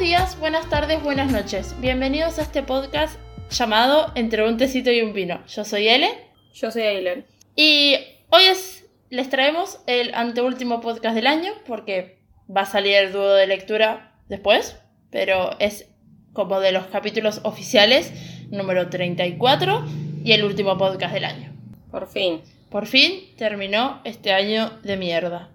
días, 0.00 0.38
buenas 0.40 0.66
tardes, 0.70 1.02
buenas 1.02 1.30
noches. 1.30 1.78
Bienvenidos 1.78 2.38
a 2.38 2.42
este 2.42 2.62
podcast 2.62 3.20
llamado 3.50 4.10
Entre 4.14 4.48
un 4.48 4.56
tecito 4.56 4.90
y 4.90 5.02
un 5.02 5.12
vino. 5.12 5.44
Yo 5.46 5.62
soy 5.62 5.88
Ele. 5.88 6.08
Yo 6.54 6.70
soy 6.70 6.84
Ailen. 6.84 7.26
Y 7.54 7.96
hoy 8.30 8.44
es, 8.44 8.86
les 9.10 9.28
traemos 9.28 9.78
el 9.86 10.14
anteúltimo 10.14 10.80
podcast 10.80 11.14
del 11.14 11.26
año 11.26 11.52
porque 11.66 12.18
va 12.48 12.62
a 12.62 12.66
salir 12.66 12.94
el 12.94 13.12
dúo 13.12 13.34
de 13.34 13.46
lectura 13.46 14.14
después, 14.30 14.80
pero 15.10 15.58
es 15.58 15.86
como 16.32 16.60
de 16.60 16.72
los 16.72 16.86
capítulos 16.86 17.42
oficiales, 17.44 18.10
número 18.50 18.88
34 18.88 19.84
y 20.24 20.32
el 20.32 20.44
último 20.44 20.78
podcast 20.78 21.12
del 21.12 21.26
año. 21.26 21.52
Por 21.90 22.08
fin. 22.08 22.40
Por 22.70 22.86
fin 22.86 23.36
terminó 23.36 24.00
este 24.04 24.32
año 24.32 24.78
de 24.82 24.96
mierda. 24.96 25.50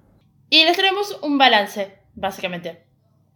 Y 0.52 0.66
les 0.66 0.78
traemos 0.78 1.18
un 1.24 1.40
balance, 1.40 1.98
básicamente. 2.14 2.85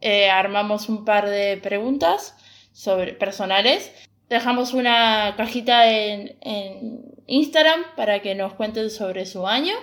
Eh, 0.01 0.29
armamos 0.29 0.89
un 0.89 1.05
par 1.05 1.29
de 1.29 1.57
preguntas 1.57 2.35
sobre 2.71 3.13
personales. 3.13 3.91
Dejamos 4.29 4.73
una 4.73 5.33
cajita 5.37 5.91
en, 5.91 6.37
en 6.41 7.01
Instagram 7.27 7.81
para 7.95 8.21
que 8.21 8.35
nos 8.35 8.53
cuenten 8.53 8.89
sobre 8.89 9.25
su 9.25 9.47
año. 9.47 9.75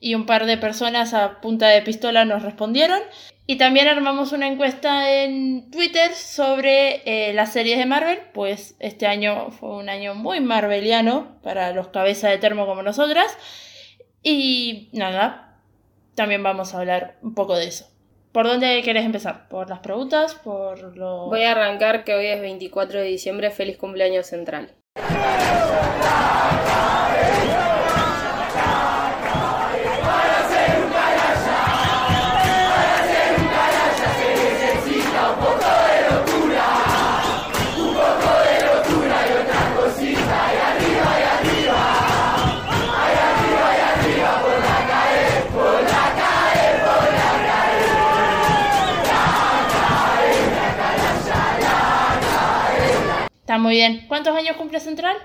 Y 0.00 0.14
un 0.14 0.26
par 0.26 0.46
de 0.46 0.58
personas 0.58 1.14
a 1.14 1.40
punta 1.40 1.68
de 1.68 1.82
pistola 1.82 2.24
nos 2.24 2.42
respondieron. 2.42 3.00
Y 3.46 3.56
también 3.56 3.88
armamos 3.88 4.32
una 4.32 4.46
encuesta 4.46 5.10
en 5.10 5.70
Twitter 5.70 6.14
sobre 6.14 7.02
eh, 7.04 7.34
las 7.34 7.52
series 7.52 7.76
de 7.76 7.84
Marvel, 7.84 8.18
pues 8.32 8.74
este 8.78 9.06
año 9.06 9.50
fue 9.50 9.76
un 9.76 9.90
año 9.90 10.14
muy 10.14 10.40
marveliano 10.40 11.38
para 11.42 11.72
los 11.72 11.88
cabezas 11.88 12.30
de 12.30 12.38
termo 12.38 12.66
como 12.66 12.82
nosotras. 12.82 13.36
Y 14.22 14.88
nada, 14.92 15.58
también 16.14 16.42
vamos 16.42 16.72
a 16.72 16.78
hablar 16.78 17.18
un 17.20 17.34
poco 17.34 17.54
de 17.54 17.66
eso. 17.66 17.93
¿Por 18.34 18.48
dónde 18.48 18.82
querés 18.82 19.04
empezar? 19.04 19.46
¿Por 19.48 19.70
las 19.70 19.78
preguntas? 19.78 20.34
¿Por 20.34 20.96
lo...? 20.96 21.26
Voy 21.28 21.44
a 21.44 21.52
arrancar 21.52 22.02
que 22.02 22.16
hoy 22.16 22.26
es 22.26 22.40
24 22.40 22.98
de 22.98 23.06
diciembre. 23.06 23.52
Feliz 23.52 23.76
cumpleaños 23.76 24.26
central. 24.26 24.74
Está 53.44 53.58
muy 53.58 53.74
bien. 53.74 54.06
¿Cuántos 54.08 54.34
años 54.34 54.56
cumple 54.56 54.80
Central? 54.80 55.18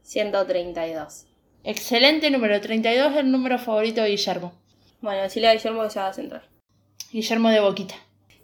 132. 0.00 1.26
Excelente 1.62 2.30
número. 2.30 2.58
32 2.58 3.12
es 3.12 3.18
el 3.18 3.30
número 3.30 3.58
favorito 3.58 4.00
de 4.00 4.08
Guillermo. 4.08 4.54
Bueno, 5.02 5.20
decirle 5.20 5.48
a 5.48 5.52
Guillermo 5.52 5.82
que 5.82 5.90
se 5.90 6.00
haga 6.00 6.14
central. 6.14 6.42
Guillermo 7.12 7.50
de 7.50 7.60
Boquita. 7.60 7.94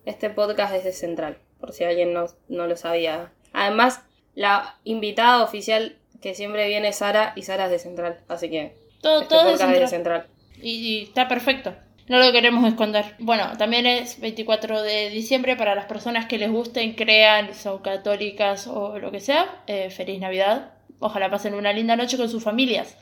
Este 0.04 0.28
podcast 0.28 0.74
es 0.74 0.84
de 0.84 0.92
central, 0.92 1.38
por 1.60 1.72
si 1.72 1.84
alguien 1.84 2.12
no, 2.12 2.26
no 2.48 2.66
lo 2.66 2.76
sabía. 2.76 3.32
Además, 3.54 4.02
la 4.34 4.76
invitada 4.84 5.42
oficial 5.42 5.96
que 6.20 6.34
siempre 6.34 6.68
viene 6.68 6.88
es 6.88 6.96
Sara 6.96 7.32
y 7.34 7.40
Sara 7.42 7.64
es 7.64 7.70
de 7.70 7.78
central. 7.78 8.20
Así 8.28 8.50
que 8.50 8.76
Todo, 9.00 9.22
este 9.22 9.34
todo 9.34 9.50
podcast 9.50 9.72
es 9.72 9.80
de 9.80 9.88
Central. 9.88 10.22
central. 10.26 10.62
Y, 10.62 10.70
y 10.72 11.02
está 11.04 11.26
perfecto. 11.26 11.74
No 12.08 12.18
lo 12.18 12.32
queremos 12.32 12.66
esconder. 12.66 13.14
Bueno, 13.18 13.56
también 13.56 13.86
es 13.86 14.20
24 14.20 14.82
de 14.82 15.10
diciembre 15.10 15.56
para 15.56 15.74
las 15.74 15.86
personas 15.86 16.26
que 16.26 16.38
les 16.38 16.50
gusten, 16.50 16.94
crean, 16.94 17.54
son 17.54 17.78
católicas 17.78 18.66
o 18.66 18.98
lo 18.98 19.10
que 19.10 19.20
sea. 19.20 19.62
eh, 19.66 19.90
feliz 19.90 20.20
Navidad. 20.20 20.72
Ojalá 20.98 21.30
pasen 21.30 21.54
una 21.54 21.72
linda 21.72 21.96
noche 21.96 22.16
con 22.16 22.28
sus 22.28 22.42
familias. 22.42 22.96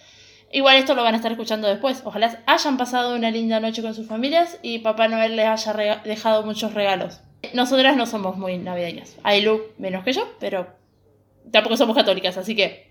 Igual 0.53 0.77
esto 0.77 0.95
lo 0.95 1.03
van 1.03 1.15
a 1.15 1.19
estar 1.19 1.31
escuchando 1.31 1.69
después. 1.69 2.03
Ojalá 2.05 2.43
hayan 2.47 2.77
pasado 2.77 3.15
una 3.15 3.31
linda 3.31 3.61
noche 3.61 3.83
con 3.83 3.95
sus 3.95 4.07
familias 4.07 4.59
y 4.63 4.81
Papá 4.81 5.09
Noel 5.09 5.37
les 5.37 5.47
haya 5.47 6.03
dejado 6.05 6.43
muchos 6.43 6.75
regalos. 6.75 7.21
Nosotras 7.55 7.97
no 7.97 8.07
somos 8.07 8.37
muy 8.37 8.59
navideñas. 8.59 9.17
Ailu 9.23 9.63
menos 9.79 10.05
que 10.05 10.13
yo, 10.13 10.29
pero 10.41 10.67
tampoco 11.51 11.77
somos 11.77 11.97
católicas, 11.97 12.37
así 12.37 12.55
que 12.55 12.91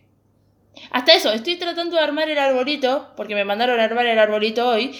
hasta 0.91 1.13
eso, 1.13 1.31
estoy 1.31 1.57
tratando 1.57 1.97
de 1.97 2.01
armar 2.01 2.29
el 2.29 2.37
arbolito, 2.37 3.11
porque 3.15 3.35
me 3.35 3.43
mandaron 3.43 3.79
armar 3.79 4.05
el 4.05 4.17
arbolito 4.17 4.67
hoy, 4.67 4.95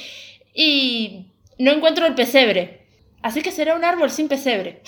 y 0.61 1.31
no 1.57 1.71
encuentro 1.71 2.05
el 2.05 2.15
pesebre. 2.15 2.85
Así 3.21 3.41
que 3.41 3.53
será 3.53 3.75
un 3.75 3.85
árbol 3.85 4.11
sin 4.11 4.27
pesebre. 4.27 4.81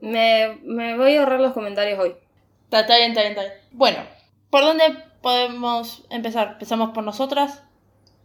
Me, 0.00 0.58
me 0.62 0.96
voy 0.96 1.16
a 1.16 1.20
ahorrar 1.20 1.38
los 1.38 1.52
comentarios 1.52 1.98
hoy. 1.98 2.14
Está, 2.64 2.80
está 2.80 2.96
bien, 2.96 3.10
está 3.10 3.20
bien, 3.20 3.32
está 3.32 3.42
bien. 3.42 3.54
Bueno, 3.72 3.98
¿por 4.48 4.62
dónde 4.62 4.84
podemos 5.20 6.04
empezar? 6.08 6.52
¿Empezamos 6.52 6.92
por 6.92 7.04
nosotras? 7.04 7.62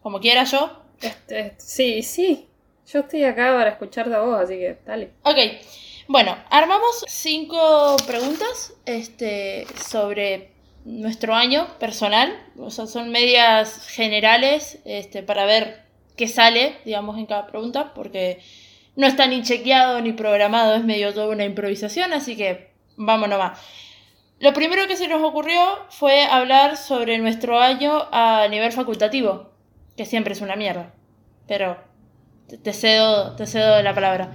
Como 0.02 0.22
quiera 0.22 0.46
yo. 0.46 0.82
Este, 1.02 1.56
sí, 1.58 2.04
sí. 2.04 2.48
Yo 2.88 3.00
estoy 3.00 3.26
acá 3.26 3.54
para 3.54 3.72
escucharte 3.72 4.16
a 4.16 4.22
vos, 4.22 4.40
así 4.40 4.56
que 4.56 4.80
dale. 4.86 5.12
Ok, 5.24 5.38
bueno, 6.08 6.38
armamos 6.50 7.04
cinco 7.08 7.98
preguntas 8.08 8.74
este, 8.86 9.68
sobre 9.90 10.52
nuestro 10.86 11.36
año 11.36 11.68
personal. 11.80 12.34
O 12.58 12.70
sea, 12.70 12.88
son 12.88 13.12
medias 13.12 13.88
generales 13.88 14.80
este, 14.86 15.22
para 15.22 15.44
ver 15.46 15.91
qué 16.22 16.28
sale, 16.28 16.76
digamos, 16.86 17.18
en 17.18 17.26
cada 17.26 17.48
pregunta, 17.48 17.96
porque 17.96 18.38
no 18.96 19.08
está 19.08 19.26
ni 19.26 19.42
chequeado 19.42 20.00
ni 20.02 20.14
programado, 20.14 20.76
es 20.76 20.84
medio 20.84 21.16
toda 21.16 21.30
una 21.30 21.46
improvisación, 21.46 22.14
así 22.14 22.38
que 22.38 22.74
vamos 22.96 23.28
nomás. 23.28 23.60
Lo 24.38 24.54
primero 24.54 24.88
que 24.88 24.98
se 24.98 25.08
nos 25.08 25.24
ocurrió 25.24 25.60
fue 25.90 26.22
hablar 26.22 26.78
sobre 26.78 27.18
nuestro 27.18 27.60
año 27.60 28.08
a 28.12 28.48
nivel 28.52 28.72
facultativo, 28.72 29.50
que 29.98 30.06
siempre 30.06 30.34
es 30.34 30.42
una 30.42 30.56
mierda, 30.56 30.94
pero 31.48 31.78
te, 32.48 32.60
te 32.60 32.72
cedo, 32.72 33.36
te 33.36 33.48
cedo 33.48 33.82
la 33.82 33.96
palabra. 33.96 34.32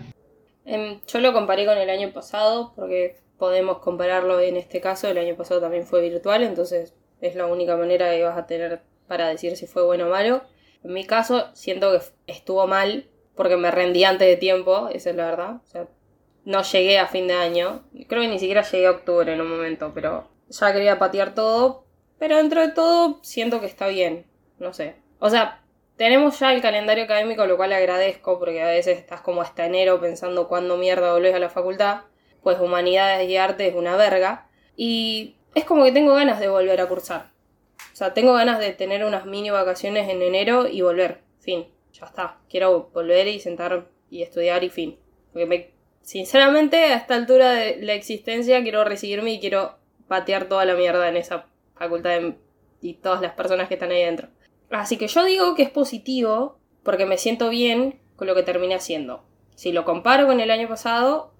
Em, 0.64 1.00
yo 1.06 1.20
lo 1.20 1.32
comparé 1.32 1.66
con 1.66 1.78
el 1.78 1.88
año 1.88 2.10
pasado 2.12 2.72
porque 2.74 3.20
podemos 3.38 3.78
compararlo 3.78 4.40
en 4.40 4.56
este 4.56 4.80
caso. 4.80 5.06
El 5.06 5.18
año 5.18 5.36
pasado 5.36 5.60
también 5.60 5.86
fue 5.86 6.00
virtual, 6.00 6.42
entonces 6.42 6.94
es 7.20 7.36
la 7.36 7.46
única 7.46 7.76
manera 7.76 8.10
que 8.10 8.24
vas 8.24 8.36
a 8.36 8.48
tener 8.48 8.82
para 9.06 9.28
decir 9.28 9.56
si 9.56 9.68
fue 9.68 9.84
bueno 9.84 10.08
o 10.08 10.10
malo. 10.10 10.42
En 10.84 10.92
mi 10.92 11.04
caso, 11.04 11.48
siento 11.54 11.92
que 11.92 12.00
estuvo 12.26 12.66
mal 12.66 13.08
porque 13.34 13.56
me 13.56 13.70
rendí 13.70 14.04
antes 14.04 14.26
de 14.26 14.36
tiempo, 14.36 14.88
esa 14.92 15.10
es 15.10 15.16
la 15.16 15.26
verdad. 15.26 15.56
O 15.62 15.66
sea, 15.66 15.86
no 16.44 16.62
llegué 16.62 16.98
a 16.98 17.06
fin 17.06 17.26
de 17.26 17.34
año. 17.34 17.84
Creo 18.08 18.22
que 18.22 18.28
ni 18.28 18.38
siquiera 18.38 18.62
llegué 18.62 18.86
a 18.86 18.92
octubre 18.92 19.32
en 19.32 19.40
un 19.40 19.50
momento, 19.50 19.92
pero 19.94 20.28
ya 20.48 20.72
quería 20.72 20.98
patear 20.98 21.34
todo. 21.34 21.84
Pero 22.18 22.38
dentro 22.38 22.62
de 22.62 22.72
todo, 22.72 23.20
siento 23.22 23.60
que 23.60 23.66
está 23.66 23.88
bien. 23.88 24.26
No 24.58 24.72
sé. 24.72 24.96
O 25.18 25.28
sea, 25.28 25.62
tenemos 25.96 26.38
ya 26.38 26.52
el 26.52 26.62
calendario 26.62 27.04
académico, 27.04 27.46
lo 27.46 27.56
cual 27.56 27.72
agradezco 27.72 28.38
porque 28.38 28.62
a 28.62 28.68
veces 28.68 28.98
estás 28.98 29.20
como 29.20 29.42
hasta 29.42 29.66
enero 29.66 30.00
pensando 30.00 30.48
cuándo 30.48 30.76
mierda 30.76 31.12
volvés 31.12 31.34
a 31.34 31.38
la 31.38 31.50
facultad. 31.50 32.02
Pues 32.42 32.58
humanidades 32.58 33.28
y 33.28 33.36
arte 33.36 33.68
es 33.68 33.74
una 33.74 33.96
verga. 33.96 34.48
Y 34.76 35.36
es 35.54 35.64
como 35.64 35.84
que 35.84 35.92
tengo 35.92 36.14
ganas 36.14 36.40
de 36.40 36.48
volver 36.48 36.80
a 36.80 36.86
cursar. 36.86 37.32
O 37.96 37.98
sea, 37.98 38.12
tengo 38.12 38.34
ganas 38.34 38.58
de 38.58 38.74
tener 38.74 39.06
unas 39.06 39.24
mini 39.24 39.48
vacaciones 39.48 40.10
en 40.10 40.20
enero 40.20 40.68
y 40.68 40.82
volver. 40.82 41.22
Fin. 41.40 41.64
Ya 41.94 42.04
está. 42.04 42.36
Quiero 42.46 42.90
volver 42.92 43.26
y 43.26 43.40
sentar 43.40 43.88
y 44.10 44.20
estudiar 44.20 44.64
y 44.64 44.68
fin. 44.68 44.98
Porque 45.32 45.46
me, 45.46 45.70
sinceramente, 46.02 46.76
a 46.76 46.96
esta 46.96 47.14
altura 47.14 47.52
de 47.52 47.78
la 47.80 47.94
existencia 47.94 48.62
quiero 48.62 48.84
recibirme 48.84 49.32
y 49.32 49.40
quiero 49.40 49.78
patear 50.08 50.46
toda 50.46 50.66
la 50.66 50.74
mierda 50.74 51.08
en 51.08 51.16
esa 51.16 51.46
facultad 51.74 52.20
y 52.82 52.94
todas 52.96 53.22
las 53.22 53.32
personas 53.32 53.66
que 53.66 53.74
están 53.74 53.92
ahí 53.92 54.04
dentro. 54.04 54.28
Así 54.68 54.98
que 54.98 55.08
yo 55.08 55.24
digo 55.24 55.54
que 55.54 55.62
es 55.62 55.70
positivo 55.70 56.58
porque 56.82 57.06
me 57.06 57.16
siento 57.16 57.48
bien 57.48 57.98
con 58.16 58.26
lo 58.26 58.34
que 58.34 58.42
terminé 58.42 58.74
haciendo. 58.74 59.24
Si 59.54 59.72
lo 59.72 59.86
comparo 59.86 60.26
con 60.26 60.40
el 60.40 60.50
año 60.50 60.68
pasado, 60.68 61.32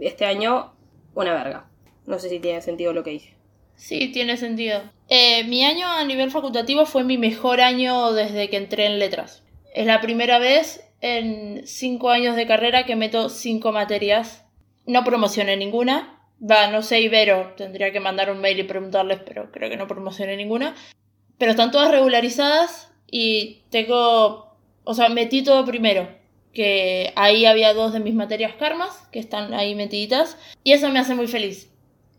este 0.00 0.26
año, 0.26 0.74
una 1.14 1.34
verga. 1.34 1.70
No 2.04 2.18
sé 2.18 2.28
si 2.28 2.40
tiene 2.40 2.62
sentido 2.62 2.92
lo 2.92 3.04
que 3.04 3.10
dije. 3.10 3.36
Sí, 3.76 4.10
tiene 4.12 4.36
sentido. 4.36 4.82
Eh, 5.12 5.42
mi 5.44 5.64
año 5.64 5.88
a 5.88 6.04
nivel 6.04 6.30
facultativo 6.30 6.86
fue 6.86 7.02
mi 7.02 7.18
mejor 7.18 7.60
año 7.60 8.12
desde 8.12 8.48
que 8.48 8.56
entré 8.56 8.86
en 8.86 9.00
letras. 9.00 9.42
Es 9.74 9.84
la 9.84 10.00
primera 10.00 10.38
vez 10.38 10.88
en 11.00 11.66
cinco 11.66 12.10
años 12.10 12.36
de 12.36 12.46
carrera 12.46 12.86
que 12.86 12.94
meto 12.94 13.28
cinco 13.28 13.72
materias. 13.72 14.44
No 14.86 15.02
promocioné 15.02 15.56
ninguna. 15.56 16.20
Va, 16.40 16.68
no 16.68 16.82
sé, 16.82 17.00
Ibero. 17.00 17.54
Tendría 17.56 17.90
que 17.90 17.98
mandar 17.98 18.30
un 18.30 18.40
mail 18.40 18.60
y 18.60 18.62
preguntarles, 18.62 19.18
pero 19.26 19.50
creo 19.50 19.68
que 19.68 19.76
no 19.76 19.88
promocioné 19.88 20.36
ninguna. 20.36 20.76
Pero 21.38 21.50
están 21.50 21.72
todas 21.72 21.90
regularizadas 21.90 22.92
y 23.10 23.62
tengo... 23.70 24.54
O 24.84 24.94
sea, 24.94 25.08
metí 25.08 25.42
todo 25.42 25.64
primero. 25.64 26.08
Que 26.54 27.12
ahí 27.16 27.46
había 27.46 27.74
dos 27.74 27.92
de 27.92 28.00
mis 28.00 28.14
materias 28.14 28.54
karmas, 28.54 29.08
que 29.10 29.18
están 29.18 29.54
ahí 29.54 29.74
metiditas. 29.74 30.36
Y 30.62 30.72
eso 30.72 30.88
me 30.90 31.00
hace 31.00 31.16
muy 31.16 31.26
feliz. 31.26 31.69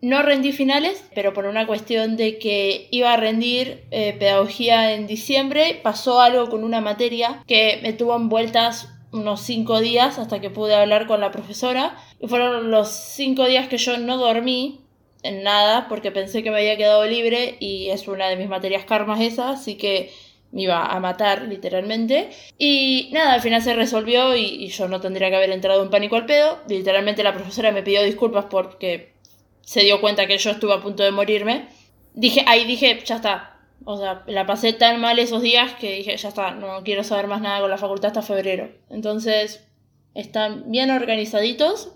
No 0.02 0.24
rendí 0.24 0.52
finales, 0.52 1.04
pero 1.14 1.32
por 1.32 1.46
una 1.46 1.68
cuestión 1.68 2.18
de 2.18 2.40
que 2.40 2.88
iba 2.90 3.14
a 3.14 3.18
rendir 3.18 3.84
eh, 3.92 4.16
pedagogía 4.18 4.94
en 4.94 5.06
diciembre, 5.06 5.80
pasó 5.84 6.22
algo 6.22 6.50
con 6.50 6.64
una 6.64 6.82
materia 6.82 7.44
que 7.46 7.80
me 7.84 7.94
tuvo 7.94 8.16
en 8.16 8.28
vueltas 8.28 8.90
unos 9.12 9.42
cinco 9.42 9.80
días 9.80 10.18
hasta 10.18 10.42
que 10.42 10.50
pude 10.50 10.74
hablar 10.74 11.06
con 11.06 11.20
la 11.22 11.30
profesora. 11.30 11.96
Y 12.20 12.28
fueron 12.28 12.72
los 12.72 12.90
cinco 12.90 13.46
días 13.46 13.68
que 13.68 13.78
yo 13.78 13.98
no 13.98 14.18
dormí 14.18 14.82
en 15.22 15.44
nada 15.44 15.88
porque 15.88 16.12
pensé 16.12 16.42
que 16.42 16.50
me 16.50 16.58
había 16.58 16.78
quedado 16.78 17.06
libre 17.06 17.58
y 17.60 17.90
es 17.90 18.08
una 18.08 18.28
de 18.28 18.38
mis 18.38 18.50
materias 18.50 18.86
karmas 18.86 19.22
esa, 19.22 19.52
así 19.52 19.76
que 19.76 20.12
me 20.52 20.64
iba 20.64 20.84
a 20.84 21.00
matar 21.00 21.44
literalmente. 21.44 22.32
Y 22.58 23.10
nada, 23.14 23.34
al 23.34 23.42
final 23.42 23.62
se 23.62 23.76
resolvió 23.76 24.36
y, 24.36 24.46
y 24.46 24.68
yo 24.70 24.88
no 24.88 25.00
tendría 25.00 25.30
que 25.30 25.36
haber 25.36 25.52
entrado 25.52 25.84
en 25.84 25.92
pánico 25.92 26.16
al 26.16 26.26
pedo. 26.26 26.58
Literalmente 26.68 27.22
la 27.22 27.36
profesora 27.36 27.72
me 27.72 27.84
pidió 27.84 28.02
disculpas 28.02 28.46
porque 28.50 29.12
se 29.62 29.82
dio 29.82 30.02
cuenta 30.02 30.28
que 30.28 30.38
yo 30.38 30.52
estuve 30.52 30.74
a 30.74 30.82
punto 30.82 31.04
de 31.04 31.12
morirme. 31.12 31.68
Dije, 32.14 32.44
ahí 32.48 32.66
dije, 32.66 33.02
ya 33.06 33.16
está, 33.16 33.52
o 33.84 33.98
sea, 33.98 34.24
la 34.28 34.46
pasé 34.46 34.74
tan 34.74 35.00
mal 35.02 35.18
esos 35.18 35.42
días 35.42 35.74
que 35.76 35.92
dije, 35.94 36.16
ya 36.16 36.30
está, 36.30 36.52
no 36.52 36.84
quiero 36.84 37.04
saber 37.04 37.28
más 37.28 37.42
nada 37.42 37.62
con 37.62 37.70
la 37.70 37.78
facultad 37.78 38.10
hasta 38.10 38.22
febrero. 38.22 38.70
Entonces, 38.90 39.68
están 40.14 40.72
bien 40.72 40.92
organizaditos 40.92 41.96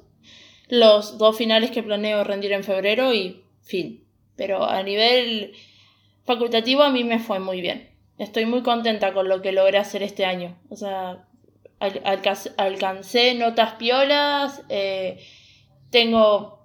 los 0.68 1.18
dos 1.18 1.38
finales 1.38 1.70
que 1.72 1.84
planeo 1.84 2.24
rendir 2.24 2.54
en 2.54 2.64
febrero 2.64 3.14
y 3.14 3.44
fin. 3.62 4.04
Pero 4.36 4.66
a 4.66 4.82
nivel 4.82 5.54
facultativo 6.26 6.84
a 6.84 6.90
mí 6.90 7.04
me 7.04 7.20
fue 7.20 7.40
muy 7.40 7.62
bien. 7.62 7.92
Estoy 8.18 8.46
muy 8.46 8.64
contenta 8.64 9.14
con 9.14 9.30
lo 9.30 9.42
que 9.42 9.52
logré 9.52 9.78
hacer 9.78 10.02
este 10.02 10.26
año. 10.26 10.58
O 10.70 10.76
sea, 10.76 11.28
alcancé 12.58 13.36
notas 13.36 13.74
piolas, 13.74 14.64
eh, 14.70 15.20
tengo 15.92 16.65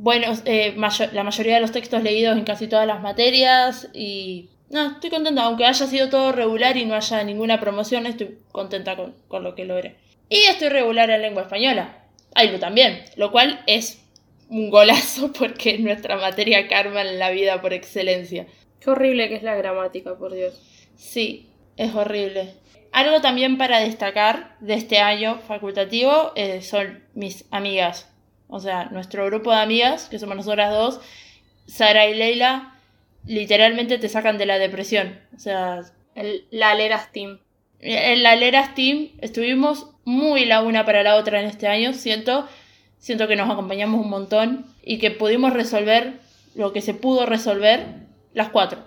buenos, 0.00 0.42
eh, 0.46 0.74
la 1.12 1.24
mayoría 1.24 1.56
de 1.56 1.60
los 1.60 1.72
textos 1.72 2.02
leídos 2.02 2.36
en 2.36 2.44
casi 2.44 2.66
todas 2.66 2.86
las 2.86 3.02
materias 3.02 3.88
y 3.92 4.48
no, 4.70 4.92
estoy 4.92 5.10
contenta, 5.10 5.42
aunque 5.42 5.66
haya 5.66 5.86
sido 5.86 6.08
todo 6.08 6.32
regular 6.32 6.76
y 6.76 6.86
no 6.86 6.94
haya 6.94 7.22
ninguna 7.22 7.60
promoción, 7.60 8.06
estoy 8.06 8.38
contenta 8.50 8.96
con, 8.96 9.44
lo 9.44 9.54
que 9.54 9.64
logré. 9.64 9.96
Y 10.28 10.38
estoy 10.44 10.68
regular 10.68 11.10
en 11.10 11.22
lengua 11.22 11.42
española. 11.42 11.98
Ailu 12.34 12.58
también, 12.58 13.02
lo 13.16 13.30
cual 13.30 13.62
es 13.66 14.02
un 14.48 14.70
golazo 14.70 15.32
porque 15.38 15.74
es 15.74 15.80
nuestra 15.80 16.16
materia 16.16 16.66
karma 16.66 17.02
en 17.02 17.18
la 17.18 17.30
vida 17.30 17.60
por 17.60 17.74
excelencia. 17.74 18.46
Qué 18.80 18.90
horrible 18.90 19.28
que 19.28 19.36
es 19.36 19.42
la 19.42 19.56
gramática, 19.56 20.16
por 20.16 20.32
Dios. 20.32 20.58
Sí, 20.96 21.50
es 21.76 21.94
horrible. 21.94 22.54
Algo 22.92 23.20
también 23.20 23.58
para 23.58 23.80
destacar 23.80 24.56
de 24.60 24.74
este 24.74 24.98
año 24.98 25.40
facultativo 25.46 26.32
eh, 26.36 26.62
son 26.62 27.04
mis 27.14 27.44
amigas. 27.50 28.09
O 28.50 28.60
sea, 28.60 28.86
nuestro 28.86 29.24
grupo 29.26 29.52
de 29.52 29.60
amigas, 29.60 30.08
que 30.08 30.18
somos 30.18 30.36
nosotras 30.36 30.72
dos, 30.72 31.00
Sara 31.66 32.06
y 32.08 32.14
Leila, 32.14 32.74
literalmente 33.24 33.98
te 33.98 34.08
sacan 34.08 34.38
de 34.38 34.46
la 34.46 34.58
depresión. 34.58 35.20
O 35.34 35.38
sea, 35.38 35.82
el, 36.14 36.46
la 36.50 36.74
Leras 36.74 37.12
Team. 37.12 37.38
En 37.78 38.22
la 38.22 38.36
Leras 38.36 38.74
Team 38.74 39.10
estuvimos 39.20 39.90
muy 40.04 40.44
la 40.44 40.62
una 40.62 40.84
para 40.84 41.02
la 41.02 41.16
otra 41.16 41.40
en 41.40 41.46
este 41.46 41.68
año, 41.68 41.92
siento. 41.92 42.46
Siento 42.98 43.28
que 43.28 43.36
nos 43.36 43.48
acompañamos 43.48 44.00
un 44.00 44.10
montón 44.10 44.66
y 44.82 44.98
que 44.98 45.10
pudimos 45.10 45.52
resolver 45.52 46.14
lo 46.54 46.72
que 46.72 46.82
se 46.82 46.92
pudo 46.92 47.24
resolver 47.24 47.86
las 48.34 48.50
cuatro. 48.50 48.84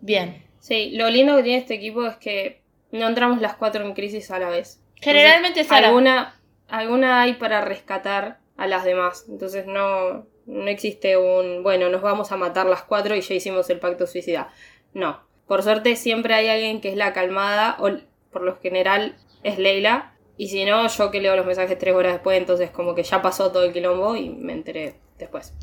Bien. 0.00 0.44
Sí, 0.60 0.90
lo 0.92 1.08
lindo 1.10 1.36
que 1.36 1.42
tiene 1.42 1.58
este 1.58 1.74
equipo 1.74 2.06
es 2.06 2.16
que 2.16 2.60
no 2.92 3.08
entramos 3.08 3.40
las 3.40 3.54
cuatro 3.54 3.84
en 3.84 3.94
crisis 3.94 4.30
a 4.30 4.38
la 4.38 4.50
vez. 4.50 4.80
Generalmente 4.96 5.64
Sara. 5.64 5.88
Alguna, 5.88 6.38
alguna 6.68 7.22
hay 7.22 7.34
para 7.34 7.62
rescatar 7.62 8.39
a 8.60 8.66
las 8.66 8.84
demás. 8.84 9.24
Entonces 9.28 9.66
no, 9.66 10.26
no 10.44 10.68
existe 10.68 11.16
un, 11.16 11.62
bueno, 11.62 11.88
nos 11.88 12.02
vamos 12.02 12.30
a 12.30 12.36
matar 12.36 12.66
las 12.66 12.82
cuatro 12.82 13.16
y 13.16 13.22
ya 13.22 13.34
hicimos 13.34 13.70
el 13.70 13.78
pacto 13.78 14.06
suicida. 14.06 14.52
No. 14.92 15.18
Por 15.46 15.62
suerte 15.62 15.96
siempre 15.96 16.34
hay 16.34 16.48
alguien 16.48 16.82
que 16.82 16.90
es 16.90 16.96
la 16.96 17.14
calmada, 17.14 17.76
o 17.80 17.88
por 18.30 18.42
lo 18.42 18.56
general 18.58 19.16
es 19.42 19.58
Leila. 19.58 20.12
Y 20.36 20.48
si 20.48 20.66
no, 20.66 20.86
yo 20.86 21.10
que 21.10 21.22
leo 21.22 21.36
los 21.36 21.46
mensajes 21.46 21.78
tres 21.78 21.94
horas 21.94 22.12
después, 22.12 22.36
entonces 22.36 22.70
como 22.70 22.94
que 22.94 23.02
ya 23.02 23.22
pasó 23.22 23.50
todo 23.50 23.64
el 23.64 23.72
quilombo 23.72 24.14
y 24.14 24.28
me 24.28 24.52
enteré 24.52 24.96
después. 25.18 25.54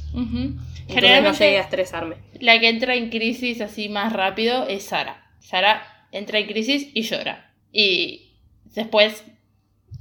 Generalmente 0.88 1.30
no 1.30 1.38
llegué 1.38 1.58
a 1.60 1.62
estresarme. 1.62 2.18
La 2.40 2.60
que 2.60 2.70
entra 2.70 2.96
en 2.96 3.12
crisis 3.12 3.62
así 3.62 3.90
más 3.90 4.12
rápido 4.12 4.68
es 4.68 4.84
Sara. 4.86 5.32
Sara 5.40 6.08
entra 6.12 6.40
en 6.40 6.48
crisis 6.48 6.90
y 6.94 7.04
llora. 7.04 7.54
Y 7.72 8.40
después, 8.66 9.24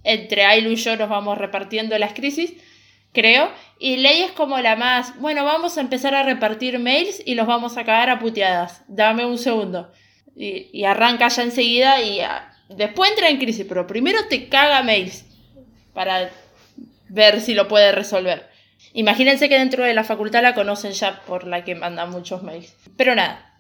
entre 0.03 0.45
Ailu 0.45 0.71
y 0.71 0.77
yo 0.77 0.97
nos 0.97 1.11
vamos 1.11 1.37
repartiendo 1.37 1.99
las 1.99 2.15
crisis 2.15 2.55
creo. 3.17 3.51
Y 3.79 3.97
Ley 3.97 4.23
es 4.23 4.33
como 4.33 4.59
la 4.61 4.77
más, 4.77 5.19
bueno, 5.19 5.45
vamos 5.45 5.77
a 5.79 5.81
empezar 5.81 6.15
a 6.15 6.23
repartir 6.23 6.79
mails 6.79 7.23
y 7.25 7.35
los 7.35 7.47
vamos 7.47 7.77
a 7.77 7.85
cagar 7.85 8.11
a 8.11 8.19
puteadas. 8.19 8.83
Dame 8.89 9.25
un 9.25 9.39
segundo. 9.39 9.91
Y, 10.37 10.85
arranca 10.85 11.29
ya 11.29 11.43
enseguida 11.43 12.03
y 12.03 12.21
después 12.69 13.11
entra 13.11 13.31
en 13.31 13.39
crisis, 13.39 13.65
pero 13.67 13.87
primero 13.87 14.19
te 14.29 14.49
caga 14.51 14.83
mails 14.83 15.25
para 15.95 16.31
ver 17.09 17.41
si 17.41 17.55
lo 17.55 17.69
puede 17.69 17.91
resolver. 17.93 18.49
Imagínense 18.93 19.49
que 19.49 19.59
dentro 19.59 19.85
de 19.85 19.95
la 19.95 20.05
facultad 20.05 20.43
la 20.43 20.55
conocen 20.55 20.93
ya 20.93 21.23
por 21.23 21.47
la 21.47 21.65
que 21.65 21.75
manda 21.75 22.05
muchos 22.05 22.43
mails. 22.43 22.77
Pero 22.99 23.15
nada, 23.15 23.57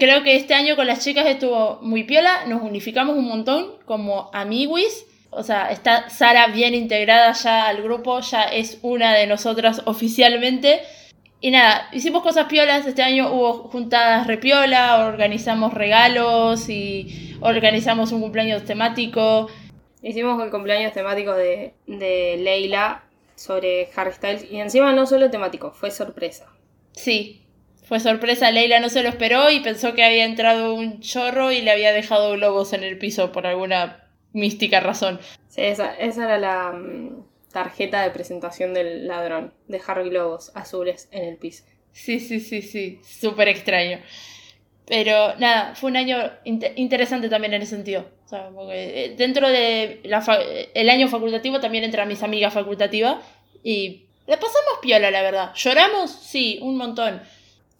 creo 0.00 0.24
que 0.24 0.34
este 0.34 0.54
año 0.54 0.74
con 0.74 0.88
las 0.88 1.04
chicas 1.04 1.26
estuvo 1.26 1.78
muy 1.80 2.02
piola, 2.02 2.46
nos 2.46 2.62
unificamos 2.62 3.16
un 3.16 3.28
montón 3.28 3.76
como 3.84 4.30
amiguis 4.32 5.06
o 5.30 5.42
sea, 5.42 5.70
está 5.70 6.08
Sara 6.08 6.48
bien 6.48 6.74
integrada 6.74 7.32
ya 7.32 7.66
al 7.68 7.82
grupo, 7.82 8.20
ya 8.20 8.44
es 8.44 8.78
una 8.82 9.14
de 9.14 9.26
nosotras 9.26 9.82
oficialmente. 9.86 10.80
Y 11.40 11.50
nada, 11.50 11.88
hicimos 11.92 12.22
cosas 12.22 12.46
piolas, 12.46 12.86
este 12.86 13.02
año 13.02 13.32
hubo 13.32 13.68
juntadas 13.68 14.26
repiola, 14.26 15.06
organizamos 15.06 15.74
regalos 15.74 16.68
y 16.68 17.36
organizamos 17.40 18.12
un 18.12 18.22
cumpleaños 18.22 18.64
temático. 18.64 19.48
Hicimos 20.02 20.42
el 20.42 20.50
cumpleaños 20.50 20.92
temático 20.92 21.34
de, 21.34 21.74
de 21.86 22.36
Leila 22.38 23.04
sobre 23.34 23.90
Harry 23.94 24.12
Styles 24.12 24.50
y 24.50 24.60
encima 24.60 24.92
no 24.92 25.06
solo 25.06 25.30
temático, 25.30 25.72
fue 25.72 25.90
sorpresa. 25.90 26.46
Sí, 26.92 27.46
fue 27.82 28.00
sorpresa, 28.00 28.50
Leila 28.50 28.80
no 28.80 28.88
se 28.88 29.02
lo 29.02 29.10
esperó 29.10 29.50
y 29.50 29.60
pensó 29.60 29.94
que 29.94 30.04
había 30.04 30.24
entrado 30.24 30.74
un 30.74 31.00
chorro 31.00 31.52
y 31.52 31.60
le 31.60 31.70
había 31.70 31.92
dejado 31.92 32.32
globos 32.32 32.72
en 32.72 32.82
el 32.82 32.98
piso 32.98 33.30
por 33.32 33.46
alguna 33.46 34.05
mística 34.36 34.80
razón. 34.80 35.18
Sí, 35.48 35.62
esa, 35.62 35.96
era 35.96 36.38
la 36.38 36.72
mm, 36.72 37.24
tarjeta 37.52 38.02
de 38.02 38.10
presentación 38.10 38.74
del 38.74 39.08
ladrón. 39.08 39.52
Dejar 39.66 40.04
globos 40.04 40.52
azules 40.54 41.08
en 41.10 41.24
el 41.24 41.36
piso. 41.36 41.64
Sí, 41.92 42.20
sí, 42.20 42.40
sí, 42.40 42.62
sí. 42.62 43.00
Súper 43.02 43.48
extraño. 43.48 44.00
Pero 44.86 45.34
nada, 45.36 45.74
fue 45.74 45.90
un 45.90 45.96
año 45.96 46.18
interesante 46.44 47.28
también 47.28 47.54
en 47.54 47.62
ese 47.62 47.74
sentido. 47.74 48.04
Eh, 48.70 49.14
dentro 49.16 49.48
de 49.48 50.00
el 50.74 50.90
año 50.90 51.08
facultativo 51.08 51.58
también 51.58 51.84
entra 51.84 52.04
mis 52.04 52.22
amigas 52.22 52.52
facultativas 52.52 53.16
y 53.64 54.06
le 54.26 54.36
pasamos 54.36 54.78
piola, 54.82 55.10
la 55.10 55.22
verdad. 55.22 55.52
¿Lloramos? 55.54 56.10
Sí, 56.10 56.60
un 56.62 56.76
montón. 56.76 57.20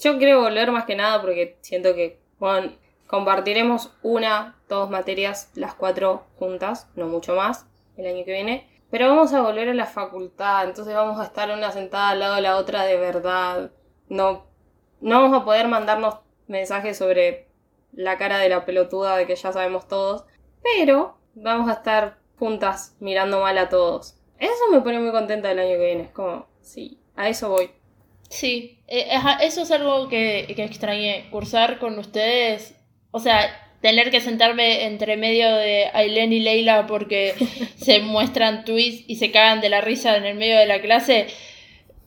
Yo 0.01 0.19
quiero 0.19 0.41
volver 0.41 0.73
más 0.73 0.85
que 0.85 0.97
nada 0.97 1.21
porque 1.21 1.59
siento 1.61 1.95
que, 1.95 2.19
bueno, 2.39 2.73
Compartiremos 3.07 3.93
una, 4.03 4.56
dos 4.69 4.91
materias, 4.91 5.51
las 5.55 5.75
cuatro 5.75 6.25
juntas, 6.39 6.89
no 6.95 7.07
mucho 7.07 7.35
más, 7.35 7.67
el 7.97 8.07
año 8.07 8.25
que 8.25 8.33
viene. 8.33 8.69
Pero 8.91 9.09
vamos 9.09 9.33
a 9.33 9.43
volver 9.43 9.69
a 9.69 9.75
la 9.75 9.87
facultad, 9.87 10.65
entonces 10.65 10.95
vamos 10.95 11.21
a 11.21 11.25
estar 11.25 11.51
una 11.51 11.73
sentada 11.73 12.11
al 12.11 12.21
lado 12.21 12.35
de 12.37 12.43
la 12.43 12.57
otra 12.57 12.85
de 12.85 12.97
verdad. 12.97 13.71
No, 14.09 14.47
no 15.01 15.23
vamos 15.23 15.41
a 15.41 15.45
poder 15.45 15.69
mandarnos 15.69 16.17
mensajes 16.47 16.97
sobre 16.97 17.49
la 17.93 18.17
cara 18.19 18.39
de 18.39 18.49
la 18.49 18.65
pelotuda 18.65 19.17
de 19.17 19.27
que 19.27 19.35
ya 19.35 19.53
sabemos 19.53 19.89
todos. 19.89 20.25
Pero 20.63 21.19
vamos 21.35 21.69
a 21.69 21.75
estar 21.75 22.19
juntas 22.39 22.97
mirando 23.01 23.41
mal 23.41 23.59
a 23.59 23.69
todos. 23.69 24.19
Eso 24.39 24.71
me 24.71 24.81
pone 24.81 25.01
muy 25.01 25.11
contenta 25.11 25.51
el 25.51 25.59
año 25.59 25.77
que 25.77 25.85
viene. 25.85 26.03
Es 26.05 26.11
como, 26.13 26.47
sí, 26.61 27.01
a 27.17 27.29
eso 27.29 27.49
voy. 27.49 27.71
Sí, 28.29 28.83
eh, 28.87 29.09
eso 29.41 29.63
es 29.63 29.71
algo 29.71 30.09
que, 30.09 30.53
que 30.55 30.65
extrañé. 30.65 31.29
Cursar 31.31 31.79
con 31.79 31.99
ustedes 31.99 32.77
o 33.17 33.19
sea, 33.19 33.66
tener 33.81 34.11
que 34.11 34.21
sentarme 34.21 34.85
entre 34.85 35.17
medio 35.17 35.55
de 35.55 35.91
Aileen 35.93 36.33
y 36.33 36.41
Leila 36.41 36.87
porque 36.87 37.35
se 37.77 38.01
muestran 38.01 38.65
tweets 38.65 39.05
y 39.07 39.17
se 39.17 39.31
cagan 39.31 39.61
de 39.61 39.69
la 39.69 39.81
risa 39.81 40.17
en 40.17 40.25
el 40.27 40.37
medio 40.37 40.59
de 40.59 40.67
la 40.67 40.81
clase, 40.81 41.27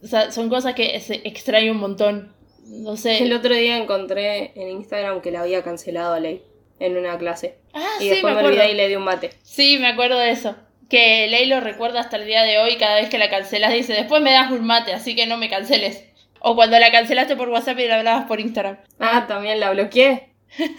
o 0.01 0.07
sea, 0.07 0.31
son 0.31 0.49
cosas 0.49 0.75
que 0.75 0.99
se 0.99 1.21
extraño 1.25 1.71
un 1.71 1.79
montón. 1.79 2.33
No 2.65 2.95
sé. 2.97 3.23
El 3.23 3.33
otro 3.33 3.55
día 3.55 3.77
encontré 3.77 4.51
en 4.55 4.69
Instagram 4.69 5.21
que 5.21 5.31
la 5.31 5.41
había 5.41 5.63
cancelado 5.63 6.13
a 6.13 6.19
Ley 6.19 6.43
en 6.79 6.97
una 6.97 7.17
clase. 7.17 7.55
Ah, 7.73 7.97
y 7.99 8.09
después 8.09 8.35
me, 8.35 8.43
olvidé 8.43 8.71
y 8.71 8.75
le 8.75 8.88
di 8.88 8.95
un 8.95 9.03
mate. 9.03 9.31
Sí, 9.43 9.77
me 9.79 9.88
acuerdo 9.88 10.17
de 10.19 10.31
eso. 10.31 10.55
Que 10.89 11.27
Ley 11.27 11.45
lo 11.45 11.59
recuerda 11.59 11.99
hasta 11.99 12.17
el 12.17 12.25
día 12.25 12.43
de 12.43 12.59
hoy, 12.59 12.77
cada 12.77 12.95
vez 12.95 13.09
que 13.09 13.17
la 13.17 13.29
cancelas 13.29 13.73
dice, 13.73 13.93
después 13.93 14.21
me 14.21 14.31
das 14.31 14.51
un 14.51 14.65
mate, 14.65 14.93
así 14.93 15.15
que 15.15 15.27
no 15.27 15.38
me 15.38 15.49
canceles. 15.49 16.05
O 16.39 16.55
cuando 16.55 16.79
la 16.79 16.91
cancelaste 16.91 17.35
por 17.35 17.49
WhatsApp 17.49 17.79
y 17.79 17.88
la 17.88 17.97
hablabas 17.97 18.25
por 18.25 18.39
Instagram. 18.39 18.77
Ah, 18.99 19.25
también 19.27 19.59
la 19.59 19.71
bloqueé. 19.71 20.29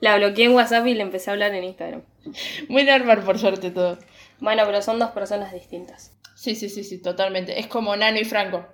La 0.00 0.16
bloqueé 0.16 0.46
en 0.46 0.52
WhatsApp 0.54 0.86
y 0.86 0.94
le 0.94 1.02
empecé 1.02 1.30
a 1.30 1.32
hablar 1.32 1.54
en 1.54 1.64
Instagram. 1.64 2.02
Muy 2.68 2.84
normal, 2.84 3.22
por 3.22 3.38
suerte, 3.38 3.70
todo. 3.70 3.98
Bueno, 4.40 4.62
pero 4.66 4.82
son 4.82 4.98
dos 4.98 5.10
personas 5.10 5.52
distintas. 5.52 6.12
Sí, 6.34 6.54
sí, 6.54 6.68
sí, 6.68 6.84
sí, 6.84 7.00
totalmente. 7.00 7.58
Es 7.58 7.66
como 7.66 7.96
Nano 7.96 8.18
y 8.20 8.24
Franco. 8.24 8.66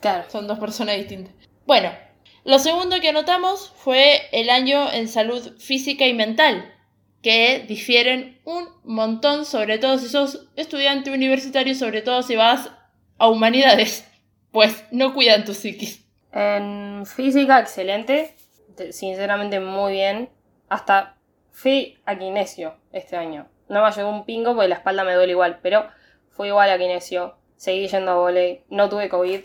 Claro. 0.00 0.24
Son 0.30 0.46
dos 0.46 0.58
personas 0.58 0.96
distintas. 0.96 1.34
Bueno, 1.66 1.90
lo 2.44 2.58
segundo 2.58 3.00
que 3.00 3.10
anotamos 3.10 3.72
fue 3.76 4.22
el 4.32 4.48
año 4.48 4.90
en 4.90 5.08
salud 5.08 5.56
física 5.58 6.06
y 6.06 6.14
mental. 6.14 6.72
que 7.22 7.64
difieren 7.68 8.40
un 8.44 8.68
montón, 8.84 9.44
sobre 9.44 9.78
todo 9.78 9.98
si 9.98 10.08
sos 10.08 10.48
estudiante 10.56 11.10
universitario, 11.10 11.74
sobre 11.74 12.02
todo 12.02 12.22
si 12.22 12.36
vas 12.36 12.70
a 13.18 13.28
humanidades, 13.28 14.06
pues 14.52 14.84
no 14.90 15.12
cuidan 15.12 15.44
tu 15.44 15.54
psiquis. 15.54 16.02
En 16.32 17.04
física, 17.06 17.58
excelente, 17.60 18.34
sinceramente 18.92 19.60
muy 19.60 19.92
bien. 19.92 20.30
Hasta 20.68 21.16
fui 21.50 21.98
a 22.04 22.16
kinesio 22.18 22.74
este 22.92 23.16
año. 23.16 23.46
No 23.68 23.82
me 23.82 23.88
ayudó 23.88 24.08
un 24.08 24.24
pingo 24.24 24.54
porque 24.54 24.68
la 24.68 24.76
espalda 24.76 25.04
me 25.04 25.14
duele 25.14 25.32
igual, 25.32 25.58
pero 25.62 25.86
fui 26.30 26.48
igual 26.48 26.70
a 26.70 26.78
kinesio. 26.78 27.36
Seguí 27.56 27.88
yendo 27.88 28.12
a 28.12 28.14
volei. 28.14 28.64
No 28.70 28.88
tuve 28.88 29.08
COVID, 29.08 29.40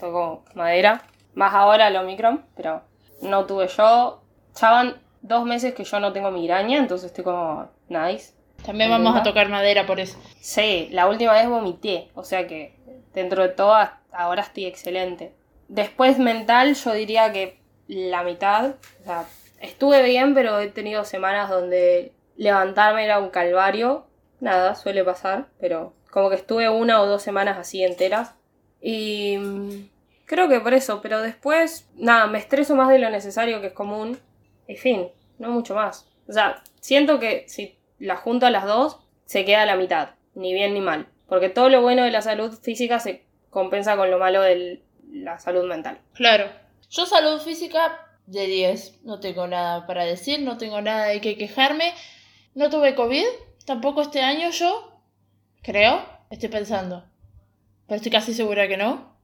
tocó 0.00 0.44
madera. 0.54 1.02
Más 1.34 1.54
ahora 1.54 1.88
el 1.88 1.96
Omicron, 1.96 2.44
pero 2.56 2.82
no 3.22 3.46
tuve 3.46 3.68
yo. 3.68 4.22
Ya 4.60 4.70
van 4.70 5.00
dos 5.22 5.44
meses 5.44 5.74
que 5.74 5.84
yo 5.84 6.00
no 6.00 6.12
tengo 6.12 6.30
migraña, 6.30 6.78
entonces 6.78 7.06
estoy 7.06 7.24
como 7.24 7.70
nice. 7.88 8.34
También 8.64 8.90
vamos 8.90 9.16
a 9.16 9.22
tocar 9.22 9.48
madera 9.48 9.86
por 9.86 9.98
eso. 9.98 10.18
Sí, 10.40 10.88
la 10.92 11.08
última 11.08 11.32
vez 11.32 11.48
vomité, 11.48 12.10
o 12.14 12.22
sea 12.22 12.46
que 12.46 12.76
dentro 13.12 13.42
de 13.42 13.48
todo 13.48 13.74
ahora 14.12 14.42
estoy 14.42 14.66
excelente. 14.66 15.34
Después 15.68 16.18
mental 16.18 16.74
yo 16.74 16.92
diría 16.92 17.32
que 17.32 17.61
la 17.88 18.22
mitad, 18.22 18.76
o 19.00 19.04
sea, 19.04 19.26
estuve 19.60 20.02
bien, 20.02 20.34
pero 20.34 20.58
he 20.60 20.68
tenido 20.68 21.04
semanas 21.04 21.48
donde 21.48 22.12
levantarme 22.36 23.04
era 23.04 23.18
un 23.18 23.30
calvario. 23.30 24.06
Nada, 24.40 24.74
suele 24.74 25.04
pasar, 25.04 25.46
pero 25.60 25.94
como 26.10 26.28
que 26.28 26.36
estuve 26.36 26.68
una 26.68 27.00
o 27.00 27.06
dos 27.06 27.22
semanas 27.22 27.58
así 27.58 27.82
enteras. 27.82 28.34
Y 28.80 29.38
mm, 29.38 29.88
creo 30.26 30.48
que 30.48 30.60
por 30.60 30.74
eso, 30.74 31.00
pero 31.00 31.20
después, 31.20 31.88
nada, 31.94 32.26
me 32.26 32.38
estreso 32.38 32.74
más 32.74 32.88
de 32.88 32.98
lo 32.98 33.08
necesario 33.10 33.60
que 33.60 33.68
es 33.68 33.72
común. 33.72 34.18
En 34.66 34.76
fin, 34.76 35.08
no 35.38 35.50
mucho 35.50 35.74
más. 35.74 36.08
O 36.28 36.32
sea, 36.32 36.62
siento 36.80 37.20
que 37.20 37.44
si 37.48 37.78
la 37.98 38.16
junto 38.16 38.46
a 38.46 38.50
las 38.50 38.64
dos, 38.64 38.98
se 39.26 39.44
queda 39.44 39.62
a 39.62 39.66
la 39.66 39.76
mitad, 39.76 40.10
ni 40.34 40.52
bien 40.52 40.74
ni 40.74 40.80
mal. 40.80 41.06
Porque 41.28 41.48
todo 41.48 41.68
lo 41.68 41.82
bueno 41.82 42.02
de 42.02 42.10
la 42.10 42.20
salud 42.20 42.52
física 42.52 42.98
se 42.98 43.24
compensa 43.48 43.96
con 43.96 44.10
lo 44.10 44.18
malo 44.18 44.42
de 44.42 44.82
la 45.10 45.38
salud 45.38 45.66
mental. 45.68 45.98
Claro. 46.14 46.46
Yo 46.92 47.06
salud 47.06 47.40
física 47.40 48.06
de 48.26 48.46
10, 48.46 49.04
no 49.04 49.18
tengo 49.18 49.46
nada 49.46 49.86
para 49.86 50.04
decir, 50.04 50.40
no 50.42 50.58
tengo 50.58 50.82
nada 50.82 51.06
de 51.06 51.22
qué 51.22 51.38
quejarme. 51.38 51.94
No 52.54 52.68
tuve 52.68 52.94
COVID, 52.94 53.24
tampoco 53.64 54.02
este 54.02 54.20
año 54.20 54.50
yo, 54.50 55.00
creo, 55.62 56.06
estoy 56.28 56.50
pensando. 56.50 57.08
Pero 57.86 57.96
estoy 57.96 58.12
casi 58.12 58.34
segura 58.34 58.68
que 58.68 58.76
no. 58.76 59.16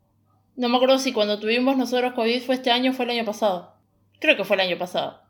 No 0.56 0.70
me 0.70 0.76
acuerdo 0.76 0.98
si 0.98 1.12
cuando 1.12 1.38
tuvimos 1.38 1.76
nosotros 1.76 2.14
COVID 2.14 2.40
fue 2.40 2.54
este 2.54 2.70
año 2.70 2.92
o 2.92 2.94
fue 2.94 3.04
el 3.04 3.10
año 3.10 3.26
pasado. 3.26 3.74
Creo 4.18 4.38
que 4.38 4.44
fue 4.44 4.56
el 4.56 4.62
año 4.62 4.78
pasado. 4.78 5.20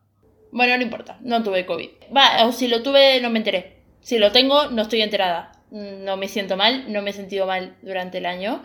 Bueno, 0.53 0.77
no 0.77 0.83
importa, 0.85 1.19
no 1.21 1.43
tuve 1.43 1.67
COVID. 1.67 1.91
Va, 2.17 2.47
o 2.47 2.53
si 2.53 2.69
lo 2.69 2.85
tuve, 2.85 3.21
no 3.21 3.31
me 3.31 3.41
enteré. 3.41 3.83
Si 4.01 4.17
lo 4.17 4.31
tengo, 4.31 4.69
no 4.69 4.83
estoy 4.83 5.03
enterada. 5.03 5.51
No 5.73 6.17
me 6.17 6.29
siento 6.29 6.57
mal, 6.57 6.93
no 6.93 7.03
me 7.03 7.11
he 7.11 7.15
sentido 7.15 7.49
mal 7.49 7.77
durante 7.83 8.19
el 8.19 8.27
año. 8.27 8.63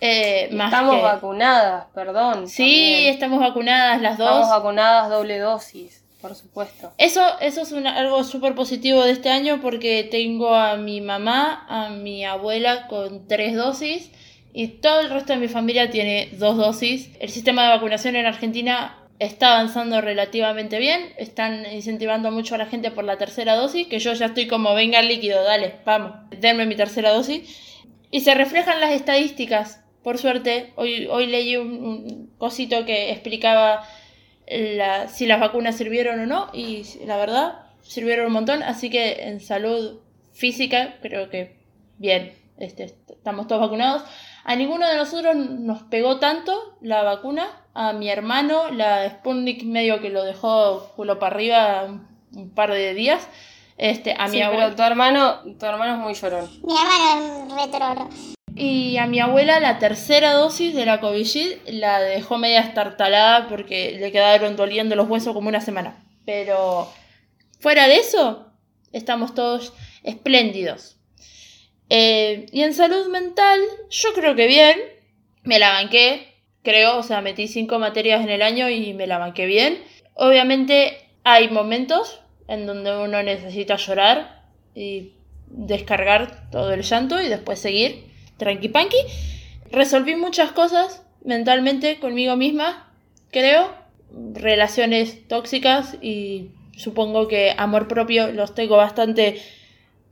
Eh, 0.00 0.48
estamos 0.50 1.02
vacunadas, 1.02 1.86
perdón. 1.94 2.48
Sí, 2.48 3.06
estamos 3.06 3.40
vacunadas 3.40 4.00
las 4.00 4.18
dos. 4.18 4.28
Estamos 4.28 4.50
vacunadas 4.50 5.10
doble 5.10 5.38
dosis, 5.38 6.02
por 6.20 6.34
supuesto. 6.34 6.92
Eso, 6.96 7.22
eso 7.40 7.62
es 7.62 7.72
algo 7.72 8.24
súper 8.24 8.54
positivo 8.54 9.02
de 9.04 9.12
este 9.12 9.30
año 9.30 9.60
porque 9.60 10.08
tengo 10.10 10.54
a 10.54 10.76
mi 10.76 11.00
mamá, 11.00 11.66
a 11.68 11.90
mi 11.90 12.24
abuela 12.24 12.86
con 12.88 13.28
tres 13.28 13.54
dosis 13.54 14.10
y 14.52 14.68
todo 14.68 15.00
el 15.00 15.10
resto 15.10 15.32
de 15.32 15.38
mi 15.38 15.48
familia 15.48 15.90
tiene 15.90 16.30
dos 16.32 16.56
dosis. 16.56 17.10
El 17.20 17.30
sistema 17.30 17.64
de 17.64 17.68
vacunación 17.70 18.16
en 18.16 18.26
Argentina 18.26 18.96
está 19.20 19.52
avanzando 19.52 20.00
relativamente 20.00 20.78
bien, 20.78 21.12
están 21.18 21.66
incentivando 21.70 22.30
mucho 22.30 22.54
a 22.54 22.58
la 22.58 22.66
gente 22.66 22.90
por 22.90 23.04
la 23.04 23.18
tercera 23.18 23.54
dosis, 23.54 23.86
que 23.86 23.98
yo 23.98 24.14
ya 24.14 24.26
estoy 24.26 24.48
como, 24.48 24.74
venga 24.74 25.02
líquido, 25.02 25.44
dale, 25.44 25.74
vamos, 25.84 26.12
denme 26.30 26.64
mi 26.64 26.74
tercera 26.74 27.12
dosis. 27.12 27.86
Y 28.10 28.20
se 28.20 28.34
reflejan 28.34 28.80
las 28.80 28.92
estadísticas, 28.92 29.84
por 30.02 30.18
suerte, 30.18 30.72
hoy, 30.76 31.06
hoy 31.06 31.26
leí 31.26 31.56
un, 31.56 32.30
cosito 32.38 32.84
que 32.84 33.10
explicaba 33.10 33.86
la, 34.48 35.08
si 35.08 35.26
las 35.26 35.40
vacunas 35.40 35.76
sirvieron 35.76 36.20
o 36.20 36.26
no, 36.26 36.50
y 36.52 36.84
la 37.06 37.16
verdad, 37.16 37.66
sirvieron 37.82 38.26
un 38.26 38.32
montón, 38.32 38.62
así 38.62 38.90
que 38.90 39.24
en 39.28 39.40
salud 39.40 40.00
física 40.32 40.96
creo 41.02 41.28
que 41.28 41.56
bien, 41.98 42.32
este, 42.58 42.84
estamos 42.84 43.46
todos 43.46 43.60
vacunados. 43.60 44.02
A 44.44 44.56
ninguno 44.56 44.88
de 44.88 44.96
nosotros 44.96 45.36
nos 45.36 45.82
pegó 45.84 46.18
tanto 46.18 46.76
la 46.80 47.02
vacuna. 47.02 47.46
A 47.74 47.92
mi 47.92 48.08
hermano, 48.08 48.70
la 48.70 49.08
Sputnik 49.08 49.64
medio 49.64 50.00
que 50.00 50.10
lo 50.10 50.24
dejó 50.24 50.90
culo 50.96 51.18
para 51.18 51.34
arriba 51.34 51.84
un, 52.34 52.50
par 52.50 52.70
de 52.72 52.94
días. 52.94 53.28
Este, 53.76 54.14
a 54.18 54.28
mi 54.28 54.42
abuela. 54.42 54.74
tu 54.74 54.82
hermano, 54.82 55.40
tu 55.58 55.66
hermano 55.66 55.94
es 55.94 55.98
muy 56.00 56.14
llorón. 56.14 56.50
Mi 56.62 56.74
hermano 56.74 57.56
es 57.56 57.72
retro. 57.72 58.08
Y 58.62 58.98
a 58.98 59.06
mi 59.06 59.20
abuela 59.20 59.58
la 59.58 59.78
tercera 59.78 60.34
dosis 60.34 60.74
de 60.74 60.84
la 60.84 61.00
COVID 61.00 61.26
la 61.68 61.98
dejó 61.98 62.36
media 62.36 62.60
estartalada 62.60 63.48
porque 63.48 63.96
le 63.98 64.12
quedaron 64.12 64.54
doliendo 64.54 64.96
los 64.96 65.08
huesos 65.08 65.32
como 65.32 65.48
una 65.48 65.62
semana. 65.62 66.04
Pero 66.26 66.86
fuera 67.58 67.88
de 67.88 67.96
eso, 67.96 68.52
estamos 68.92 69.34
todos 69.34 69.72
espléndidos. 70.02 70.98
Eh, 71.88 72.44
y 72.52 72.60
en 72.60 72.74
salud 72.74 73.06
mental, 73.06 73.60
yo 73.88 74.12
creo 74.12 74.36
que 74.36 74.46
bien. 74.46 74.78
Me 75.42 75.58
la 75.58 75.70
banqué, 75.70 76.34
creo, 76.62 76.98
o 76.98 77.02
sea, 77.02 77.22
metí 77.22 77.48
cinco 77.48 77.78
materias 77.78 78.20
en 78.20 78.28
el 78.28 78.42
año 78.42 78.68
y 78.68 78.92
me 78.92 79.06
la 79.06 79.16
banqué 79.16 79.46
bien. 79.46 79.82
Obviamente 80.12 80.98
hay 81.24 81.48
momentos 81.48 82.20
en 82.46 82.66
donde 82.66 82.94
uno 82.94 83.22
necesita 83.22 83.76
llorar 83.76 84.44
y 84.74 85.14
descargar 85.46 86.50
todo 86.50 86.74
el 86.74 86.82
llanto 86.82 87.22
y 87.22 87.28
después 87.28 87.58
seguir 87.58 88.09
tranqui 88.40 88.68
panqui. 88.68 88.98
Resolví 89.70 90.16
muchas 90.16 90.50
cosas 90.50 91.02
mentalmente 91.24 92.00
conmigo 92.00 92.34
misma, 92.34 92.90
creo. 93.30 93.78
Relaciones 94.34 95.28
tóxicas 95.28 95.96
y 96.02 96.50
supongo 96.76 97.28
que 97.28 97.54
amor 97.56 97.86
propio 97.86 98.32
los 98.32 98.56
tengo 98.56 98.76
bastante 98.76 99.40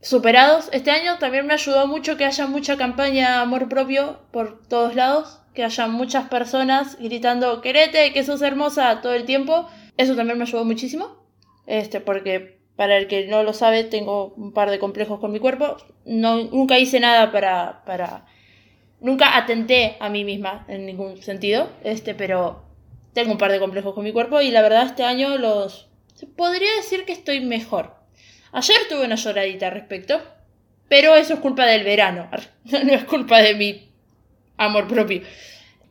superados. 0.01 0.69
Este 0.71 0.91
año 0.91 1.17
también 1.17 1.45
me 1.45 1.53
ayudó 1.53 1.85
mucho 1.87 2.15
que 2.15 2.23
haya 2.23 2.47
mucha 2.47 2.77
campaña 2.77 3.31
de 3.31 3.35
amor 3.41 3.67
propio 3.67 4.19
por 4.31 4.61
todos 4.67 4.95
lados, 4.95 5.39
que 5.53 5.65
haya 5.65 5.87
muchas 5.87 6.29
personas 6.29 6.97
gritando 6.97 7.59
querete, 7.59 8.13
que 8.13 8.23
sos 8.23 8.41
hermosa 8.41 9.01
todo 9.01 9.13
el 9.13 9.25
tiempo. 9.25 9.67
Eso 9.97 10.15
también 10.15 10.37
me 10.37 10.45
ayudó 10.45 10.63
muchísimo. 10.63 11.17
Este, 11.67 11.99
porque 11.99 12.58
para 12.79 12.95
el 12.95 13.07
que 13.07 13.27
no 13.27 13.43
lo 13.43 13.51
sabe, 13.51 13.83
tengo 13.83 14.33
un 14.37 14.53
par 14.53 14.69
de 14.69 14.79
complejos 14.79 15.19
con 15.19 15.33
mi 15.33 15.39
cuerpo. 15.39 15.75
No, 16.05 16.45
nunca 16.45 16.79
hice 16.79 17.01
nada 17.01 17.29
para, 17.29 17.83
para. 17.83 18.25
Nunca 19.01 19.35
atenté 19.35 19.97
a 19.99 20.07
mí 20.07 20.23
misma 20.23 20.63
en 20.69 20.85
ningún 20.85 21.21
sentido. 21.21 21.67
Este, 21.83 22.15
pero 22.15 22.63
tengo 23.11 23.33
un 23.33 23.37
par 23.37 23.51
de 23.51 23.59
complejos 23.59 23.93
con 23.93 24.05
mi 24.05 24.13
cuerpo. 24.13 24.39
Y 24.39 24.51
la 24.51 24.61
verdad, 24.61 24.85
este 24.85 25.03
año 25.03 25.37
los. 25.37 25.89
Podría 26.37 26.73
decir 26.77 27.03
que 27.03 27.11
estoy 27.11 27.41
mejor. 27.41 27.95
Ayer 28.53 28.77
tuve 28.87 29.03
una 29.03 29.15
lloradita 29.15 29.67
al 29.67 29.73
respecto, 29.73 30.21
pero 30.87 31.17
eso 31.17 31.33
es 31.33 31.41
culpa 31.41 31.65
del 31.65 31.83
verano, 31.83 32.29
no 32.63 32.93
es 32.93 33.03
culpa 33.03 33.39
de 33.39 33.55
mi 33.55 33.89
amor 34.55 34.87
propio. 34.87 35.21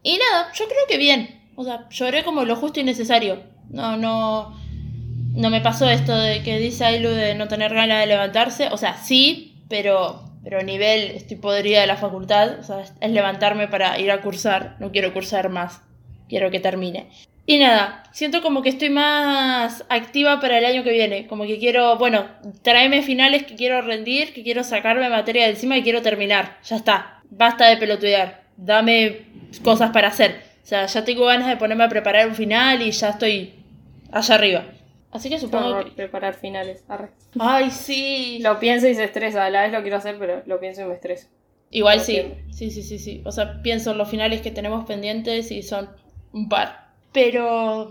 Y 0.02 0.16
nada, 0.16 0.54
yo 0.54 0.64
creo 0.64 0.86
que 0.88 0.96
bien. 0.96 1.50
O 1.54 1.64
sea, 1.64 1.86
lloré 1.90 2.24
como 2.24 2.46
lo 2.46 2.56
justo 2.56 2.80
y 2.80 2.84
necesario. 2.84 3.42
No, 3.68 3.98
no. 3.98 4.67
No 5.38 5.50
me 5.50 5.60
pasó 5.60 5.88
esto 5.88 6.16
de 6.18 6.42
que 6.42 6.58
dice 6.58 6.84
Ailu 6.84 7.10
de 7.10 7.36
no 7.36 7.46
tener 7.46 7.72
ganas 7.72 8.00
de 8.00 8.06
levantarse. 8.08 8.70
O 8.72 8.76
sea, 8.76 8.96
sí, 8.96 9.62
pero. 9.68 10.24
Pero 10.42 10.60
a 10.60 10.62
nivel 10.62 11.12
estoy 11.12 11.36
podrida 11.36 11.80
de 11.80 11.86
la 11.86 11.96
facultad. 11.96 12.58
O 12.58 12.64
sea, 12.64 12.82
es 13.00 13.10
levantarme 13.10 13.68
para 13.68 14.00
ir 14.00 14.10
a 14.10 14.20
cursar. 14.20 14.76
No 14.80 14.90
quiero 14.90 15.12
cursar 15.12 15.48
más. 15.48 15.80
Quiero 16.28 16.50
que 16.50 16.58
termine. 16.58 17.08
Y 17.46 17.58
nada, 17.58 18.02
siento 18.12 18.42
como 18.42 18.62
que 18.62 18.70
estoy 18.70 18.90
más 18.90 19.84
activa 19.88 20.40
para 20.40 20.58
el 20.58 20.64
año 20.64 20.82
que 20.82 20.90
viene. 20.90 21.28
Como 21.28 21.44
que 21.44 21.58
quiero, 21.58 21.96
bueno, 21.98 22.26
tráeme 22.62 23.02
finales 23.02 23.44
que 23.44 23.54
quiero 23.54 23.80
rendir, 23.80 24.32
que 24.32 24.42
quiero 24.42 24.64
sacarme 24.64 25.08
materia 25.08 25.44
de 25.44 25.50
encima 25.50 25.76
y 25.76 25.82
quiero 25.82 26.02
terminar. 26.02 26.58
Ya 26.64 26.76
está. 26.76 27.20
Basta 27.30 27.68
de 27.68 27.76
pelotudear. 27.76 28.42
Dame 28.56 29.26
cosas 29.62 29.90
para 29.90 30.08
hacer. 30.08 30.42
O 30.64 30.66
sea, 30.66 30.86
ya 30.86 31.04
tengo 31.04 31.26
ganas 31.26 31.46
de 31.46 31.56
ponerme 31.56 31.84
a 31.84 31.88
preparar 31.88 32.26
un 32.26 32.34
final 32.34 32.82
y 32.82 32.90
ya 32.90 33.10
estoy 33.10 33.54
allá 34.10 34.34
arriba. 34.34 34.64
Así 35.10 35.30
que 35.30 35.38
supongo 35.38 35.84
que... 35.84 35.90
preparar 35.92 36.34
finales. 36.34 36.84
Ay, 37.38 37.70
sí. 37.70 38.40
Lo 38.42 38.58
pienso 38.58 38.88
y 38.88 38.94
se 38.94 39.04
estresa. 39.04 39.44
A 39.44 39.50
la 39.50 39.62
vez 39.62 39.72
lo 39.72 39.82
quiero 39.82 39.96
hacer, 39.96 40.18
pero 40.18 40.42
lo 40.46 40.60
pienso 40.60 40.82
y 40.82 40.84
me 40.84 40.94
estreso. 40.94 41.28
Igual 41.70 42.00
sí. 42.00 42.34
Sí, 42.50 42.70
sí, 42.70 42.82
sí, 42.82 42.98
sí. 42.98 43.22
O 43.24 43.32
sea, 43.32 43.62
pienso 43.62 43.92
en 43.92 43.98
los 43.98 44.08
finales 44.08 44.40
que 44.40 44.50
tenemos 44.50 44.84
pendientes 44.84 45.50
y 45.50 45.62
son 45.62 45.90
un 46.32 46.48
par. 46.48 46.88
Pero 47.12 47.90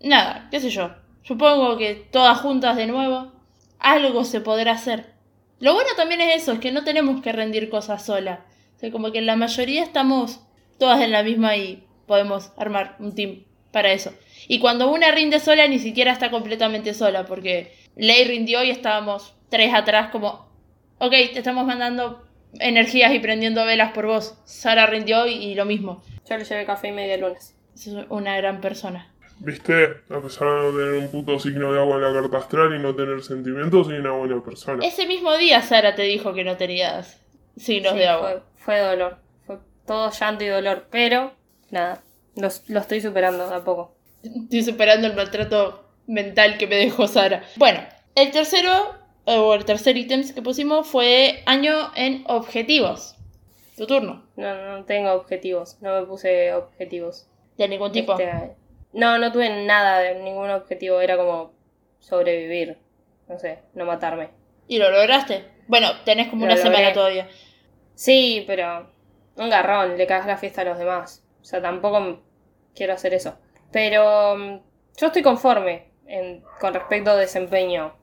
nada, 0.00 0.48
qué 0.50 0.60
sé 0.60 0.70
yo. 0.70 0.90
Supongo 1.22 1.76
que 1.76 1.94
todas 1.94 2.38
juntas 2.40 2.76
de 2.76 2.86
nuevo, 2.86 3.32
algo 3.78 4.24
se 4.24 4.40
podrá 4.40 4.72
hacer. 4.72 5.14
Lo 5.58 5.72
bueno 5.72 5.88
también 5.96 6.20
es 6.20 6.42
eso, 6.42 6.52
es 6.52 6.58
que 6.60 6.70
no 6.70 6.84
tenemos 6.84 7.22
que 7.22 7.32
rendir 7.32 7.70
cosas 7.70 8.04
solas. 8.04 8.40
O 8.76 8.78
sea, 8.78 8.92
como 8.92 9.10
que 9.10 9.22
la 9.22 9.36
mayoría 9.36 9.82
estamos 9.82 10.40
todas 10.78 11.00
en 11.00 11.10
la 11.10 11.22
misma 11.22 11.56
y 11.56 11.84
podemos 12.06 12.52
armar 12.56 12.96
un 12.98 13.14
team 13.14 13.45
para 13.76 13.92
eso. 13.92 14.14
Y 14.48 14.58
cuando 14.58 14.90
una 14.90 15.10
rinde 15.10 15.38
sola, 15.38 15.68
ni 15.68 15.78
siquiera 15.78 16.10
está 16.10 16.30
completamente 16.30 16.94
sola, 16.94 17.26
porque 17.26 17.74
Ley 17.94 18.24
rindió 18.24 18.64
y 18.64 18.70
estábamos 18.70 19.36
tres 19.50 19.74
atrás 19.74 20.08
como, 20.10 20.48
ok, 20.96 21.10
te 21.10 21.40
estamos 21.40 21.66
mandando 21.66 22.26
energías 22.54 23.12
y 23.12 23.18
prendiendo 23.18 23.66
velas 23.66 23.92
por 23.92 24.06
vos. 24.06 24.38
Sara 24.46 24.86
rindió 24.86 25.26
y, 25.26 25.32
y 25.32 25.54
lo 25.54 25.66
mismo. 25.66 26.02
Yo 26.26 26.38
le 26.38 26.44
llevé 26.44 26.64
café 26.64 26.88
y 26.88 26.92
media 26.92 27.18
lunes. 27.18 27.54
Es 27.74 27.86
una 28.08 28.38
gran 28.38 28.62
persona. 28.62 29.12
¿Viste? 29.40 29.88
A 30.08 30.22
pesar 30.22 30.48
de 30.48 30.54
no 30.54 30.70
tener 30.70 30.94
un 30.94 31.10
puto 31.10 31.38
signo 31.38 31.70
de 31.74 31.78
agua 31.78 31.96
en 31.96 32.02
la 32.02 32.18
carta 32.18 32.38
astral 32.38 32.74
y 32.74 32.78
no 32.78 32.94
tener 32.94 33.22
sentimientos, 33.22 33.88
soy 33.88 33.98
una 33.98 34.12
buena 34.12 34.42
persona. 34.42 34.82
Ese 34.86 35.06
mismo 35.06 35.36
día 35.36 35.60
Sara 35.60 35.94
te 35.94 36.04
dijo 36.04 36.32
que 36.32 36.44
no 36.44 36.56
tenías 36.56 37.20
signos 37.58 37.92
Sí, 37.92 37.98
de 37.98 38.08
agua. 38.08 38.42
Fue, 38.54 38.76
fue 38.76 38.80
dolor. 38.80 39.18
Fue 39.46 39.58
todo 39.86 40.10
llanto 40.10 40.44
y 40.44 40.48
dolor. 40.48 40.86
Pero, 40.90 41.34
nada. 41.70 42.00
Lo, 42.36 42.48
lo 42.68 42.80
estoy 42.80 43.00
superando 43.00 43.48
de 43.48 43.54
a 43.54 43.64
poco. 43.64 43.96
Estoy 44.22 44.62
superando 44.62 45.06
el 45.06 45.14
maltrato 45.14 45.84
mental 46.06 46.58
que 46.58 46.66
me 46.66 46.76
dejó 46.76 47.06
Sara. 47.08 47.42
Bueno, 47.56 47.80
el 48.14 48.30
tercero, 48.30 48.94
o 49.24 49.54
el 49.54 49.64
tercer 49.64 49.96
ítem 49.96 50.22
que 50.32 50.42
pusimos 50.42 50.86
fue 50.86 51.42
año 51.46 51.92
en 51.94 52.24
objetivos. 52.26 53.16
Tu 53.76 53.86
turno. 53.86 54.24
No, 54.36 54.78
no 54.78 54.84
tengo 54.84 55.12
objetivos. 55.12 55.76
No 55.82 56.00
me 56.00 56.06
puse 56.06 56.54
objetivos. 56.54 57.28
De 57.58 57.68
ningún 57.68 57.92
tipo. 57.92 58.12
Este, 58.18 58.56
no, 58.92 59.18
no 59.18 59.32
tuve 59.32 59.64
nada 59.64 59.98
de 59.98 60.14
ningún 60.22 60.50
objetivo. 60.50 61.00
Era 61.00 61.16
como 61.16 61.52
sobrevivir. 62.00 62.78
No 63.28 63.38
sé, 63.38 63.58
no 63.74 63.84
matarme. 63.84 64.30
¿Y 64.68 64.78
lo 64.78 64.90
lograste? 64.90 65.44
Bueno, 65.68 65.88
tenés 66.04 66.28
como 66.28 66.46
Lo 66.46 66.52
una 66.52 66.62
semana 66.62 66.92
todavía. 66.92 67.28
Sí, 67.94 68.44
pero 68.46 68.90
un 69.36 69.50
garrón, 69.50 69.98
le 69.98 70.06
cagas 70.06 70.26
la 70.26 70.36
fiesta 70.38 70.62
a 70.62 70.64
los 70.64 70.78
demás. 70.78 71.24
O 71.40 71.44
sea, 71.44 71.60
tampoco 71.60 72.22
quiero 72.76 72.92
hacer 72.92 73.14
eso. 73.14 73.36
Pero 73.72 74.36
mm, 74.36 74.60
yo 74.98 75.06
estoy 75.08 75.22
conforme 75.22 75.90
en- 76.06 76.44
con 76.60 76.74
respecto 76.74 77.10
a 77.10 77.16
desempeño. 77.16 77.94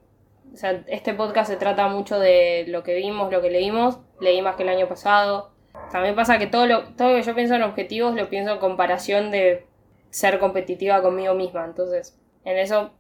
O 0.53 0.58
sea, 0.58 0.84
este 0.88 1.13
podcast 1.13 1.50
se 1.50 1.58
trata 1.58 1.88
mucho 1.88 2.20
de 2.20 2.65
lo 2.68 2.84
que 2.84 2.96
vimos, 2.96 3.32
lo 3.32 3.42
que 3.42 3.50
leímos. 3.50 4.00
Leí 4.20 4.42
más 4.42 4.56
que 4.56 4.63
el 4.63 4.70
año 4.70 4.88
pasado. 4.88 5.51
También 5.92 6.15
pasa 6.15 6.38
que 6.38 6.48
todo 6.48 6.68
lo, 6.68 6.94
todo 6.96 7.10
lo 7.10 7.15
que 7.15 7.24
yo 7.24 7.34
pienso 7.36 7.56
en 7.56 7.63
objetivos 7.63 8.13
lo 8.15 8.30
pienso 8.30 8.51
en 8.53 8.60
comparación 8.60 9.32
de 9.32 9.65
ser 10.12 10.38
competitiva 10.39 11.01
conmigo 11.01 11.34
misma. 11.34 11.65
Entonces, 11.65 12.20
en 12.46 12.58
eso, 12.58 12.92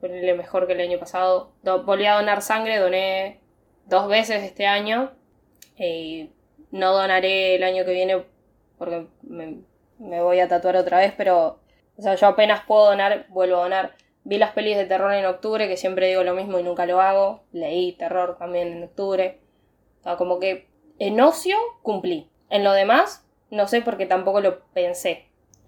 ponerle 0.00 0.34
mejor 0.34 0.66
que 0.66 0.74
el 0.74 0.80
año 0.80 0.98
pasado. 1.00 1.52
Do- 1.62 1.82
volví 1.84 2.06
a 2.06 2.14
donar 2.14 2.42
sangre, 2.42 2.78
doné 2.78 3.40
dos 3.86 4.06
veces 4.08 4.42
este 4.44 4.66
año. 4.66 5.10
Y 5.76 6.30
no 6.70 6.92
donaré 6.92 7.56
el 7.56 7.64
año 7.64 7.84
que 7.84 7.92
viene 7.92 8.24
porque 8.78 9.06
me, 9.22 9.58
me 10.00 10.20
voy 10.20 10.40
a 10.40 10.48
tatuar 10.48 10.76
otra 10.76 10.98
vez, 10.98 11.14
pero 11.16 11.60
o 12.00 12.02
sea, 12.02 12.14
yo 12.14 12.28
apenas 12.28 12.62
puedo 12.66 12.86
donar, 12.86 13.26
vuelvo 13.28 13.58
a 13.58 13.62
donar. 13.64 13.94
Vi 14.24 14.38
las 14.38 14.52
pelis 14.52 14.76
de 14.76 14.86
terror 14.86 15.12
en 15.12 15.26
octubre, 15.26 15.68
que 15.68 15.76
siempre 15.76 16.08
digo 16.08 16.22
lo 16.24 16.34
mismo 16.34 16.58
y 16.58 16.62
nunca 16.62 16.86
lo 16.86 17.00
hago. 17.00 17.44
Leí 17.52 17.92
terror 17.92 18.36
también 18.38 18.68
en 18.68 18.84
octubre. 18.84 19.38
O 20.00 20.02
sea, 20.04 20.16
como 20.16 20.40
que 20.40 20.66
en 20.98 21.20
ocio 21.20 21.56
cumplí. 21.82 22.30
En 22.48 22.64
lo 22.64 22.72
demás, 22.72 23.26
no 23.50 23.68
sé 23.68 23.82
porque 23.82 24.06
tampoco 24.06 24.40
lo 24.40 24.60
pensé. 24.72 25.26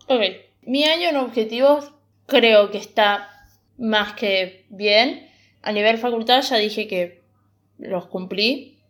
Ok. 0.09 0.23
Mi 0.62 0.85
año 0.85 1.11
en 1.11 1.17
objetivos 1.17 1.93
creo 2.27 2.71
que 2.71 2.79
está 2.79 3.29
más 3.77 4.15
que 4.15 4.65
bien. 4.71 5.29
A 5.61 5.73
nivel 5.73 5.99
facultad 5.99 6.41
ya 6.41 6.57
dije 6.57 6.89
que 6.89 7.23
los 7.79 8.07
cumplí. 8.07 8.82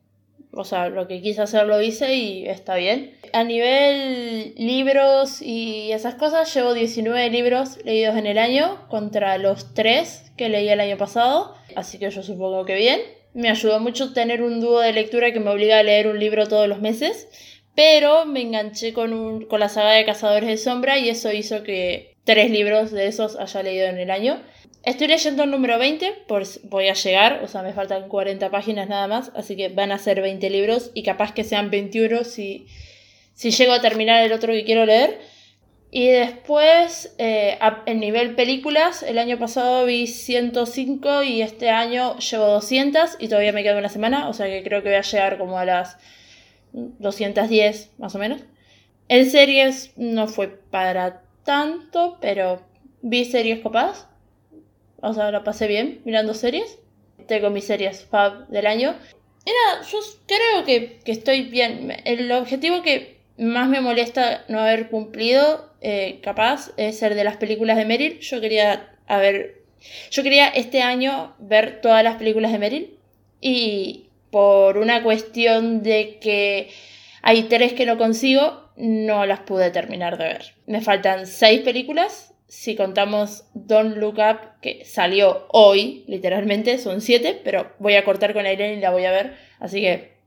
O 0.54 0.64
sea, 0.64 0.90
lo 0.90 1.08
que 1.08 1.22
quise 1.22 1.40
hacer 1.40 1.66
lo 1.66 1.80
hice 1.80 2.14
y 2.14 2.46
está 2.46 2.76
bien. 2.76 3.16
A 3.32 3.42
nivel 3.42 4.54
libros 4.56 5.40
y 5.40 5.90
esas 5.92 6.14
cosas, 6.16 6.52
llevo 6.54 6.74
19 6.74 7.30
libros 7.30 7.78
leídos 7.84 8.16
en 8.16 8.26
el 8.26 8.36
año 8.36 8.86
contra 8.88 9.38
los 9.38 9.72
3 9.72 10.32
que 10.36 10.50
leí 10.50 10.68
el 10.68 10.80
año 10.80 10.98
pasado. 10.98 11.54
Así 11.74 11.98
que 11.98 12.10
yo 12.10 12.22
supongo 12.22 12.66
que 12.66 12.74
bien. 12.74 13.00
Me 13.32 13.48
ayudó 13.48 13.80
mucho 13.80 14.12
tener 14.12 14.42
un 14.42 14.60
dúo 14.60 14.80
de 14.80 14.92
lectura 14.92 15.32
que 15.32 15.40
me 15.40 15.50
obliga 15.50 15.78
a 15.78 15.82
leer 15.82 16.06
un 16.06 16.18
libro 16.18 16.46
todos 16.46 16.68
los 16.68 16.80
meses. 16.80 17.28
Pero 17.74 18.26
me 18.26 18.42
enganché 18.42 18.92
con, 18.92 19.14
un, 19.14 19.46
con 19.46 19.58
la 19.58 19.70
saga 19.70 19.92
de 19.92 20.04
Cazadores 20.04 20.48
de 20.48 20.58
Sombra 20.58 20.98
y 20.98 21.08
eso 21.08 21.32
hizo 21.32 21.62
que 21.62 22.14
tres 22.24 22.50
libros 22.50 22.90
de 22.90 23.06
esos 23.06 23.36
haya 23.36 23.62
leído 23.62 23.86
en 23.86 23.98
el 23.98 24.10
año. 24.10 24.42
Estoy 24.84 25.06
leyendo 25.06 25.44
el 25.44 25.50
número 25.52 25.78
20, 25.78 26.24
por, 26.26 26.42
voy 26.64 26.88
a 26.88 26.94
llegar, 26.94 27.40
o 27.44 27.48
sea, 27.48 27.62
me 27.62 27.72
faltan 27.72 28.08
40 28.08 28.50
páginas 28.50 28.88
nada 28.88 29.06
más, 29.06 29.30
así 29.36 29.54
que 29.56 29.68
van 29.68 29.92
a 29.92 29.98
ser 29.98 30.20
20 30.20 30.50
libros 30.50 30.90
y 30.92 31.04
capaz 31.04 31.32
que 31.32 31.44
sean 31.44 31.70
21 31.70 32.24
si, 32.24 32.66
si 33.32 33.52
llego 33.52 33.72
a 33.74 33.80
terminar 33.80 34.24
el 34.24 34.32
otro 34.32 34.52
que 34.52 34.64
quiero 34.64 34.84
leer. 34.84 35.20
Y 35.92 36.08
después, 36.08 37.14
eh, 37.18 37.58
en 37.86 38.00
nivel 38.00 38.34
películas, 38.34 39.04
el 39.04 39.18
año 39.18 39.38
pasado 39.38 39.84
vi 39.86 40.08
105 40.08 41.22
y 41.22 41.42
este 41.42 41.70
año 41.70 42.18
llevo 42.18 42.46
200 42.46 43.18
y 43.20 43.28
todavía 43.28 43.52
me 43.52 43.62
queda 43.62 43.78
una 43.78 43.88
semana, 43.88 44.28
o 44.28 44.32
sea 44.32 44.46
que 44.46 44.64
creo 44.64 44.82
que 44.82 44.88
voy 44.88 44.98
a 44.98 45.02
llegar 45.02 45.38
como 45.38 45.58
a 45.58 45.64
las 45.64 45.96
210 46.72 47.90
más 47.98 48.14
o 48.16 48.18
menos. 48.18 48.40
En 49.08 49.30
series 49.30 49.92
no 49.96 50.26
fue 50.26 50.48
para 50.48 51.22
tanto, 51.44 52.18
pero 52.20 52.62
vi 53.02 53.26
series 53.26 53.60
copadas. 53.60 54.08
O 55.02 55.12
sea, 55.12 55.30
la 55.30 55.44
pasé 55.44 55.66
bien 55.66 56.00
mirando 56.04 56.32
series. 56.32 56.78
Tengo 57.26 57.50
mis 57.50 57.64
series 57.64 58.04
fab 58.04 58.48
del 58.48 58.66
año. 58.66 58.94
Y 59.44 59.50
nada, 59.50 59.84
yo 59.86 59.98
creo 60.26 60.64
que, 60.64 61.00
que 61.04 61.12
estoy 61.12 61.42
bien. 61.42 61.94
El 62.04 62.30
objetivo 62.32 62.82
que 62.82 63.18
más 63.36 63.68
me 63.68 63.80
molesta 63.80 64.44
no 64.48 64.60
haber 64.60 64.88
cumplido, 64.88 65.70
eh, 65.80 66.20
capaz, 66.22 66.70
es 66.76 67.02
el 67.02 67.16
de 67.16 67.24
las 67.24 67.36
películas 67.36 67.76
de 67.76 67.84
Meryl. 67.84 68.20
Yo 68.20 68.40
quería 68.40 68.94
haber. 69.06 69.62
Yo 70.10 70.22
quería 70.22 70.48
este 70.48 70.82
año 70.82 71.34
ver 71.38 71.80
todas 71.80 72.04
las 72.04 72.16
películas 72.16 72.52
de 72.52 72.58
Meryl. 72.58 72.98
Y 73.40 74.06
por 74.30 74.78
una 74.78 75.02
cuestión 75.02 75.82
de 75.82 76.18
que 76.20 76.70
hay 77.22 77.44
tres 77.44 77.72
que 77.72 77.86
no 77.86 77.98
consigo, 77.98 78.70
no 78.76 79.26
las 79.26 79.40
pude 79.40 79.70
terminar 79.70 80.18
de 80.18 80.24
ver. 80.24 80.54
Me 80.66 80.80
faltan 80.80 81.26
seis 81.26 81.60
películas. 81.60 82.31
Si 82.52 82.76
contamos 82.76 83.46
Don't 83.54 83.96
Look 83.96 84.18
Up, 84.18 84.60
que 84.60 84.84
salió 84.84 85.46
hoy, 85.48 86.04
literalmente, 86.06 86.76
son 86.76 87.00
siete, 87.00 87.40
pero 87.42 87.72
voy 87.78 87.94
a 87.94 88.04
cortar 88.04 88.34
con 88.34 88.44
Aileen 88.44 88.76
y 88.76 88.82
la 88.82 88.90
voy 88.90 89.06
a 89.06 89.10
ver. 89.10 89.38
Así 89.58 89.80
que 89.80 90.18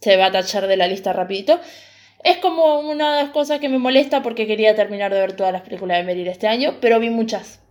se 0.00 0.16
va 0.16 0.24
a 0.26 0.32
tachar 0.32 0.68
de 0.68 0.78
la 0.78 0.86
lista 0.86 1.12
rapidito. 1.12 1.60
Es 2.24 2.38
como 2.38 2.80
una 2.80 3.14
de 3.14 3.24
las 3.24 3.30
cosas 3.30 3.60
que 3.60 3.68
me 3.68 3.78
molesta 3.78 4.22
porque 4.22 4.46
quería 4.46 4.74
terminar 4.74 5.12
de 5.12 5.20
ver 5.20 5.36
todas 5.36 5.52
las 5.52 5.60
películas 5.60 5.98
de 5.98 6.04
Meryl 6.04 6.28
este 6.28 6.48
año, 6.48 6.76
pero 6.80 6.98
vi 6.98 7.10
muchas. 7.10 7.62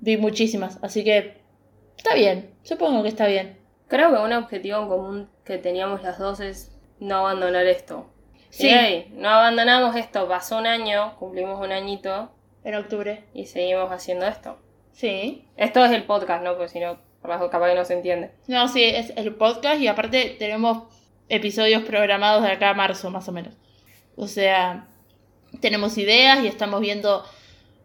Vi 0.00 0.16
muchísimas, 0.16 0.80
así 0.82 1.04
que 1.04 1.36
está 1.96 2.16
bien, 2.16 2.52
supongo 2.64 3.04
que 3.04 3.10
está 3.10 3.28
bien. 3.28 3.60
Creo 3.86 4.10
que 4.10 4.20
un 4.20 4.32
objetivo 4.32 4.82
en 4.82 4.88
común 4.88 5.30
que 5.44 5.58
teníamos 5.58 6.02
las 6.02 6.18
dos 6.18 6.40
es 6.40 6.76
no 6.98 7.18
abandonar 7.18 7.64
esto. 7.66 8.10
Sí. 8.50 8.68
Sí, 8.68 9.06
no 9.12 9.28
abandonamos 9.28 9.94
esto. 9.94 10.26
Pasó 10.26 10.58
un 10.58 10.66
año, 10.66 11.14
cumplimos 11.20 11.64
un 11.64 11.70
añito 11.70 12.32
En 12.64 12.74
octubre. 12.74 13.24
y 13.34 13.46
seguimos 13.46 13.90
haciendo 13.90 14.26
esto. 14.26 14.58
Sí. 14.92 15.46
Esto 15.56 15.84
es 15.84 15.92
el 15.92 16.04
podcast, 16.04 16.44
¿no? 16.44 16.52
Porque 16.56 16.68
si 16.68 16.80
no, 16.80 16.98
capaz 17.22 17.68
que 17.68 17.74
no 17.74 17.84
se 17.84 17.94
entiende. 17.94 18.30
No, 18.46 18.68
sí, 18.68 18.84
es 18.84 19.12
el 19.16 19.34
podcast 19.34 19.80
y 19.80 19.88
aparte 19.88 20.36
tenemos 20.38 20.84
episodios 21.28 21.82
programados 21.82 22.42
de 22.42 22.50
acá 22.52 22.70
a 22.70 22.74
marzo, 22.74 23.10
más 23.10 23.28
o 23.28 23.32
menos. 23.32 23.54
O 24.16 24.26
sea, 24.28 24.86
tenemos 25.60 25.96
ideas 25.98 26.42
y 26.44 26.46
estamos 26.46 26.80
viendo 26.80 27.24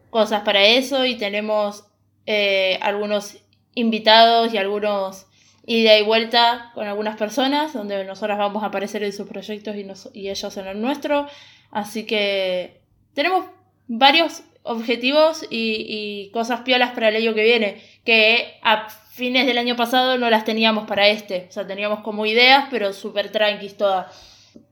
cosas 0.09 0.41
para 0.41 0.61
eso 0.63 1.05
y 1.05 1.15
tenemos 1.17 1.85
eh, 2.25 2.77
algunos 2.81 3.37
invitados 3.73 4.53
y 4.53 4.57
algunos 4.57 5.27
ida 5.65 5.97
y 5.97 6.03
vuelta 6.03 6.71
con 6.73 6.87
algunas 6.87 7.17
personas 7.17 7.73
donde 7.73 8.03
nosotras 8.05 8.37
vamos 8.37 8.63
a 8.63 8.67
aparecer 8.67 9.03
en 9.03 9.13
sus 9.13 9.27
proyectos 9.27 9.75
y, 9.75 9.83
nos- 9.83 10.09
y 10.13 10.29
ellos 10.29 10.55
en 10.57 10.67
el 10.67 10.81
nuestro. 10.81 11.27
Así 11.71 12.05
que 12.05 12.81
tenemos 13.13 13.45
varios 13.87 14.43
objetivos 14.67 15.43
y, 15.49 15.85
y 15.87 16.31
cosas 16.31 16.61
piolas 16.61 16.91
para 16.91 17.09
el 17.09 17.15
año 17.15 17.33
que 17.33 17.43
viene, 17.43 17.81
que 18.03 18.59
a 18.63 18.87
fines 19.17 19.47
del 19.47 19.57
año 19.57 19.75
pasado 19.75 20.17
no 20.19 20.29
las 20.29 20.45
teníamos 20.45 20.87
para 20.87 21.07
este. 21.07 21.47
O 21.49 21.51
sea, 21.51 21.65
teníamos 21.65 22.01
como 22.01 22.25
ideas, 22.27 22.67
pero 22.69 22.93
súper 22.93 23.31
tranquis 23.31 23.75
todas. 23.75 24.05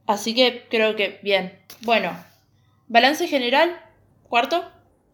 Así 0.06 0.36
que 0.36 0.68
creo 0.70 0.96
que 0.96 1.20
bien. 1.24 1.60
Bueno, 1.82 2.16
balance 2.88 3.28
general, 3.28 3.76
cuarto. 4.30 4.64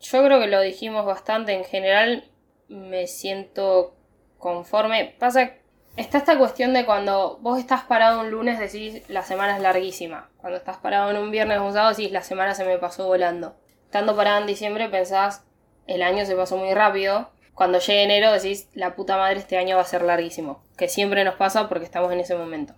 Yo 0.01 0.23
creo 0.23 0.39
que 0.39 0.47
lo 0.47 0.59
dijimos 0.59 1.05
bastante. 1.05 1.53
En 1.53 1.63
general, 1.63 2.25
me 2.67 3.07
siento 3.07 3.95
conforme. 4.37 5.15
Pasa, 5.17 5.53
está 5.95 6.17
esta 6.17 6.37
cuestión 6.37 6.73
de 6.73 6.85
cuando 6.85 7.37
vos 7.41 7.57
estás 7.57 7.83
parado 7.83 8.21
un 8.21 8.31
lunes 8.31 8.59
decís 8.59 9.03
la 9.07 9.23
semana 9.23 9.55
es 9.55 9.61
larguísima. 9.61 10.29
Cuando 10.37 10.57
estás 10.57 10.77
parado 10.77 11.11
en 11.11 11.17
un 11.17 11.31
viernes 11.31 11.59
o 11.59 11.65
un 11.65 11.73
sábado 11.73 11.95
decís 11.95 12.11
la 12.11 12.23
semana 12.23 12.53
se 12.53 12.65
me 12.65 12.77
pasó 12.77 13.07
volando. 13.07 13.55
Estando 13.91 14.15
parado 14.15 14.39
en 14.39 14.47
diciembre 14.47 14.87
pensás 14.87 15.43
el 15.85 16.01
año 16.01 16.25
se 16.25 16.33
pasó 16.33 16.55
muy 16.55 16.73
rápido. 16.73 17.29
Cuando 17.53 17.77
llegue 17.79 18.03
enero 18.03 18.31
decís 18.31 18.69
la 18.73 18.95
puta 18.95 19.17
madre 19.17 19.39
este 19.39 19.57
año 19.57 19.75
va 19.75 19.81
a 19.81 19.85
ser 19.85 20.03
larguísimo. 20.03 20.63
Que 20.77 20.87
siempre 20.87 21.25
nos 21.25 21.35
pasa 21.35 21.67
porque 21.67 21.83
estamos 21.83 22.09
en 22.13 22.21
ese 22.21 22.33
momento. 22.37 22.73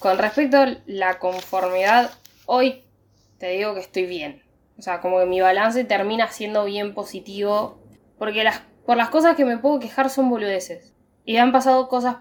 Con 0.00 0.18
respecto 0.18 0.56
a 0.56 0.74
la 0.86 1.20
conformidad, 1.20 2.10
hoy 2.46 2.82
te 3.38 3.50
digo 3.50 3.72
que 3.74 3.82
estoy 3.82 4.06
bien. 4.06 4.42
O 4.76 4.82
sea, 4.82 5.00
como 5.00 5.20
que 5.20 5.26
mi 5.26 5.40
balance 5.40 5.84
termina 5.84 6.26
siendo 6.26 6.64
bien 6.64 6.92
positivo. 6.92 7.78
Porque 8.18 8.42
las, 8.42 8.62
por 8.84 8.96
las 8.96 9.10
cosas 9.10 9.36
que 9.36 9.44
me 9.44 9.58
puedo 9.58 9.78
quejar 9.78 10.10
son 10.10 10.28
boludeces. 10.28 10.92
Y 11.24 11.36
han 11.36 11.52
pasado 11.52 11.86
cosas 11.86 12.16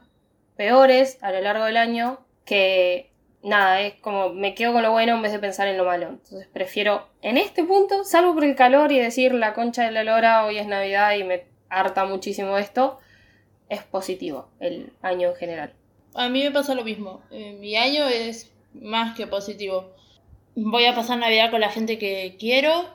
peores 0.56 1.18
a 1.22 1.32
lo 1.32 1.42
largo 1.42 1.66
del 1.66 1.78
año 1.78 2.20
que 2.46 3.11
nada, 3.44 3.82
es 3.82 3.96
como 3.96 4.30
me 4.30 4.54
quedo 4.56 4.74
con 4.74 4.84
lo 4.84 4.92
bueno 4.92 5.16
en 5.16 5.22
vez 5.22 5.32
de 5.32 5.40
pensar 5.40 5.68
en 5.68 5.78
lo 5.78 5.86
malo. 5.86 6.08
Entonces 6.08 6.48
prefiero 6.52 7.08
en 7.22 7.38
este 7.38 7.64
punto, 7.64 8.04
salvo 8.04 8.34
por 8.34 8.44
el 8.44 8.56
calor 8.56 8.92
y 8.92 9.00
decir 9.00 9.34
la 9.34 9.54
concha 9.54 9.84
de 9.84 9.92
la 9.92 10.04
lora, 10.04 10.46
hoy 10.46 10.58
es 10.58 10.68
Navidad 10.68 11.16
y 11.16 11.24
me 11.24 11.46
harta 11.70 12.06
muchísimo 12.06 12.58
esto, 12.58 13.00
es 13.70 13.84
positivo 13.84 14.50
el 14.60 14.92
año 15.02 15.30
en 15.30 15.36
general. 15.36 15.74
A 16.14 16.30
mí 16.30 16.44
me 16.44 16.52
pasa 16.52 16.76
lo 16.76 16.84
mismo. 16.84 17.22
Eh, 17.32 17.54
mi 17.54 17.76
año 17.76 18.06
es 18.08 18.52
más 18.74 19.16
que 19.16 19.28
positivo. 19.28 19.94
Voy 20.56 20.86
a 20.86 20.96
pasar 20.96 21.18
Navidad 21.18 21.52
con 21.52 21.62
la 21.62 21.70
gente 21.70 21.98
que 21.98 22.36
quiero. 22.38 22.90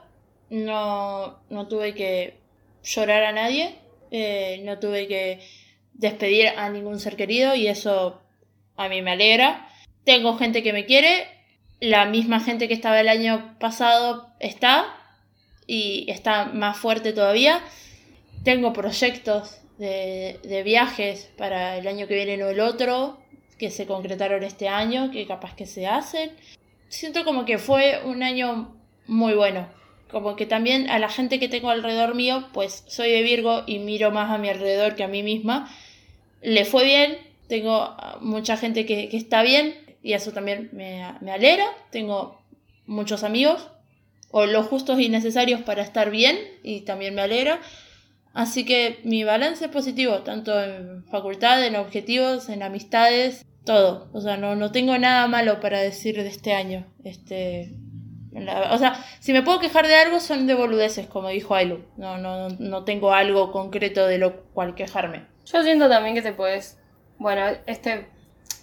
No, 0.50 1.38
no 1.48 1.66
tuve 1.66 1.94
que 1.94 2.38
llorar 2.82 3.24
a 3.24 3.32
nadie. 3.32 3.76
Eh, 4.10 4.60
no 4.64 4.78
tuve 4.78 5.08
que 5.08 5.40
despedir 5.94 6.48
a 6.48 6.68
ningún 6.68 7.00
ser 7.00 7.16
querido 7.16 7.54
y 7.54 7.68
eso 7.68 8.20
a 8.76 8.88
mí 8.88 9.00
me 9.00 9.12
alegra. 9.12 9.68
Tengo 10.06 10.38
gente 10.38 10.62
que 10.62 10.72
me 10.72 10.86
quiere. 10.86 11.26
La 11.80 12.06
misma 12.06 12.38
gente 12.38 12.68
que 12.68 12.74
estaba 12.74 13.00
el 13.00 13.08
año 13.08 13.56
pasado 13.58 14.28
está 14.38 14.86
y 15.66 16.06
está 16.08 16.44
más 16.44 16.78
fuerte 16.78 17.12
todavía. 17.12 17.60
Tengo 18.44 18.72
proyectos 18.72 19.60
de, 19.78 20.62
viajes 20.64 21.28
para 21.36 21.76
el 21.76 21.88
año 21.88 22.06
que 22.06 22.14
viene 22.14 22.42
o 22.44 22.50
el 22.50 22.60
otro, 22.60 23.18
que 23.58 23.70
se 23.70 23.86
concretaron 23.86 24.44
este 24.44 24.68
año, 24.68 25.10
que 25.10 25.26
capaz 25.26 25.56
que 25.56 25.66
se 25.66 25.88
hacen. 25.88 26.30
Siento 26.88 27.24
como 27.24 27.44
que 27.44 27.58
fue 27.58 28.00
un 28.04 28.22
año 28.22 28.76
muy 29.08 29.34
bueno. 29.34 29.68
Como 30.08 30.36
que 30.36 30.46
también 30.46 30.88
a 30.88 31.00
la 31.00 31.08
gente 31.08 31.40
que 31.40 31.48
tengo 31.48 31.68
alrededor 31.68 32.14
mío, 32.14 32.46
pues 32.54 32.84
soy 32.86 33.10
de 33.10 33.22
Virgo 33.22 33.64
y 33.66 33.80
miro 33.80 34.12
más 34.12 34.30
a 34.30 34.38
mi 34.38 34.50
alrededor 34.50 34.94
que 34.94 35.02
a 35.02 35.08
mí 35.08 35.24
misma. 35.24 35.68
Le 36.42 36.64
fue 36.64 36.84
bien, 36.84 37.18
tengo 37.48 37.96
mucha 38.20 38.56
gente 38.56 38.86
que, 38.86 39.08
está 39.12 39.42
bien 39.42 39.85
y 40.06 40.12
eso 40.12 40.30
también 40.30 40.70
me, 40.72 41.02
me 41.20 41.32
alegra. 41.32 41.64
Tengo 41.90 42.40
muchos 42.86 43.24
amigos 43.24 43.72
o 44.30 44.46
los 44.46 44.66
justos 44.66 45.00
y 45.00 45.08
necesarios 45.08 45.62
para 45.62 45.82
estar 45.82 46.10
bien 46.10 46.38
y 46.62 46.82
también 46.82 47.16
me 47.16 47.22
alegra. 47.22 47.58
Así 48.32 48.64
que 48.64 49.00
mi 49.02 49.24
balance 49.24 49.64
es 49.64 49.70
positivo, 49.72 50.20
tanto 50.20 50.62
en 50.62 51.04
facultad, 51.06 51.64
en 51.64 51.74
objetivos, 51.74 52.48
en 52.48 52.62
amistades, 52.62 53.44
todo. 53.64 54.08
O 54.12 54.20
sea, 54.20 54.36
no, 54.36 54.54
no 54.54 54.70
tengo 54.70 54.96
nada 54.96 55.26
malo 55.26 55.58
para 55.58 55.80
decir 55.80 56.22
de 56.22 56.28
este 56.28 56.52
año. 56.52 56.86
Este, 57.02 57.74
o 58.70 58.78
sea, 58.78 59.04
si 59.18 59.32
me 59.32 59.42
puedo 59.42 59.58
quejar 59.58 59.88
de 59.88 59.96
algo 59.96 60.20
son 60.20 60.46
de 60.46 60.54
boludeces, 60.54 61.08
como 61.08 61.30
dijo 61.30 61.56
Ailu. 61.56 61.84
No, 61.96 62.16
no, 62.16 62.50
no 62.50 62.84
tengo 62.84 63.12
algo 63.12 63.50
concreto 63.50 64.06
de 64.06 64.18
lo 64.18 64.44
cual 64.52 64.76
quejarme. 64.76 65.26
Yo 65.46 65.64
siento 65.64 65.88
también 65.88 66.14
que 66.14 66.22
te 66.22 66.32
puedes... 66.32 66.78
Bueno, 67.18 67.42
este, 67.66 68.06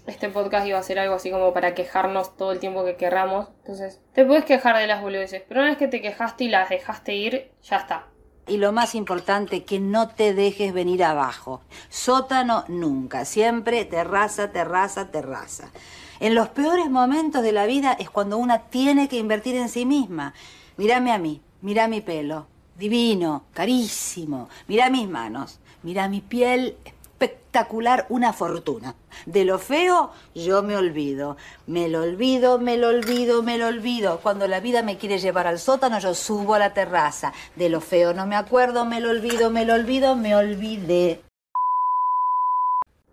este 0.05 0.29
podcast 0.29 0.67
iba 0.67 0.77
a 0.77 0.83
ser 0.83 0.99
algo 0.99 1.15
así 1.15 1.31
como 1.31 1.53
para 1.53 1.73
quejarnos 1.73 2.35
todo 2.35 2.51
el 2.51 2.59
tiempo 2.59 2.83
que 2.83 2.95
querramos. 2.95 3.47
Entonces, 3.59 4.01
te 4.13 4.25
puedes 4.25 4.45
quejar 4.45 4.77
de 4.77 4.87
las 4.87 5.01
boludeces, 5.01 5.43
pero 5.47 5.61
una 5.61 5.69
vez 5.69 5.77
que 5.77 5.87
te 5.87 6.01
quejaste 6.01 6.45
y 6.45 6.49
las 6.49 6.69
dejaste 6.69 7.15
ir, 7.15 7.51
ya 7.63 7.77
está. 7.77 8.07
Y 8.45 8.57
lo 8.57 8.73
más 8.73 8.93
importante, 8.93 9.63
que 9.63 9.79
no 9.79 10.09
te 10.09 10.33
dejes 10.33 10.73
venir 10.73 11.03
abajo. 11.03 11.61
Sótano 11.87 12.65
nunca, 12.67 13.23
siempre 13.23 13.85
terraza, 13.85 14.51
terraza, 14.51 15.11
terraza. 15.11 15.71
En 16.19 16.35
los 16.35 16.49
peores 16.49 16.89
momentos 16.89 17.41
de 17.41 17.53
la 17.53 17.65
vida 17.65 17.93
es 17.93 18.09
cuando 18.09 18.37
una 18.37 18.63
tiene 18.63 19.07
que 19.07 19.17
invertir 19.17 19.55
en 19.55 19.69
sí 19.69 19.85
misma. 19.85 20.33
Mírame 20.75 21.13
a 21.13 21.17
mí, 21.17 21.41
mira 21.61 21.87
mi 21.87 22.01
pelo, 22.01 22.47
divino, 22.77 23.45
carísimo. 23.53 24.49
Mira 24.67 24.89
mis 24.89 25.07
manos, 25.07 25.59
mira 25.81 26.09
mi 26.09 26.19
piel 26.19 26.75
espectacular, 27.23 28.05
una 28.09 28.33
fortuna. 28.33 28.95
De 29.25 29.45
lo 29.45 29.59
feo 29.59 30.11
yo 30.35 30.63
me 30.63 30.75
olvido. 30.75 31.37
Me 31.67 31.87
lo 31.87 32.01
olvido, 32.01 32.59
me 32.59 32.77
lo 32.77 32.89
olvido, 32.89 33.43
me 33.43 33.57
lo 33.57 33.67
olvido. 33.67 34.19
Cuando 34.21 34.47
la 34.47 34.59
vida 34.59 34.81
me 34.81 34.97
quiere 34.97 35.19
llevar 35.19 35.47
al 35.47 35.59
sótano, 35.59 35.99
yo 35.99 36.13
subo 36.13 36.55
a 36.55 36.59
la 36.59 36.73
terraza. 36.73 37.33
De 37.55 37.69
lo 37.69 37.81
feo 37.81 38.13
no 38.13 38.25
me 38.27 38.35
acuerdo, 38.35 38.85
me 38.85 38.99
lo 38.99 39.09
olvido, 39.09 39.49
me 39.49 39.65
lo 39.65 39.73
olvido, 39.73 40.15
me 40.15 40.35
olvidé. 40.35 41.21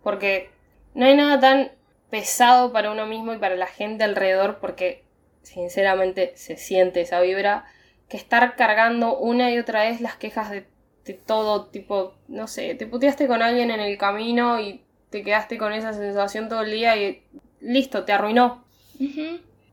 Porque 0.03 0.49
no 0.93 1.05
hay 1.05 1.15
nada 1.15 1.39
tan 1.39 1.71
pesado 2.09 2.73
para 2.73 2.91
uno 2.91 3.05
mismo 3.05 3.33
y 3.33 3.37
para 3.37 3.55
la 3.55 3.67
gente 3.67 4.03
alrededor 4.03 4.59
porque 4.59 5.03
sinceramente 5.43 6.33
se 6.35 6.57
siente 6.57 7.01
esa 7.01 7.21
vibra 7.21 7.65
que 8.09 8.17
estar 8.17 8.55
cargando 8.57 9.17
una 9.17 9.51
y 9.51 9.57
otra 9.57 9.83
vez 9.83 10.01
las 10.01 10.17
quejas 10.17 10.51
de 10.51 10.65
de 11.05 11.13
todo, 11.13 11.65
tipo, 11.65 12.13
no 12.27 12.47
sé, 12.47 12.75
te 12.75 12.85
puteaste 12.85 13.27
con 13.27 13.41
alguien 13.41 13.71
en 13.71 13.79
el 13.79 13.97
camino 13.97 14.59
y 14.59 14.81
te 15.09 15.23
quedaste 15.23 15.57
con 15.57 15.73
esa 15.73 15.93
sensación 15.93 16.49
todo 16.49 16.61
el 16.61 16.71
día 16.71 16.95
y 16.95 17.23
listo, 17.59 18.03
te 18.03 18.13
arruinó. 18.13 18.63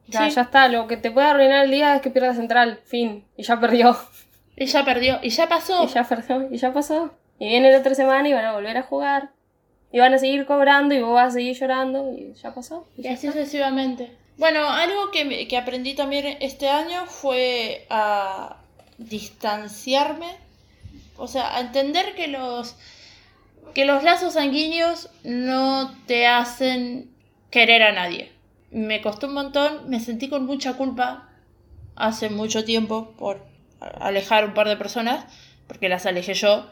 ya, 0.07 0.29
ya 0.29 0.43
está, 0.43 0.69
lo 0.69 0.87
que 0.87 0.97
te 0.97 1.11
puede 1.11 1.29
arruinar 1.29 1.65
el 1.65 1.71
día 1.71 1.97
es 1.97 2.03
que 2.03 2.11
pierdas 2.11 2.37
central, 2.37 2.81
fin, 2.85 3.25
y 3.37 3.43
ya 3.43 3.61
perdió. 3.61 3.97
Y 4.57 4.67
ya 4.67 4.85
perdió, 4.85 5.21
y 5.23 5.31
ya 5.31 5.49
pasó. 5.49 5.85
Y 5.85 5.87
ya 5.87 6.03
perdió, 6.05 6.49
y 6.51 6.57
ya 6.57 6.73
pasó. 6.73 7.13
Y 7.39 7.47
viene 7.47 7.71
la 7.71 7.79
otra 7.79 7.95
semana 7.95 8.29
y 8.29 8.33
van 8.33 8.45
a 8.45 8.53
volver 8.53 8.77
a 8.77 8.83
jugar. 8.83 9.31
Y 9.93 10.01
van 10.01 10.13
a 10.13 10.19
seguir 10.19 10.47
cobrando 10.47 10.95
y 10.95 11.01
vos 11.01 11.15
vas 11.15 11.29
a 11.29 11.31
seguir 11.31 11.57
llorando 11.57 12.13
y 12.13 12.35
ya 12.35 12.53
pasó. 12.53 12.87
Y, 12.97 13.07
así 13.07 13.29
sucesivamente. 13.29 14.11
Bueno, 14.37 14.69
algo 14.69 15.11
que, 15.13 15.49
que 15.49 15.57
aprendí 15.57 15.95
también 15.95 16.37
este 16.41 16.69
año 16.69 17.07
fue 17.07 17.87
a 17.89 18.57
distanciarme 18.99 20.37
o 21.19 21.27
sea, 21.27 21.61
entender 21.61 22.15
que 22.15 22.29
los, 22.29 22.77
que 23.75 23.85
los 23.85 24.03
lazos 24.03 24.35
sanguíneos 24.35 25.11
no 25.25 25.95
te 26.07 26.27
hacen 26.27 27.11
querer 27.51 27.83
a 27.83 27.93
nadie. 27.93 28.33
Me 28.71 29.01
costó 29.01 29.27
un 29.27 29.35
montón, 29.35 29.91
me 29.91 30.01
sentí 30.01 30.29
con 30.29 30.47
mucha 30.47 30.75
culpa 30.75 31.29
hace 31.97 32.31
mucho 32.31 32.65
tiempo 32.65 33.15
por 33.19 33.45
alejar 33.81 34.45
un 34.45 34.55
par 34.55 34.69
de 34.69 34.77
personas, 34.77 35.25
porque 35.67 35.89
las 35.89 36.07
alejé 36.07 36.35
yo. 36.35 36.71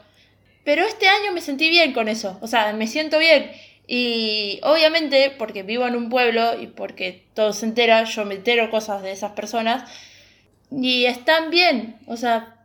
Pero 0.63 0.83
este 0.83 1.07
año 1.07 1.31
me 1.33 1.41
sentí 1.41 1.69
bien 1.69 1.93
con 1.93 2.07
eso, 2.07 2.37
o 2.41 2.47
sea, 2.47 2.73
me 2.73 2.87
siento 2.87 3.19
bien. 3.19 3.51
Y 3.87 4.59
obviamente, 4.63 5.33
porque 5.37 5.63
vivo 5.63 5.87
en 5.87 5.95
un 5.95 6.09
pueblo 6.09 6.59
y 6.59 6.67
porque 6.67 7.25
todo 7.33 7.53
se 7.53 7.65
entera, 7.65 8.03
yo 8.03 8.25
me 8.25 8.35
entero 8.35 8.69
cosas 8.69 9.01
de 9.01 9.11
esas 9.11 9.31
personas. 9.31 9.89
Y 10.69 11.05
están 11.05 11.49
bien, 11.49 11.97
o 12.05 12.17
sea, 12.17 12.56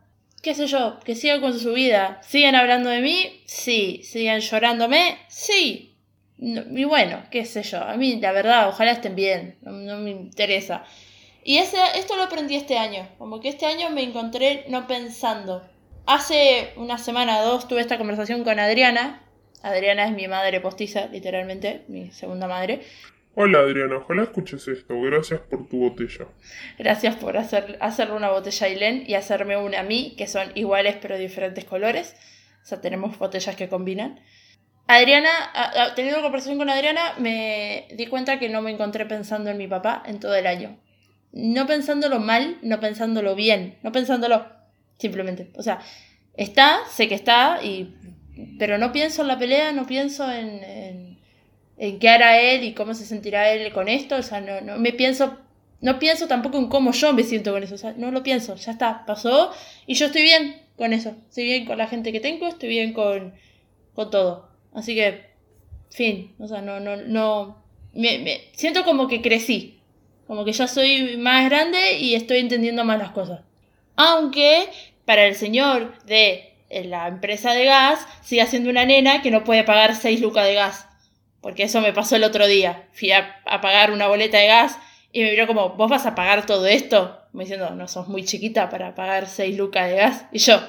qué 0.43 0.53
sé 0.53 0.67
yo, 0.67 0.99
que 0.99 1.15
sigan 1.15 1.41
con 1.41 1.57
su 1.57 1.73
vida. 1.73 2.19
¿Siguen 2.21 2.55
hablando 2.55 2.89
de 2.89 2.99
mí? 2.99 3.41
Sí. 3.45 4.01
¿Siguen 4.03 4.41
llorándome? 4.41 5.17
Sí. 5.29 5.95
y 6.37 6.83
bueno, 6.83 7.23
qué 7.31 7.45
sé 7.45 7.63
yo. 7.63 7.81
A 7.81 7.95
mí, 7.95 8.19
la 8.19 8.33
verdad, 8.33 8.67
ojalá 8.67 8.91
estén 8.91 9.15
bien. 9.15 9.57
No, 9.61 9.97
me 9.97 10.11
interesa. 10.11 10.83
Y 11.45 11.57
ese, 11.57 11.77
esto 11.95 12.17
lo 12.17 12.23
aprendí 12.23 12.55
este 12.55 12.77
año. 12.77 13.07
Como 13.17 13.39
que 13.39 13.47
este 13.49 13.65
año 13.65 13.89
me 13.89 14.03
encontré 14.03 14.65
no 14.67 14.85
pensando. 14.85 15.63
Hace 16.05 16.73
una 16.75 16.97
semana 16.97 17.39
o 17.39 17.45
dos 17.45 17.67
tuve 17.69 17.79
esta 17.79 17.97
conversación 17.97 18.43
con 18.43 18.59
Adriana. 18.59 19.23
Adriana 19.61 20.05
es 20.05 20.11
mi 20.11 20.27
madre 20.27 20.59
postiza, 20.59 21.05
literalmente, 21.05 21.85
mi 21.87 22.11
segunda 22.11 22.47
madre. 22.47 22.81
Hola 23.35 23.59
Adriana, 23.61 23.97
ojalá 23.97 24.23
escuches 24.23 24.67
esto. 24.67 25.01
Gracias 25.01 25.39
por 25.39 25.67
tu 25.67 25.79
botella. 25.79 26.27
Gracias 26.77 27.15
por 27.15 27.35
hacer, 27.35 27.77
hacerle 27.81 28.15
una 28.15 28.29
botella 28.29 28.67
a 28.67 28.69
Ilén 28.69 29.05
y 29.07 29.15
hacerme 29.15 29.57
una 29.57 29.79
a 29.79 29.83
mí, 29.83 30.13
que 30.19 30.27
son 30.27 30.51
iguales 30.53 30.97
pero 31.01 31.17
diferentes 31.17 31.65
colores. 31.65 32.15
O 32.61 32.65
sea, 32.65 32.79
tenemos 32.79 33.17
botellas 33.17 33.55
que 33.55 33.69
combinan. 33.69 34.19
Adriana, 34.85 35.29
teniendo 35.95 36.21
conversación 36.21 36.59
con 36.59 36.69
Adriana, 36.69 37.15
me 37.17 37.87
di 37.95 38.05
cuenta 38.05 38.37
que 38.37 38.49
no 38.49 38.61
me 38.61 38.69
encontré 38.69 39.07
pensando 39.07 39.49
en 39.49 39.57
mi 39.57 39.67
papá 39.67 40.03
en 40.05 40.19
todo 40.19 40.35
el 40.35 40.45
año. 40.45 40.77
No 41.31 41.65
pensándolo 41.65 42.19
mal, 42.19 42.59
no 42.61 42.79
pensándolo 42.79 43.33
bien, 43.33 43.79
no 43.81 43.91
pensándolo 43.91 44.45
simplemente. 44.99 45.49
O 45.55 45.63
sea, 45.63 45.79
está, 46.35 46.81
sé 46.87 47.07
que 47.07 47.15
está, 47.15 47.63
y, 47.63 47.95
pero 48.59 48.77
no 48.77 48.91
pienso 48.91 49.23
en 49.23 49.27
la 49.29 49.39
pelea, 49.39 49.71
no 49.71 49.87
pienso 49.87 50.31
en 50.31 50.61
en 50.63 51.12
qué 51.77 52.09
hará 52.09 52.39
él 52.39 52.63
y 52.63 52.73
cómo 52.73 52.93
se 52.93 53.05
sentirá 53.05 53.51
él 53.51 53.71
con 53.73 53.87
esto, 53.87 54.15
o 54.15 54.23
sea, 54.23 54.41
no, 54.41 54.61
no 54.61 54.77
me 54.77 54.93
pienso, 54.93 55.37
no 55.81 55.99
pienso 55.99 56.27
tampoco 56.27 56.57
en 56.57 56.67
cómo 56.67 56.91
yo 56.91 57.13
me 57.13 57.23
siento 57.23 57.51
con 57.51 57.63
eso, 57.63 57.75
o 57.75 57.77
sea, 57.77 57.93
no 57.97 58.11
lo 58.11 58.23
pienso, 58.23 58.55
ya 58.55 58.71
está, 58.71 59.05
pasó 59.05 59.51
y 59.85 59.95
yo 59.95 60.07
estoy 60.07 60.21
bien 60.21 60.61
con 60.77 60.93
eso, 60.93 61.15
estoy 61.29 61.45
bien 61.45 61.65
con 61.65 61.77
la 61.77 61.87
gente 61.87 62.11
que 62.11 62.19
tengo, 62.19 62.47
estoy 62.47 62.69
bien 62.69 62.93
con, 62.93 63.33
con 63.93 64.11
todo, 64.11 64.49
así 64.73 64.95
que, 64.95 65.25
fin, 65.89 66.33
o 66.39 66.47
sea, 66.47 66.61
no, 66.61 66.79
no, 66.79 66.95
no, 66.97 67.63
me, 67.93 68.19
me 68.19 68.41
siento 68.53 68.83
como 68.83 69.07
que 69.07 69.21
crecí, 69.21 69.79
como 70.27 70.45
que 70.45 70.53
ya 70.53 70.67
soy 70.67 71.17
más 71.17 71.49
grande 71.49 71.97
y 71.97 72.15
estoy 72.15 72.37
entendiendo 72.37 72.85
más 72.85 72.99
las 72.99 73.11
cosas, 73.11 73.41
aunque 73.95 74.69
para 75.05 75.25
el 75.25 75.35
señor 75.35 75.97
de 76.05 76.53
la 76.85 77.07
empresa 77.07 77.53
de 77.53 77.65
gas 77.65 78.07
sigue 78.21 78.45
siendo 78.47 78.69
una 78.69 78.85
nena 78.85 79.21
que 79.21 79.31
no 79.31 79.43
puede 79.43 79.63
pagar 79.63 79.95
6 79.95 80.21
lucas 80.21 80.45
de 80.45 80.55
gas 80.55 80.87
porque 81.43 81.63
eso 81.63 81.81
me 81.81 81.91
pasó 81.91 82.15
el 82.15 82.23
otro 82.23 82.47
día. 82.47 82.87
Fui 82.93 83.11
a, 83.11 83.41
pagar 83.61 83.91
una 83.91 84.07
boleta 84.07 84.37
de 84.37 84.47
gas 84.47 84.79
Y 85.11 85.21
me 85.21 85.31
miró 85.31 85.45
como, 85.45 85.71
¿vos 85.71 85.91
vas 85.91 86.05
a 86.05 86.15
pagar 86.15 86.45
todo 86.45 86.65
esto? 86.65 87.19
Me 87.33 87.43
diciendo, 87.43 87.69
no 87.71 87.87
sos 87.89 88.07
muy 88.07 88.23
chiquita 88.23 88.69
para 88.69 88.95
pagar 88.95 89.27
6 89.27 89.57
lucas 89.57 89.89
de 89.89 89.97
gas. 89.97 90.25
Y 90.31 90.39
yo, 90.39 90.59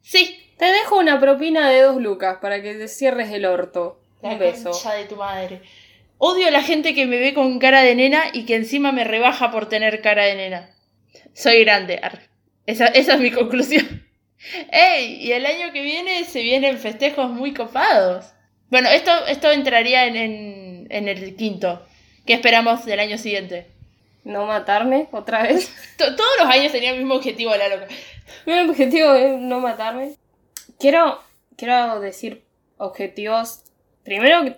sí. 0.00 0.38
Te 0.56 0.64
dejo 0.66 0.96
una 0.98 1.20
propina 1.20 1.68
de 1.68 1.82
dos 1.82 2.00
lucas 2.00 2.38
para 2.40 2.62
que 2.62 2.74
te 2.74 2.88
cierres 2.88 3.30
el 3.30 3.44
orto. 3.44 4.00
La 4.22 4.30
Un 4.30 4.38
beso. 4.38 4.70
concha 4.70 4.94
de 4.94 5.04
tu 5.04 5.16
madre. 5.16 5.60
Odio 6.16 6.48
a 6.48 6.50
la 6.50 6.62
gente 6.62 6.94
que 6.94 7.04
me 7.04 7.18
ve 7.18 7.34
con 7.34 7.58
cara 7.58 7.82
de 7.82 7.94
nena 7.94 8.22
y 8.32 8.46
que 8.46 8.56
encima 8.56 8.90
me 8.90 9.04
rebaja 9.04 9.50
por 9.50 9.68
tener 9.68 10.00
cara 10.00 10.24
de 10.24 10.36
nena. 10.36 10.70
Soy 11.34 11.62
grande. 11.64 12.00
Esa, 12.64 12.86
esa 12.86 13.14
es 13.14 13.20
mi 13.20 13.32
conclusión. 13.32 14.06
¡Ey! 14.72 15.16
Y 15.16 15.32
el 15.32 15.44
año 15.44 15.72
que 15.72 15.82
viene 15.82 16.24
se 16.24 16.40
vienen 16.40 16.78
festejos 16.78 17.30
muy 17.30 17.52
copados. 17.52 18.32
Bueno, 18.72 18.88
esto, 18.88 19.10
esto 19.26 19.50
entraría 19.50 20.06
en, 20.06 20.16
en, 20.16 20.86
en 20.88 21.06
el 21.06 21.36
quinto. 21.36 21.84
¿Qué 22.24 22.32
esperamos 22.32 22.86
del 22.86 23.00
año 23.00 23.18
siguiente? 23.18 23.66
No 24.24 24.46
matarme 24.46 25.08
otra 25.12 25.42
vez. 25.42 25.70
To- 25.98 26.16
todos 26.16 26.30
los 26.40 26.48
años 26.48 26.72
tenía 26.72 26.92
el 26.92 26.96
mismo 27.00 27.16
objetivo, 27.16 27.54
la 27.54 27.68
loca. 27.68 27.86
Mi 28.46 28.58
objetivo 28.60 29.12
es 29.12 29.38
no 29.38 29.60
matarme. 29.60 30.14
Quiero, 30.80 31.18
quiero 31.58 32.00
decir 32.00 32.44
objetivos. 32.78 33.62
Primero, 34.04 34.56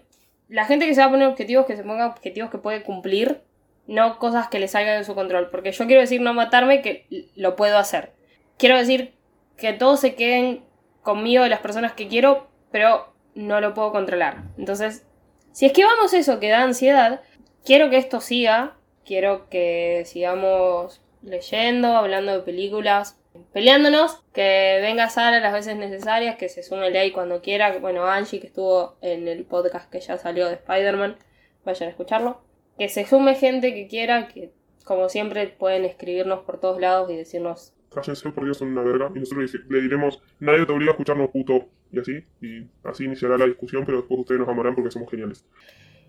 la 0.48 0.64
gente 0.64 0.86
que 0.86 0.94
se 0.94 1.00
va 1.00 1.08
a 1.08 1.10
poner 1.10 1.26
objetivos, 1.26 1.66
que 1.66 1.76
se 1.76 1.82
ponga 1.82 2.06
objetivos 2.06 2.52
que 2.52 2.58
puede 2.58 2.84
cumplir, 2.84 3.40
no 3.88 4.20
cosas 4.20 4.46
que 4.46 4.60
le 4.60 4.68
salgan 4.68 4.96
de 5.00 5.04
su 5.04 5.16
control. 5.16 5.50
Porque 5.50 5.72
yo 5.72 5.86
quiero 5.86 6.00
decir 6.02 6.20
no 6.20 6.34
matarme, 6.34 6.82
que 6.82 7.26
lo 7.34 7.56
puedo 7.56 7.78
hacer. 7.78 8.12
Quiero 8.58 8.78
decir 8.78 9.12
que 9.56 9.72
todos 9.72 9.98
se 9.98 10.14
queden 10.14 10.62
conmigo 11.02 11.42
de 11.42 11.48
las 11.50 11.58
personas 11.58 11.94
que 11.94 12.06
quiero, 12.06 12.46
pero 12.70 13.12
no 13.34 13.60
lo 13.60 13.74
puedo 13.74 13.92
controlar. 13.92 14.44
Entonces, 14.58 15.06
si 15.52 15.66
esquivamos 15.66 16.12
eso 16.14 16.40
que 16.40 16.48
da 16.48 16.62
ansiedad, 16.62 17.22
quiero 17.64 17.90
que 17.90 17.98
esto 17.98 18.20
siga. 18.20 18.76
Quiero 19.04 19.48
que 19.50 20.02
sigamos 20.06 21.02
leyendo, 21.22 21.88
hablando 21.88 22.32
de 22.32 22.40
películas, 22.40 23.18
peleándonos, 23.52 24.22
que 24.32 24.78
venga 24.80 25.10
Sara 25.10 25.40
las 25.40 25.52
veces 25.52 25.76
necesarias, 25.76 26.36
que 26.36 26.48
se 26.48 26.62
sume 26.62 26.90
Ley 26.90 27.12
cuando 27.12 27.42
quiera, 27.42 27.76
bueno, 27.78 28.06
Angie 28.06 28.40
que 28.40 28.46
estuvo 28.46 28.96
en 29.02 29.28
el 29.28 29.44
podcast 29.44 29.90
que 29.90 30.00
ya 30.00 30.16
salió 30.16 30.48
de 30.48 30.54
Spider-Man, 30.54 31.16
vayan 31.64 31.88
a 31.88 31.90
escucharlo, 31.90 32.40
que 32.78 32.88
se 32.88 33.04
sume 33.04 33.34
gente 33.34 33.74
que 33.74 33.88
quiera, 33.88 34.28
que 34.28 34.52
como 34.84 35.08
siempre 35.08 35.48
pueden 35.48 35.84
escribirnos 35.84 36.40
por 36.40 36.60
todos 36.60 36.80
lados 36.80 37.10
y 37.10 37.16
decirnos, 37.16 37.74
Cállense, 37.94 38.30
por 38.30 38.44
Dios, 38.44 38.58
son 38.58 38.68
una 38.68 38.82
verga. 38.82 39.10
Y 39.14 39.20
nosotros 39.20 39.54
le 39.68 39.80
diremos, 39.80 40.20
nadie 40.40 40.66
te 40.66 40.72
obliga 40.72 40.90
a 40.90 40.94
escucharnos 40.94 41.30
puto. 41.30 41.68
Y 41.94 42.00
así, 42.00 42.24
y 42.40 42.66
así 42.82 43.04
iniciará 43.04 43.38
la 43.38 43.46
discusión, 43.46 43.84
pero 43.84 43.98
después 43.98 44.20
ustedes 44.20 44.40
nos 44.40 44.48
amarán 44.48 44.74
porque 44.74 44.90
somos 44.90 45.10
geniales. 45.10 45.44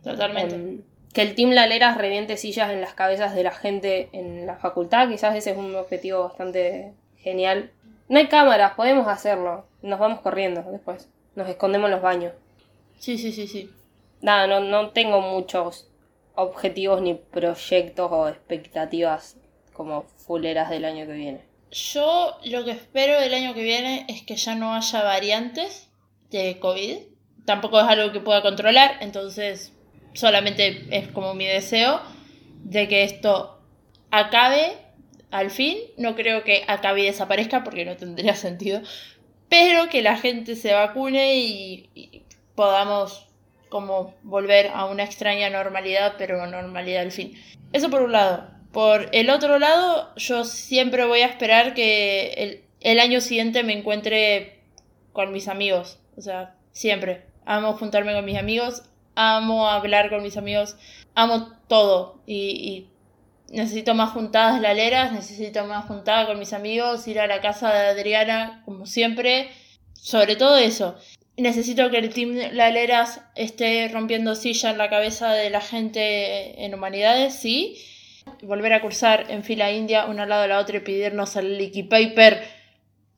Totalmente. 0.04 0.56
em, 0.56 0.82
que 1.14 1.22
el 1.22 1.36
Team 1.36 1.52
Laleras 1.52 1.98
reviente 1.98 2.38
sillas 2.38 2.72
en 2.72 2.82
las 2.82 2.94
cabezas 2.94 3.36
de 3.36 3.44
la 3.44 3.52
gente 3.52 4.10
en 4.12 4.46
la 4.46 4.58
facultad, 4.58 5.08
quizás 5.10 5.36
ese 5.36 5.52
es 5.52 5.58
un 5.58 5.76
objetivo 5.76 6.24
bastante 6.24 6.94
genial. 7.18 7.72
No 8.10 8.18
hay 8.20 8.28
cámaras, 8.28 8.74
podemos 8.74 9.08
hacerlo, 9.08 9.66
nos 9.82 10.00
vamos 10.00 10.20
corriendo 10.22 10.64
después, 10.72 11.10
nos 11.36 11.48
escondemos 11.48 11.88
en 11.88 11.92
los 11.92 12.02
baños. 12.02 12.34
Sí, 13.00 13.18
sí, 13.18 13.32
sí, 13.32 13.48
sí. 13.48 13.70
Nada, 14.22 14.48
no, 14.48 14.60
no 14.60 14.90
tengo 14.90 15.22
muchos 15.22 15.90
objetivos 16.36 17.02
ni 17.02 17.14
proyectos 17.14 18.12
o 18.12 18.28
expectativas 18.28 19.38
como 19.74 20.04
fuleras 20.04 20.70
del 20.70 20.86
año 20.86 21.06
que 21.06 21.14
viene. 21.14 21.42
Yo 21.76 22.38
lo 22.46 22.64
que 22.64 22.72
espero 22.72 23.20
del 23.20 23.34
año 23.34 23.54
que 23.54 23.62
viene 23.62 24.06
es 24.08 24.22
que 24.22 24.38
ya 24.38 24.56
no 24.56 24.76
haya 24.76 25.04
variantes 25.04 25.90
de 26.32 26.58
COVID. 26.58 27.00
Tampoco 27.44 27.82
es 27.82 27.86
algo 27.86 28.14
que 28.14 28.22
pueda 28.22 28.42
controlar, 28.42 28.98
entonces 29.02 29.74
solamente 30.14 30.88
es 30.92 31.10
como 31.10 31.34
mi 31.34 31.46
deseo 31.46 32.02
de 32.64 32.88
que 32.88 33.04
esto 33.04 33.60
acabe 34.10 34.78
al 35.32 35.52
fin. 35.52 35.78
No 35.98 36.16
creo 36.16 36.46
que 36.46 36.64
acabe 36.66 37.02
y 37.02 37.08
desaparezca 37.08 37.66
porque 37.66 37.84
no 37.84 37.98
tendría 37.98 38.36
sentido. 38.36 38.82
Pero 39.50 39.90
que 39.90 40.02
la 40.02 40.16
gente 40.16 40.56
se 40.56 40.72
vacune 40.72 41.36
y, 41.36 41.90
y 41.94 42.24
podamos 42.56 43.28
como 43.68 44.16
volver 44.24 44.72
a 44.74 44.86
una 44.86 45.04
extraña 45.04 45.50
normalidad, 45.50 46.14
pero 46.18 46.48
normalidad 46.48 47.02
al 47.02 47.12
fin. 47.12 47.34
Eso 47.74 47.90
por 47.90 48.02
un 48.02 48.14
lado. 48.14 48.55
Por 48.76 49.08
el 49.14 49.30
otro 49.30 49.58
lado, 49.58 50.14
yo 50.18 50.44
siempre 50.44 51.06
voy 51.06 51.22
a 51.22 51.28
esperar 51.28 51.74
que 51.74 52.34
el, 52.36 52.64
el 52.82 53.00
año 53.00 53.22
siguiente 53.22 53.64
me 53.64 53.72
encuentre 53.72 54.60
con 55.14 55.32
mis 55.32 55.48
amigos. 55.48 55.98
O 56.18 56.22
sea, 56.22 56.58
siempre. 56.74 57.24
Amo 57.46 57.72
juntarme 57.78 58.14
con 58.14 58.26
mis 58.26 58.38
amigos, 58.38 58.84
amo 59.16 59.70
hablar 59.70 60.10
con 60.10 60.24
mis 60.24 60.36
amigos, 60.36 60.76
amo 61.14 61.54
todo. 61.70 62.20
Y, 62.28 62.88
necesito 63.48 63.94
más 63.94 64.12
juntadas 64.12 64.60
laleras, 64.60 65.14
necesito 65.14 65.64
más 65.64 65.86
juntada 65.86 66.28
con 66.28 66.38
mis 66.38 66.52
amigos, 66.52 67.08
ir 67.08 67.22
a 67.22 67.28
la 67.28 67.40
casa 67.40 67.74
de 67.74 67.88
Adriana, 67.88 68.62
como 68.66 68.86
siempre. 68.86 69.52
Sobre 69.94 70.36
todo 70.36 70.58
eso. 70.58 70.98
Necesito 71.38 71.90
que 71.90 72.00
el 72.00 72.14
Team 72.14 72.36
Laleras 72.52 73.22
esté 73.36 73.88
rompiendo 73.88 74.36
silla 74.36 74.72
en 74.72 74.78
la 74.78 74.90
cabeza 74.90 75.32
de 75.32 75.50
la 75.50 75.62
gente 75.62 76.66
en 76.66 76.74
humanidades, 76.74 77.36
sí. 77.36 77.78
Volver 78.42 78.74
a 78.74 78.82
cursar 78.82 79.26
en 79.30 79.44
fila 79.44 79.72
india, 79.72 80.06
una 80.06 80.24
al 80.24 80.30
lado 80.30 80.42
de 80.44 80.48
la 80.50 80.60
otra 80.60 80.78
y 80.78 80.82
pedirnos 80.82 81.36
el 81.36 81.58
liqui 81.58 81.84
paper 81.84 82.44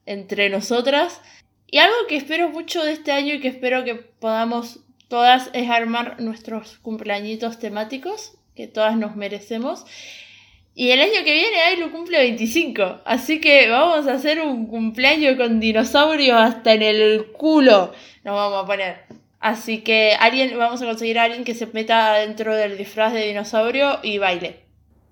entre 0.06 0.50
nosotras. 0.50 1.22
Y 1.70 1.80
algo 1.80 1.96
que 2.08 2.16
espero 2.16 2.50
mucho 2.50 2.84
de 2.84 2.94
este 2.94 3.12
año 3.12 3.34
y 3.34 3.40
que 3.40 3.50
espero 3.50 3.84
que 3.84 3.96
podamos 3.96 4.80
todas 5.08 5.50
es 5.54 5.70
armar 5.70 6.22
nuestros 6.22 6.78
cumpleañitos 6.80 7.60
temáticos, 7.60 8.38
que 8.56 8.68
todas 8.68 8.98
nos 8.98 9.16
merecemos. 9.16 9.86
Y 10.76 10.92
el 10.92 11.02
año 11.02 11.24
que 11.26 11.34
viene 11.34 11.62
Ailu 11.62 11.92
cumple 11.92 12.20
25, 12.20 13.02
así 13.04 13.42
que 13.42 13.68
vamos 13.68 14.08
a 14.08 14.14
hacer 14.14 14.40
un 14.40 14.68
cumpleaños 14.68 15.36
con 15.36 15.60
dinosaurios 15.60 16.40
hasta 16.40 16.74
en 16.74 16.84
el 16.84 17.32
culo. 17.32 17.94
Nos 18.24 18.36
vamos 18.36 18.64
a 18.64 18.68
poner. 18.68 19.06
Así 19.40 19.80
que 19.80 20.16
alguien, 20.20 20.58
vamos 20.58 20.82
a 20.82 20.86
conseguir 20.86 21.18
a 21.20 21.24
alguien 21.24 21.44
que 21.44 21.56
se 21.56 21.66
meta 21.68 22.14
dentro 22.16 22.56
del 22.56 22.78
disfraz 22.78 23.14
de 23.14 23.26
dinosaurio 23.26 24.00
y 24.04 24.20
baile. 24.20 24.67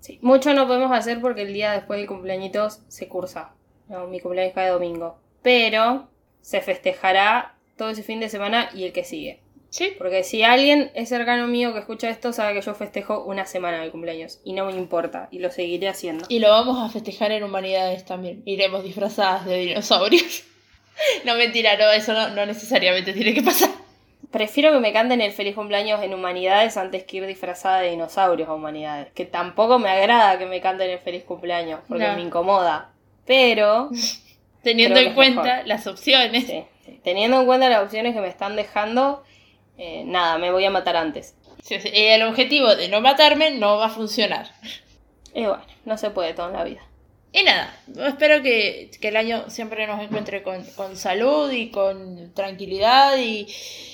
Sí, 0.06 0.20
mucho 0.22 0.54
no 0.54 0.68
podemos 0.68 0.92
hacer 0.92 1.20
porque 1.20 1.42
el 1.42 1.52
día 1.52 1.72
después 1.72 1.98
del 1.98 2.06
cumpleañitos 2.06 2.82
se 2.86 3.08
cursa. 3.08 3.50
No, 3.88 4.06
mi 4.06 4.20
cumpleaños 4.20 4.54
cae 4.54 4.70
domingo. 4.70 5.18
Pero 5.42 6.08
se 6.42 6.60
festejará 6.60 7.56
todo 7.76 7.90
ese 7.90 8.04
fin 8.04 8.20
de 8.20 8.28
semana 8.28 8.70
y 8.72 8.84
el 8.84 8.92
que 8.92 9.02
sigue. 9.02 9.40
¿Sí? 9.68 9.94
Porque 9.98 10.22
si 10.22 10.44
alguien 10.44 10.92
es 10.94 11.08
cercano 11.08 11.48
mío 11.48 11.72
que 11.72 11.80
escucha 11.80 12.08
esto, 12.08 12.32
sabe 12.32 12.54
que 12.54 12.60
yo 12.60 12.72
festejo 12.76 13.24
una 13.24 13.46
semana 13.46 13.82
de 13.82 13.90
cumpleaños. 13.90 14.38
Y 14.44 14.52
no 14.52 14.66
me 14.66 14.76
importa. 14.76 15.26
Y 15.32 15.40
lo 15.40 15.50
seguiré 15.50 15.88
haciendo. 15.88 16.24
Y 16.28 16.38
lo 16.38 16.50
vamos 16.50 16.78
a 16.80 16.88
festejar 16.88 17.32
en 17.32 17.42
humanidades 17.42 18.04
también. 18.04 18.42
Iremos 18.44 18.84
disfrazadas 18.84 19.44
de 19.44 19.58
dinosaurios. 19.58 20.44
no 21.24 21.34
mentira, 21.34 21.76
no, 21.76 21.90
eso 21.90 22.12
no, 22.12 22.28
no 22.28 22.46
necesariamente 22.46 23.12
tiene 23.12 23.34
que 23.34 23.42
pasar. 23.42 23.70
Prefiero 24.30 24.72
que 24.72 24.80
me 24.80 24.92
canten 24.92 25.20
el 25.20 25.32
feliz 25.32 25.54
cumpleaños 25.54 26.02
en 26.02 26.12
humanidades 26.12 26.76
antes 26.76 27.04
que 27.04 27.18
ir 27.18 27.26
disfrazada 27.26 27.80
de 27.80 27.90
dinosaurios 27.90 28.48
a 28.48 28.54
humanidades. 28.54 29.12
Que 29.12 29.24
tampoco 29.24 29.78
me 29.78 29.88
agrada 29.88 30.38
que 30.38 30.46
me 30.46 30.60
canten 30.60 30.90
el 30.90 30.98
feliz 30.98 31.24
cumpleaños. 31.24 31.80
Porque 31.88 32.06
No. 32.06 32.14
me 32.14 32.22
incomoda. 32.22 32.90
Pero... 33.24 33.90
Teniendo 34.62 34.98
en 34.98 35.14
cuenta 35.14 35.42
mejor. 35.42 35.66
las 35.68 35.86
opciones. 35.86 36.44
Sí, 36.46 36.64
sí. 36.84 37.00
Teniendo 37.04 37.38
en 37.40 37.46
cuenta 37.46 37.68
las 37.68 37.84
opciones 37.84 38.14
que 38.14 38.20
me 38.20 38.26
están 38.28 38.56
dejando, 38.56 39.22
eh, 39.78 40.02
nada, 40.04 40.38
me 40.38 40.50
voy 40.50 40.64
a 40.64 40.70
matar 40.70 40.96
antes. 40.96 41.36
Sí, 41.62 41.76
el 41.84 42.22
objetivo 42.22 42.74
de 42.74 42.88
no 42.88 43.00
matarme 43.00 43.52
no 43.52 43.76
va 43.76 43.86
a 43.86 43.90
funcionar. 43.90 44.48
Y 45.34 45.42
bueno, 45.42 45.62
no 45.84 45.96
se 45.98 46.10
puede 46.10 46.34
todo 46.34 46.48
en 46.48 46.52
la 46.54 46.64
vida. 46.64 46.80
Y 47.32 47.42
nada, 47.42 47.74
espero 48.06 48.42
que, 48.42 48.90
que 49.00 49.08
el 49.08 49.16
año 49.16 49.50
siempre 49.50 49.86
nos 49.86 50.00
encuentre 50.02 50.42
con, 50.42 50.64
con 50.76 50.96
salud 50.96 51.50
y 51.50 51.70
con 51.70 52.32
tranquilidad 52.32 53.18
y, 53.18 53.46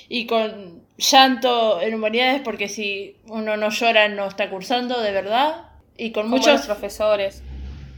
y 0.09 0.27
con 0.27 0.83
llanto 0.97 1.81
en 1.81 1.95
humanidades, 1.95 2.41
porque 2.43 2.69
si 2.69 3.17
uno 3.27 3.57
no 3.57 3.71
llora 3.71 4.09
no 4.09 4.27
está 4.27 4.49
cursando 4.49 5.01
de 5.01 5.11
verdad. 5.13 5.71
Y 5.97 6.13
con 6.13 6.25
Con 6.25 6.31
muchos 6.31 6.63
profesores. 6.67 7.43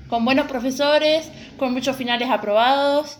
con 0.09 0.25
buenos 0.25 0.47
profesores, 0.47 1.31
con 1.59 1.73
muchos 1.73 1.97
finales 1.97 2.31
aprobados. 2.31 3.19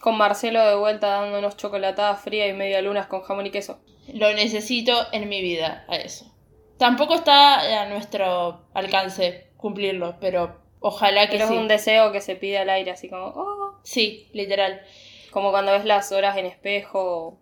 Con 0.00 0.18
Marcelo 0.18 0.62
de 0.66 0.74
vuelta 0.76 1.06
dándonos 1.08 1.56
chocolatadas 1.56 2.20
frías 2.20 2.50
y 2.50 2.52
media 2.52 2.82
lunas 2.82 3.06
con 3.06 3.22
jamón 3.22 3.46
y 3.46 3.50
queso. 3.50 3.80
Lo 4.12 4.30
necesito 4.34 5.06
en 5.12 5.28
mi 5.30 5.40
vida 5.40 5.84
a 5.88 5.96
eso. 5.96 6.30
Tampoco 6.76 7.14
está 7.14 7.82
a 7.82 7.88
nuestro 7.88 8.66
alcance 8.74 9.46
cumplirlo, 9.56 10.18
pero 10.20 10.60
ojalá 10.86 11.28
que 11.28 11.36
Pero 11.38 11.48
sí. 11.48 11.54
es 11.54 11.60
un 11.60 11.66
deseo 11.68 12.12
que 12.12 12.20
se 12.20 12.36
pide 12.36 12.58
al 12.58 12.68
aire, 12.68 12.90
así 12.90 13.08
como, 13.08 13.28
oh. 13.28 13.74
Sí, 13.82 14.28
literal. 14.32 14.82
Como 15.30 15.50
cuando 15.50 15.72
ves 15.72 15.86
las 15.86 16.12
horas 16.12 16.36
en 16.36 16.44
espejo 16.44 17.00
o 17.00 17.38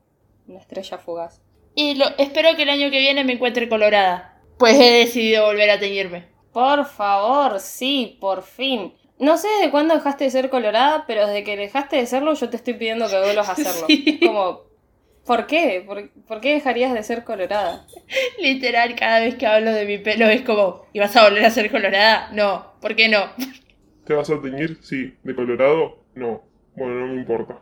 una 0.46 0.60
estrella 0.60 0.98
fugaz. 0.98 1.42
Y 1.74 1.94
lo, 1.96 2.06
espero 2.18 2.54
que 2.54 2.62
el 2.62 2.70
año 2.70 2.90
que 2.90 3.00
viene 3.00 3.24
me 3.24 3.32
encuentre 3.32 3.68
colorada. 3.68 4.40
Pues 4.58 4.76
he 4.78 4.92
decidido 4.92 5.46
volver 5.46 5.70
a 5.70 5.80
teñirme. 5.80 6.26
Por 6.52 6.84
favor, 6.86 7.58
sí, 7.58 8.16
por 8.20 8.44
fin. 8.44 8.94
No 9.18 9.36
sé 9.38 9.48
de 9.60 9.70
cuándo 9.70 9.94
dejaste 9.94 10.24
de 10.24 10.30
ser 10.30 10.48
colorada, 10.48 11.04
pero 11.06 11.26
desde 11.26 11.42
que 11.42 11.56
dejaste 11.56 11.96
de 11.96 12.06
serlo, 12.06 12.34
yo 12.34 12.48
te 12.48 12.56
estoy 12.56 12.74
pidiendo 12.74 13.08
que 13.08 13.18
vuelvas 13.18 13.48
a 13.48 13.52
hacerlo. 13.60 13.86
Sí. 13.88 14.18
Es 14.20 14.28
como, 14.28 14.62
¿Por 15.26 15.46
qué? 15.46 15.84
¿Por, 15.86 16.10
por 16.26 16.40
qué 16.40 16.54
dejarías 16.54 16.92
de 16.92 17.02
ser 17.02 17.24
colorada? 17.24 17.86
Literal, 18.38 18.94
cada 18.96 19.20
vez 19.20 19.36
que 19.36 19.46
hablo 19.46 19.72
de 19.72 19.84
mi 19.84 19.98
pelo 19.98 20.26
es 20.26 20.42
como, 20.42 20.86
¿y 20.92 20.98
vas 20.98 21.14
a 21.16 21.28
volver 21.28 21.44
a 21.44 21.50
ser 21.50 21.70
colorada? 21.70 22.30
No, 22.32 22.72
¿por 22.80 22.96
qué 22.96 23.08
no? 23.08 23.30
¿Te 24.04 24.14
vas 24.14 24.30
a 24.30 24.40
teñir? 24.40 24.78
Sí. 24.82 25.14
¿De 25.22 25.34
colorado? 25.34 25.98
No. 26.14 26.42
Bueno, 26.74 26.94
no 26.94 27.06
me 27.06 27.20
importa. 27.20 27.58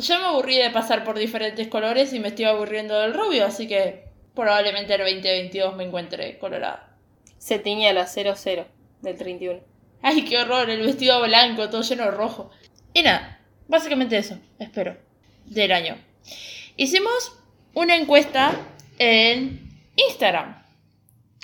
Yo 0.00 0.18
me 0.20 0.26
aburrí 0.26 0.56
de 0.56 0.70
pasar 0.70 1.02
por 1.02 1.18
diferentes 1.18 1.66
colores 1.68 2.12
y 2.12 2.20
me 2.20 2.28
estoy 2.28 2.44
aburriendo 2.44 2.98
del 3.00 3.14
rubio, 3.14 3.44
así 3.44 3.66
que 3.66 4.04
probablemente 4.34 4.94
el 4.94 5.00
2022 5.00 5.76
me 5.76 5.84
encuentre 5.84 6.38
colorada. 6.38 6.96
Se 7.38 7.58
tiñe 7.58 7.88
a 7.88 7.92
la 7.92 8.06
00 8.06 8.66
del 9.02 9.16
31. 9.16 9.60
Ay, 10.02 10.24
qué 10.24 10.38
horror, 10.38 10.70
el 10.70 10.86
vestido 10.86 11.20
blanco, 11.22 11.68
todo 11.68 11.82
lleno 11.82 12.04
de 12.04 12.10
rojo. 12.12 12.50
Y 12.94 13.02
nada, 13.02 13.40
básicamente 13.66 14.16
eso, 14.16 14.38
espero, 14.58 14.96
del 15.46 15.72
año. 15.72 15.96
Hicimos 16.80 17.38
una 17.74 17.94
encuesta 17.94 18.58
en 18.98 19.68
Instagram, 19.96 20.62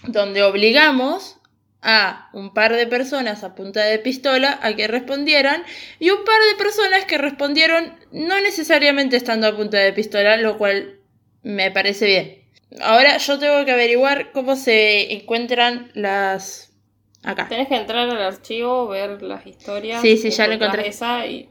donde 0.04 0.42
obligamos 0.42 1.36
a 1.82 2.30
un 2.32 2.54
par 2.54 2.74
de 2.74 2.86
personas 2.86 3.44
a 3.44 3.54
punta 3.54 3.84
de 3.84 3.98
pistola 3.98 4.58
a 4.62 4.74
que 4.74 4.88
respondieran 4.88 5.62
y 5.98 6.08
un 6.08 6.24
par 6.24 6.40
de 6.40 6.56
personas 6.56 7.04
que 7.04 7.18
respondieron 7.18 7.92
no 8.12 8.40
necesariamente 8.40 9.18
estando 9.18 9.46
a 9.46 9.54
punta 9.54 9.76
de 9.76 9.92
pistola, 9.92 10.38
lo 10.38 10.56
cual 10.56 11.00
me 11.42 11.70
parece 11.70 12.06
bien. 12.06 12.42
Ahora 12.80 13.18
yo 13.18 13.38
tengo 13.38 13.62
que 13.66 13.72
averiguar 13.72 14.32
cómo 14.32 14.56
se 14.56 15.12
encuentran 15.12 15.90
las... 15.92 16.72
Acá. 17.24 17.46
Tenés 17.46 17.68
que 17.68 17.76
entrar 17.76 18.08
al 18.08 18.22
archivo, 18.22 18.88
ver 18.88 19.20
las 19.20 19.46
historias. 19.46 20.00
Sí, 20.00 20.16
sí, 20.16 20.30
ya 20.30 20.46
lo 20.46 20.54
encontré. 20.54 20.88
Esa 20.88 21.26
y, 21.26 21.50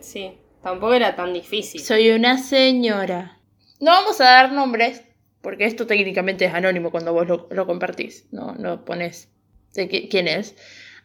sí, 0.00 0.39
tampoco 0.62 0.94
era 0.94 1.16
tan 1.16 1.32
difícil. 1.32 1.80
Soy 1.80 2.10
una 2.10 2.38
señora. 2.38 3.38
No 3.80 3.90
vamos 3.92 4.20
a 4.20 4.24
dar 4.24 4.52
nombres, 4.52 5.02
porque 5.40 5.64
esto 5.64 5.86
técnicamente 5.86 6.44
es 6.44 6.54
anónimo 6.54 6.90
cuando 6.90 7.12
vos 7.12 7.26
lo, 7.26 7.48
lo 7.50 7.66
compartís. 7.66 8.26
No, 8.30 8.54
no 8.54 8.84
pones 8.84 9.28
de 9.74 9.88
qui- 9.88 10.08
quién 10.10 10.28
es. 10.28 10.54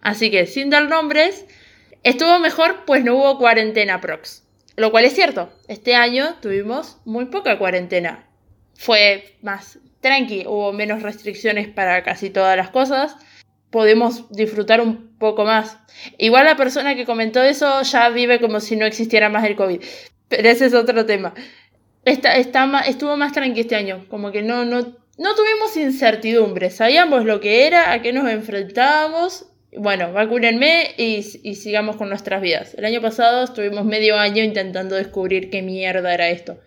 Así 0.01 0.29
que 0.29 0.45
sin 0.45 0.69
dar 0.69 0.87
nombres, 0.89 1.45
estuvo 2.03 2.37
mejor 2.39 2.83
pues 2.85 3.03
no 3.03 3.15
hubo 3.15 3.37
cuarentena 3.37 4.01
prox. 4.01 4.43
Lo 4.75 4.91
cual 4.91 5.05
es 5.05 5.13
cierto. 5.15 5.49
Este 5.67 5.95
año 5.95 6.35
tuvimos 6.41 6.97
muy 7.05 7.25
poca 7.25 7.57
cuarentena. 7.57 8.27
Fue 8.75 9.37
más 9.41 9.79
tranqui, 10.01 10.43
hubo 10.45 10.73
menos 10.73 11.01
restricciones 11.01 11.69
para 11.69 12.03
casi 12.03 12.29
todas 12.29 12.57
las 12.57 12.69
cosas. 12.71 13.15
Podemos 13.75 14.29
disfrutar 14.31 14.79
un 14.79 15.17
poco 15.17 15.43
más. 15.43 15.77
Igual 16.17 16.45
la 16.45 16.55
persona 16.55 16.95
que 16.95 17.03
comentó 17.03 17.43
eso 17.43 17.81
ya 17.81 18.07
vive 18.07 18.39
como 18.39 18.61
si 18.61 18.77
no 18.77 18.85
existiera 18.85 19.27
más 19.27 19.43
el 19.43 19.57
COVID. 19.57 19.81
Pero 20.29 20.47
ese 20.47 20.67
es 20.67 20.73
otro 20.73 21.05
tema. 21.05 21.33
Está, 22.05 22.37
estuvo 22.37 23.17
más 23.17 23.33
tranqui 23.33 23.59
este 23.59 23.75
año. 23.75 24.05
Como 24.07 24.31
que 24.31 24.43
no, 24.43 24.63
no, 24.63 24.79
no 25.17 25.35
tuvimos 25.35 25.75
incertidumbre. 25.75 26.69
Sabíamos 26.69 27.25
lo 27.25 27.41
que 27.41 27.67
era, 27.67 27.91
a 27.91 28.01
qué 28.01 28.13
nos 28.13 28.29
enfrentábamos. 28.29 29.47
Bueno, 29.75 30.13
vacúnenme 30.13 30.93
y, 30.95 31.23
sigamos 31.23 31.97
con 31.97 32.07
nuestras 32.07 32.41
vidas. 32.41 32.75
El 32.75 32.85
año 32.85 33.01
pasado 33.01 33.43
estuvimos 33.43 33.83
medio 33.83 34.17
año 34.17 34.41
intentando 34.41 34.95
descubrir 34.95 35.49
qué 35.49 35.61
mierda 35.61 36.13
era 36.13 36.29
esto. 36.29 36.61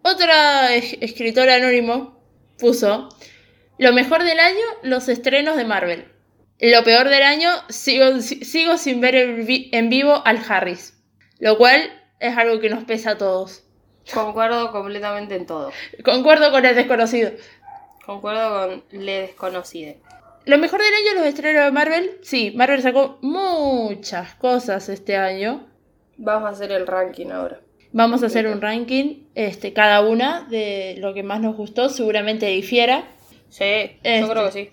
Otra 0.00 0.74
es- 0.74 0.96
escritora 1.02 1.56
anónimo 1.56 2.24
puso: 2.58 3.10
Lo 3.76 3.92
mejor 3.92 4.24
del 4.24 4.40
año, 4.40 4.64
los 4.82 5.10
estrenos 5.10 5.58
de 5.58 5.66
Marvel. 5.66 6.06
Lo 6.62 6.84
peor 6.84 7.08
del 7.08 7.22
año, 7.24 7.50
sigo, 7.68 8.20
si- 8.20 8.44
sigo 8.44 8.78
sin 8.78 9.00
ver 9.00 9.14
en 9.16 9.44
vi- 9.46 9.68
en 9.72 9.90
vivo 9.90 10.22
al 10.24 10.38
Harris. 10.48 10.96
Lo 11.40 11.58
cual 11.58 11.82
es 12.20 12.38
algo 12.38 12.60
que 12.60 12.70
nos 12.70 12.84
pesa 12.84 13.10
a 13.10 13.18
todos. 13.18 13.64
Concuerdo 14.14 14.70
completamente 14.72 15.34
en 15.34 15.44
todo. 15.46 15.72
Concuerdo 16.04 16.50
con 16.52 16.64
el 16.64 16.74
desconocido. 16.76 17.32
Concuerdo 18.06 18.82
con 18.90 19.04
Le 19.04 19.20
Desconocide. 19.22 20.00
Lo 20.44 20.58
mejor 20.58 20.80
del 20.82 20.92
año, 20.92 21.18
los 21.20 21.26
estrenos 21.26 21.64
de 21.64 21.70
Marvel. 21.70 22.18
Sí, 22.22 22.52
Marvel 22.56 22.82
sacó 22.82 23.18
muchas 23.22 24.34
cosas 24.34 24.88
este 24.88 25.16
año. 25.16 25.68
Vamos 26.16 26.48
a 26.48 26.52
hacer 26.52 26.72
el 26.72 26.86
ranking 26.86 27.26
ahora. 27.30 27.60
Vamos 27.92 28.22
a 28.22 28.26
hacer 28.26 28.46
un 28.48 28.60
ranking, 28.60 29.24
este, 29.34 29.72
cada 29.72 30.00
una 30.00 30.46
de 30.50 30.96
lo 30.98 31.12
que 31.14 31.22
más 31.22 31.40
nos 31.40 31.56
gustó. 31.56 31.88
Seguramente 31.90 32.46
difiera. 32.46 33.04
Sí, 33.50 33.64
Este. 33.64 34.20
yo 34.20 34.28
creo 34.30 34.46
que 34.46 34.52
sí. 34.52 34.70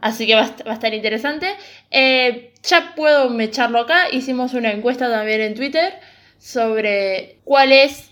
Así 0.00 0.26
que 0.26 0.34
va 0.34 0.42
a, 0.42 0.44
est- 0.46 0.66
va 0.66 0.70
a 0.70 0.74
estar 0.74 0.94
interesante. 0.94 1.46
Eh, 1.90 2.52
ya 2.62 2.94
puedo 2.94 3.30
mecharlo 3.30 3.80
acá. 3.80 4.08
Hicimos 4.12 4.54
una 4.54 4.70
encuesta 4.72 5.10
también 5.10 5.40
en 5.40 5.54
Twitter 5.54 5.94
sobre 6.38 7.38
cuál 7.44 7.72
es 7.72 8.10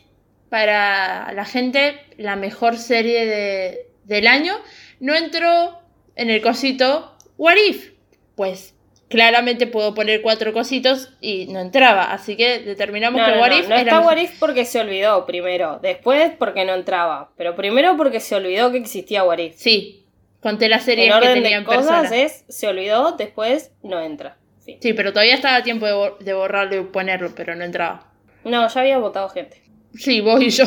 para 0.49 1.33
la 1.33 1.45
gente 1.45 1.99
la 2.17 2.37
mejor 2.37 2.77
serie 2.77 3.27
de- 3.27 3.87
del 4.05 4.27
año. 4.27 4.55
No 5.01 5.15
entró 5.15 5.81
en 6.17 6.31
el 6.31 6.41
cosito 6.41 7.17
What 7.37 7.57
If. 7.69 7.93
Pues 8.35 8.75
claramente 9.09 9.67
puedo 9.67 9.95
poner 9.95 10.23
cuatro 10.23 10.53
cositos 10.53 11.13
y 11.21 11.47
no 11.47 11.61
entraba. 11.61 12.13
Así 12.13 12.37
que 12.37 12.61
determinamos 12.61 13.21
No, 13.21 13.27
que 13.27 13.33
no, 13.33 13.41
What 13.41 13.51
no, 13.51 13.59
If 13.59 13.69
no 13.69 13.77
está. 13.77 14.01
What 14.01 14.17
If 14.19 14.39
porque 14.39 14.65
se 14.65 14.81
olvidó 14.81 15.27
primero. 15.27 15.79
Después 15.83 16.33
porque 16.39 16.65
no 16.65 16.75
entraba. 16.75 17.33
Pero 17.37 17.55
primero 17.55 17.97
porque 17.97 18.21
se 18.21 18.35
olvidó 18.35 18.73
que 18.73 18.79
existía 18.79 19.25
What 19.25 19.39
If. 19.39 19.57
Sí, 19.57 20.06
conté 20.49 20.69
las 20.69 20.85
series 20.85 21.09
que 21.09 21.15
orden 21.15 21.35
de 21.35 21.43
tenían 21.43 21.65
cosas 21.65 21.87
personas. 21.87 22.13
es 22.13 22.45
se 22.49 22.69
olvidó, 22.69 23.13
después 23.13 23.73
no 23.83 24.01
entra. 24.01 24.37
Fin. 24.65 24.79
Sí, 24.81 24.93
pero 24.95 25.13
todavía 25.13 25.35
estaba 25.35 25.57
a 25.57 25.63
tiempo 25.63 25.87
de, 25.87 25.93
bor- 25.95 26.19
de 26.19 26.33
borrarlo 26.35 26.77
y 26.77 26.85
ponerlo, 26.85 27.33
pero 27.35 27.55
no 27.55 27.65
entraba. 27.65 28.13
No, 28.45 28.67
ya 28.69 28.81
había 28.81 28.99
votado 28.99 29.29
gente. 29.29 29.63
Sí, 29.95 30.21
vos 30.21 30.41
y 30.43 30.51
yo. 30.51 30.65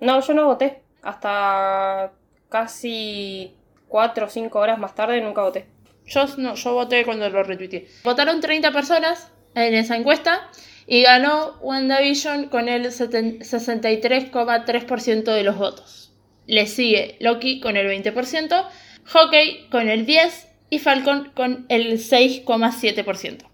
No, 0.00 0.20
yo 0.20 0.32
no 0.34 0.46
voté. 0.46 0.82
Hasta 1.02 2.12
casi 2.48 3.54
4 3.88 4.26
o 4.26 4.28
5 4.28 4.58
horas 4.58 4.78
más 4.78 4.94
tarde 4.94 5.20
nunca 5.20 5.42
voté. 5.42 5.66
Yo, 6.06 6.24
no, 6.38 6.54
yo 6.54 6.72
voté 6.74 7.04
cuando 7.04 7.28
lo 7.28 7.42
retuiteé. 7.42 7.86
Votaron 8.04 8.40
30 8.40 8.72
personas 8.72 9.30
en 9.54 9.74
esa 9.74 9.96
encuesta 9.96 10.48
y 10.86 11.02
ganó 11.02 11.58
WandaVision 11.60 12.48
con 12.48 12.68
el 12.68 12.86
seten- 12.86 13.40
63,3% 13.40 15.24
de 15.34 15.42
los 15.42 15.58
votos. 15.58 16.07
Le 16.48 16.66
sigue 16.66 17.16
Loki 17.20 17.60
con 17.60 17.76
el 17.76 17.86
20%, 17.86 18.66
Hawkeye 19.04 19.68
con 19.70 19.88
el 19.88 20.04
10% 20.04 20.48
y 20.70 20.80
Falcon 20.80 21.30
con 21.34 21.66
el 21.68 21.98
6,7%. 21.98 23.44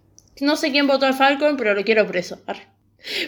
No 0.41 0.57
sé 0.57 0.73
quién 0.73 0.87
votó 0.87 1.07
a 1.07 1.13
Falcon, 1.13 1.57
pero 1.57 1.75
lo 1.75 1.85
quiero 1.85 2.07
preso. 2.07 2.41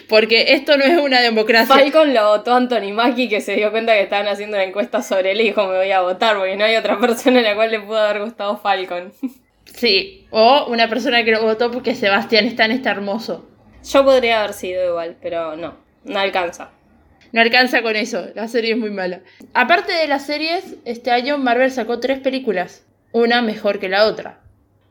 Porque 0.09 0.53
esto 0.53 0.75
no 0.77 0.83
es 0.83 0.97
una 0.97 1.21
democracia. 1.21 1.75
Falcon 1.75 2.13
lo 2.13 2.29
votó 2.29 2.55
Anthony 2.55 2.91
Mackie 2.93 3.29
que 3.29 3.41
se 3.41 3.55
dio 3.55 3.71
cuenta 3.71 3.93
que 3.93 4.01
estaban 4.01 4.27
haciendo 4.27 4.57
una 4.57 4.63
encuesta 4.63 5.03
sobre 5.03 5.31
él 5.31 5.41
y 5.41 5.45
dijo 5.45 5.67
me 5.67 5.77
voy 5.77 5.91
a 5.91 6.01
votar 6.01 6.37
porque 6.37 6.55
no 6.55 6.65
hay 6.65 6.75
otra 6.75 6.99
persona 7.01 7.39
a 7.39 7.43
la 7.43 7.55
cual 7.55 7.71
le 7.71 7.79
pudo 7.79 7.99
haber 7.99 8.23
gustado 8.23 8.57
Falcon. 8.57 9.13
Sí, 9.65 10.25
o 10.31 10.65
una 10.67 10.89
persona 10.89 11.23
que 11.23 11.31
lo 11.31 11.43
votó 11.43 11.71
porque 11.71 11.93
Sebastián 11.93 12.45
Stan 12.45 12.71
está 12.71 12.91
hermoso. 12.91 13.47
Yo 13.83 14.03
podría 14.03 14.39
haber 14.39 14.53
sido 14.53 14.85
igual, 14.89 15.17
pero 15.21 15.55
no, 15.55 15.77
no 16.03 16.19
alcanza. 16.19 16.71
No 17.31 17.41
alcanza 17.41 17.81
con 17.81 17.95
eso, 17.95 18.27
la 18.35 18.47
serie 18.47 18.71
es 18.73 18.77
muy 18.77 18.89
mala. 18.91 19.21
Aparte 19.53 19.91
de 19.93 20.07
las 20.07 20.25
series, 20.25 20.75
este 20.85 21.11
año 21.11 21.37
Marvel 21.37 21.71
sacó 21.71 21.99
tres 21.99 22.19
películas, 22.19 22.85
una 23.11 23.41
mejor 23.41 23.79
que 23.79 23.89
la 23.89 24.05
otra. 24.05 24.39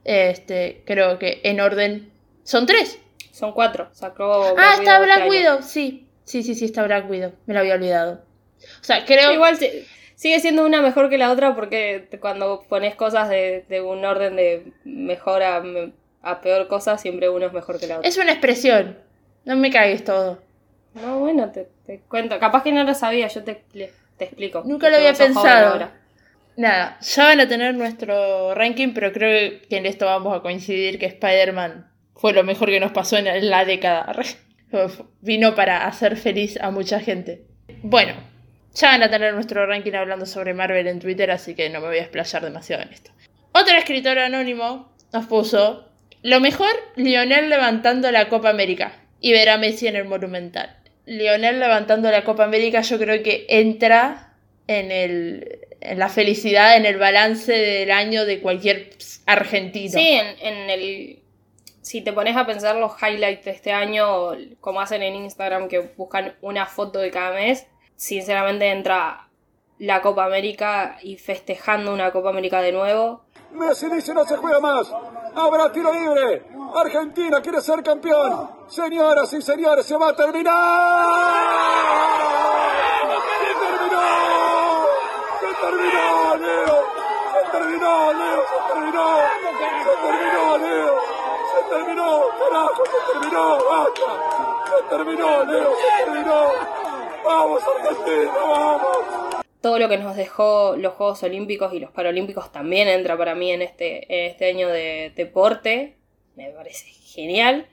Este, 0.05 0.83
creo 0.87 1.19
que 1.19 1.41
en 1.45 1.61
orden 1.61 2.11
son 2.45 2.67
tres. 2.67 2.99
Son 3.33 3.53
cuatro, 3.53 3.89
sacó 3.93 4.55
ah, 4.57 4.77
está 4.79 4.99
Black 4.99 5.11
este 5.11 5.23
año. 5.23 5.31
Widow, 5.31 5.63
sí. 5.63 6.07
Sí, 6.25 6.43
sí, 6.43 6.55
sí, 6.55 6.65
está 6.65 6.83
Black 6.85 7.09
Widow. 7.09 7.33
Me 7.47 7.55
lo 7.55 7.61
había 7.61 7.75
olvidado. 7.75 8.23
O 8.81 8.85
sea, 8.85 9.05
creo 9.05 9.33
Igual 9.33 9.57
si- 9.59 9.87
sigue 10.15 10.41
siendo 10.41 10.65
una 10.65 10.81
mejor 10.83 11.09
que 11.11 11.19
la 11.19 11.31
otra 11.31 11.55
porque 11.55 12.09
cuando 12.21 12.65
pones 12.69 12.95
cosas 12.97 13.29
de, 13.29 13.65
de 13.69 13.81
un 13.81 14.05
orden 14.05 14.35
de 14.37 14.73
mejor 14.85 15.43
a, 15.43 15.63
a 16.23 16.41
peor 16.41 16.67
cosa, 16.69 16.99
siempre 16.99 17.29
uno 17.29 17.47
es 17.47 17.53
mejor 17.53 17.79
que 17.79 17.87
la 17.87 17.99
otra. 17.99 18.09
es 18.09 18.17
una 18.17 18.33
expresión. 18.33 18.99
No 19.45 19.55
me 19.57 19.71
cagues 19.71 20.03
todo. 20.03 20.43
No, 21.01 21.21
bueno, 21.21 21.51
te, 21.51 21.69
te 21.85 22.01
cuento. 22.09 22.39
Capaz 22.39 22.63
que 22.63 22.73
no 22.73 22.85
lo 22.85 22.95
sabía, 22.95 23.29
yo 23.29 23.45
te, 23.45 23.63
te 23.75 24.25
explico. 24.25 24.63
Nunca 24.65 24.89
lo 24.91 24.97
había 24.97 25.13
pensado. 25.13 25.73
ahora. 25.73 25.93
Nada, 26.57 26.99
ya 27.01 27.25
van 27.25 27.41
a 27.41 27.49
tener 27.49 27.75
nuestro 27.75 28.55
ranking, 28.55 28.95
pero 28.95 29.13
creo 29.13 29.61
que 29.69 29.77
en 29.77 29.85
esto 29.85 30.07
vamos 30.07 30.35
a 30.35 30.41
coincidir 30.41 30.99
que 30.99 31.07
Spider-Man 31.07 31.87
fue 32.15 32.33
lo 32.33 32.45
mejor 32.45 32.71
que 32.71 32.81
nos 32.81 32.93
pasó 32.93 33.19
en 33.19 33.51
la 33.51 33.65
década. 33.67 34.11
Vino 35.21 35.55
para 35.55 35.87
hacer 35.87 36.17
feliz 36.17 36.59
a 36.61 36.71
mucha 36.71 36.99
gente. 36.99 37.45
Bueno, 37.83 38.15
ya 38.75 38.89
van 38.89 39.03
a 39.03 39.11
tener 39.11 39.35
nuestro 39.35 39.67
ranking 39.67 39.93
hablando 39.93 40.25
sobre 40.25 40.55
Marvel 40.55 40.87
en 40.87 40.99
Twitter, 40.99 41.31
así 41.31 41.55
que 41.55 41.69
no 41.69 41.81
me 41.81 41.89
voy 41.89 41.99
a 41.99 42.03
explayar 42.03 42.43
demasiado 42.43 42.83
en 42.83 42.89
esto. 42.93 43.11
Otro 43.53 43.75
escritor 43.77 44.19
anónimo 44.19 44.93
nos 45.13 45.27
puso 45.27 45.91
lo 46.23 46.41
mejor, 46.41 46.73
Lionel 46.97 47.51
levantando 47.51 48.11
la 48.11 48.29
Copa 48.29 48.49
América 48.49 48.93
y 49.21 49.33
ver 49.33 49.49
a 49.51 49.59
Messi 49.59 49.87
en 49.87 49.97
el 49.97 50.07
Monumental. 50.07 50.76
Lionel 51.07 51.61
levantando 51.61 52.11
la 52.11 52.25
Copa 52.25 52.45
América 52.45 52.83
yo 52.83 52.99
creo 52.99 53.23
que 53.23 53.47
entra 53.49 54.35
en, 54.67 54.91
el, 54.91 55.61
en 55.81 55.99
la 55.99 56.09
felicidad, 56.09 56.77
en 56.77 56.85
el 56.85 56.99
balance 56.99 57.53
del 57.53 57.91
año 57.91 58.27
de 58.27 58.41
cualquier 58.41 58.91
argentino. 59.25 59.93
Sí, 59.93 60.09
en, 60.09 60.27
en 60.41 60.71
el. 60.71 61.23
Si 61.81 62.03
te 62.03 62.13
pones 62.13 62.37
a 62.37 62.45
pensar 62.47 62.75
los 62.77 63.01
highlights 63.01 63.45
de 63.45 63.53
este 63.53 63.73
año, 63.73 64.33
como 64.61 64.81
hacen 64.81 65.03
en 65.03 65.15
Instagram, 65.15 65.69
que 65.69 65.79
buscan 65.97 66.35
una 66.41 66.67
foto 66.67 66.99
de 66.99 67.13
cada 67.13 67.33
mes, 67.33 67.67
sinceramente 67.95 68.69
entra 68.69 69.29
la 69.79 70.03
Copa 70.03 70.25
América 70.25 70.99
y 71.03 71.17
festejando 71.17 71.93
una 71.93 72.11
Copa 72.11 72.31
América 72.31 72.61
de 72.61 72.73
nuevo. 72.73 73.25
Messi 73.53 73.87
dice 73.89 74.15
no 74.15 74.25
se 74.25 74.37
juega 74.37 74.59
más. 74.59 74.93
Habrá 75.37 75.71
tiro 75.71 75.93
libre. 75.93 76.47
Argentina 76.75 77.43
quiere 77.43 77.61
ser 77.61 77.83
campeón. 77.83 78.51
Señoras 78.69 79.31
y 79.35 79.43
señores, 79.43 79.85
se 79.85 79.95
va 79.97 80.09
a 80.09 80.17
terminar. 80.17 80.55
Se 83.41 83.55
terminó. 83.61 84.07
Se 85.41 85.51
terminó, 85.61 86.37
Leo. 86.37 86.79
Se 87.33 87.51
terminó, 87.53 88.13
Leo. 88.15 88.43
Se 88.49 88.59
terminó. 88.73 89.09
Se 89.85 89.93
terminó, 90.07 90.59
Leo. 90.59 90.95
Se 91.53 91.61
terminó, 91.75 92.21
carajo, 92.39 92.83
se 92.87 93.13
terminó. 93.13 93.59
Basta. 93.69 94.11
Se 94.71 94.79
terminó, 94.89 95.45
Leo. 95.45 95.73
Se 95.77 96.05
terminó. 96.05 96.41
Vamos, 97.25 97.63
Argentina, 97.63 98.33
vamos 98.43 99.36
todo 99.67 99.81
lo 99.81 99.89
que 99.89 99.99
nos 99.99 100.15
dejó 100.15 100.77
los 100.77 100.93
Juegos 100.93 101.25
Olímpicos 101.25 101.75
y 101.75 101.81
los 101.81 101.91
Paralímpicos 101.91 102.53
también 102.53 102.87
entra 102.87 103.19
para 103.19 103.35
mí 103.35 103.51
en 103.51 103.63
este, 103.63 104.05
en 104.09 104.31
este 104.31 104.49
año 104.49 104.69
de 104.69 105.13
deporte. 105.17 105.97
Me 106.37 106.51
parece 106.51 106.87
genial. 106.87 107.67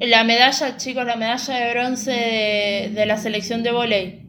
La 0.00 0.22
medalla, 0.24 0.76
chicos, 0.76 1.06
la 1.06 1.16
medalla 1.16 1.54
de 1.54 1.70
bronce 1.70 2.10
de, 2.10 2.90
de 2.92 3.06
la 3.06 3.16
selección 3.16 3.62
de 3.62 3.72
volei. 3.72 4.20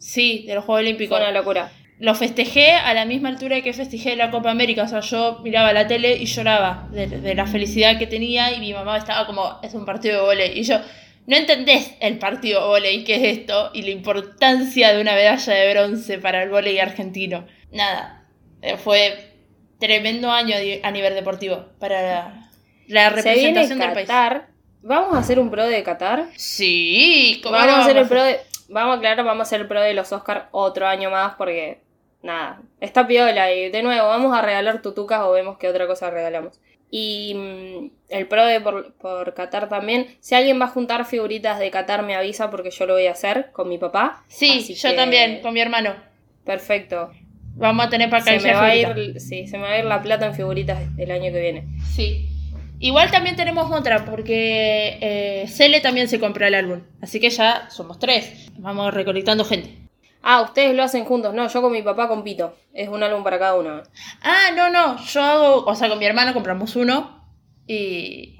Sí, 0.00 0.42
de 0.48 0.56
los 0.56 0.64
Juegos 0.64 0.80
Olímpicos. 0.80 1.16
Fue 1.16 1.28
una 1.28 1.38
locura. 1.38 1.70
Lo 2.00 2.16
festejé 2.16 2.72
a 2.72 2.92
la 2.92 3.04
misma 3.04 3.28
altura 3.28 3.60
que 3.60 3.72
festejé 3.72 4.16
la 4.16 4.32
Copa 4.32 4.50
América. 4.50 4.82
O 4.82 4.88
sea, 4.88 4.98
yo 4.98 5.38
miraba 5.44 5.72
la 5.72 5.86
tele 5.86 6.16
y 6.16 6.24
lloraba 6.24 6.88
de, 6.90 7.06
de 7.06 7.34
la 7.36 7.46
felicidad 7.46 8.00
que 8.00 8.08
tenía 8.08 8.52
y 8.52 8.58
mi 8.58 8.72
mamá 8.72 8.98
estaba 8.98 9.28
como, 9.28 9.60
es 9.62 9.74
un 9.74 9.84
partido 9.84 10.16
de 10.16 10.26
volei. 10.26 10.58
Y 10.58 10.64
yo, 10.64 10.80
no 11.30 11.36
entendés 11.36 11.92
el 12.00 12.18
partido 12.18 12.66
volei, 12.66 13.04
qué 13.04 13.14
es 13.14 13.38
esto, 13.38 13.70
y 13.72 13.82
la 13.82 13.90
importancia 13.90 14.92
de 14.92 15.00
una 15.00 15.12
medalla 15.12 15.54
de 15.54 15.72
bronce 15.72 16.18
para 16.18 16.42
el 16.42 16.50
volei 16.50 16.80
argentino. 16.80 17.46
Nada, 17.70 18.26
eh, 18.62 18.76
fue 18.76 19.30
tremendo 19.78 20.32
año 20.32 20.56
a 20.82 20.90
nivel 20.90 21.14
deportivo 21.14 21.66
para 21.78 22.48
la, 22.88 23.10
representación 23.10 23.78
del 23.78 23.92
país. 23.92 24.08
Qatar. 24.08 24.48
¿Vamos 24.82 25.14
a 25.14 25.20
hacer 25.20 25.38
un 25.38 25.52
pro 25.52 25.66
de 25.66 25.84
Qatar? 25.84 26.30
Sí, 26.34 27.38
¿cómo 27.44 27.54
Vamos 27.54 27.74
no 27.74 27.76
a 27.76 27.84
hacer 27.84 27.96
el 27.96 28.08
pro 28.08 28.24
de. 28.24 28.40
Vamos 28.68 28.96
a 28.96 28.98
aclarar, 28.98 29.24
vamos 29.24 29.40
a 29.40 29.42
hacer 29.42 29.60
el 29.60 29.68
pro 29.68 29.80
de 29.82 29.94
los 29.94 30.10
Oscars 30.10 30.46
otro 30.50 30.88
año 30.88 31.10
más 31.10 31.36
porque. 31.36 31.80
Nada, 32.24 32.60
está 32.80 33.06
piola 33.06 33.52
y 33.52 33.70
de 33.70 33.82
nuevo 33.84 34.08
vamos 34.08 34.36
a 34.36 34.42
regalar 34.42 34.82
tutucas 34.82 35.20
o 35.22 35.30
vemos 35.30 35.58
qué 35.58 35.68
otra 35.68 35.86
cosa 35.86 36.10
regalamos. 36.10 36.60
Y 36.90 37.34
mm, 37.34 37.90
el 38.08 38.26
pro 38.26 38.44
de 38.44 38.60
por, 38.60 38.92
por 38.94 39.32
Qatar 39.34 39.68
también. 39.68 40.08
Si 40.20 40.34
alguien 40.34 40.60
va 40.60 40.64
a 40.64 40.68
juntar 40.68 41.04
figuritas 41.06 41.58
de 41.58 41.70
Qatar 41.70 42.02
me 42.04 42.16
avisa 42.16 42.50
porque 42.50 42.70
yo 42.70 42.86
lo 42.86 42.94
voy 42.94 43.06
a 43.06 43.12
hacer 43.12 43.50
con 43.52 43.68
mi 43.68 43.78
papá. 43.78 44.24
Sí, 44.28 44.58
Así 44.58 44.74
yo 44.74 44.90
que- 44.90 44.96
también, 44.96 45.40
con 45.40 45.54
mi 45.54 45.60
hermano. 45.60 45.94
Perfecto. 46.44 47.10
Vamos 47.56 47.86
a 47.86 47.90
tener 47.90 48.08
para 48.10 48.22
Se 48.24 48.38
me, 48.40 48.52
va 48.54 48.64
a 48.66 48.76
ir, 48.76 49.20
sí, 49.20 49.46
se 49.46 49.58
me 49.58 49.64
va 49.64 49.72
a 49.72 49.78
ir 49.78 49.84
la 49.84 50.02
plata 50.02 50.26
en 50.26 50.34
figuritas 50.34 50.80
el 50.98 51.10
año 51.10 51.30
que 51.32 51.40
viene. 51.40 51.64
Sí. 51.94 52.26
Igual 52.78 53.10
también 53.10 53.36
tenemos 53.36 53.70
otra, 53.70 54.06
porque 54.06 54.96
eh, 55.02 55.44
Cele 55.48 55.80
también 55.80 56.08
se 56.08 56.18
compra 56.18 56.48
el 56.48 56.54
álbum. 56.54 56.80
Así 57.02 57.20
que 57.20 57.28
ya 57.28 57.68
somos 57.68 57.98
tres. 57.98 58.50
Vamos 58.56 58.94
recolectando 58.94 59.44
gente. 59.44 59.74
Ah, 60.22 60.42
ustedes 60.42 60.74
lo 60.74 60.82
hacen 60.82 61.04
juntos. 61.04 61.34
No, 61.34 61.48
yo 61.48 61.62
con 61.62 61.72
mi 61.72 61.82
papá 61.82 62.08
compito. 62.08 62.54
Es 62.72 62.88
un 62.88 63.02
álbum 63.02 63.24
para 63.24 63.38
cada 63.38 63.54
uno. 63.56 63.82
Ah, 64.22 64.50
no, 64.54 64.70
no. 64.70 64.96
Yo 65.02 65.22
hago, 65.22 65.64
o 65.64 65.74
sea, 65.74 65.88
con 65.88 65.98
mi 65.98 66.06
hermano 66.06 66.34
compramos 66.34 66.76
uno 66.76 67.24
y 67.66 68.36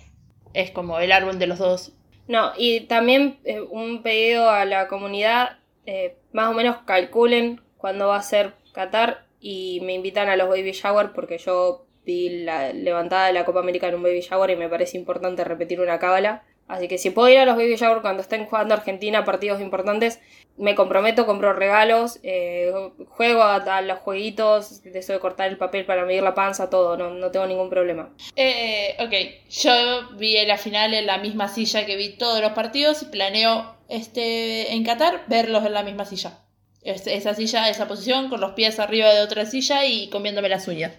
es 0.54 0.70
como 0.70 0.98
el 0.98 1.12
álbum 1.12 1.38
de 1.38 1.46
los 1.46 1.58
dos. 1.58 1.92
No, 2.28 2.52
y 2.56 2.80
también 2.82 3.40
eh, 3.44 3.60
un 3.60 4.02
pedido 4.02 4.50
a 4.50 4.64
la 4.64 4.88
comunidad, 4.88 5.58
eh, 5.86 6.16
más 6.32 6.48
o 6.48 6.54
menos 6.54 6.76
calculen 6.84 7.60
cuándo 7.76 8.08
va 8.08 8.16
a 8.16 8.22
ser 8.22 8.54
Qatar 8.72 9.26
y 9.40 9.80
me 9.82 9.94
invitan 9.94 10.28
a 10.28 10.36
los 10.36 10.48
baby 10.48 10.72
shower 10.72 11.12
porque 11.12 11.38
yo 11.38 11.86
vi 12.04 12.44
la 12.44 12.72
levantada 12.72 13.26
de 13.26 13.32
la 13.32 13.44
Copa 13.44 13.60
América 13.60 13.88
en 13.88 13.96
un 13.96 14.02
baby 14.02 14.20
shower 14.20 14.50
y 14.50 14.56
me 14.56 14.68
parece 14.68 14.96
importante 14.96 15.42
repetir 15.44 15.80
una 15.80 15.98
cábala. 15.98 16.44
Así 16.68 16.86
que 16.86 16.98
si 16.98 17.10
puedo 17.10 17.28
ir 17.28 17.38
a 17.38 17.46
los 17.46 17.56
baby 17.56 17.74
shower 17.74 18.00
cuando 18.00 18.22
estén 18.22 18.46
jugando 18.46 18.74
Argentina 18.74 19.24
partidos 19.24 19.60
importantes, 19.60 20.20
me 20.60 20.74
comprometo, 20.74 21.24
compro 21.24 21.54
regalos, 21.54 22.20
eh, 22.22 22.70
juego 23.08 23.42
a, 23.42 23.80
los 23.80 23.98
jueguitos, 24.00 24.82
de 24.82 25.00
de 25.00 25.18
cortar 25.18 25.48
el 25.48 25.56
papel 25.56 25.86
para 25.86 26.04
medir 26.04 26.22
la 26.22 26.34
panza, 26.34 26.68
todo, 26.68 26.96
no, 26.96 27.10
no 27.10 27.30
tengo 27.30 27.46
ningún 27.46 27.70
problema. 27.70 28.14
Eh, 28.36 28.94
ok, 29.00 29.50
yo 29.50 30.16
vi 30.18 30.36
la 30.44 30.58
final 30.58 30.92
en 30.92 31.06
la 31.06 31.18
misma 31.18 31.48
silla 31.48 31.86
que 31.86 31.96
vi 31.96 32.16
todos 32.16 32.40
los 32.42 32.52
partidos 32.52 33.02
y 33.02 33.06
planeo 33.06 33.74
este 33.88 34.72
en 34.72 34.84
Qatar 34.84 35.24
verlos 35.28 35.64
en 35.64 35.72
la 35.72 35.82
misma 35.82 36.04
silla. 36.04 36.40
Es- 36.82 37.06
esa 37.06 37.34
silla, 37.34 37.68
esa 37.68 37.88
posición, 37.88 38.28
con 38.28 38.40
los 38.40 38.52
pies 38.52 38.78
arriba 38.78 39.12
de 39.12 39.22
otra 39.22 39.46
silla 39.46 39.86
y 39.86 40.10
comiéndome 40.10 40.50
las 40.50 40.68
uñas. 40.68 40.92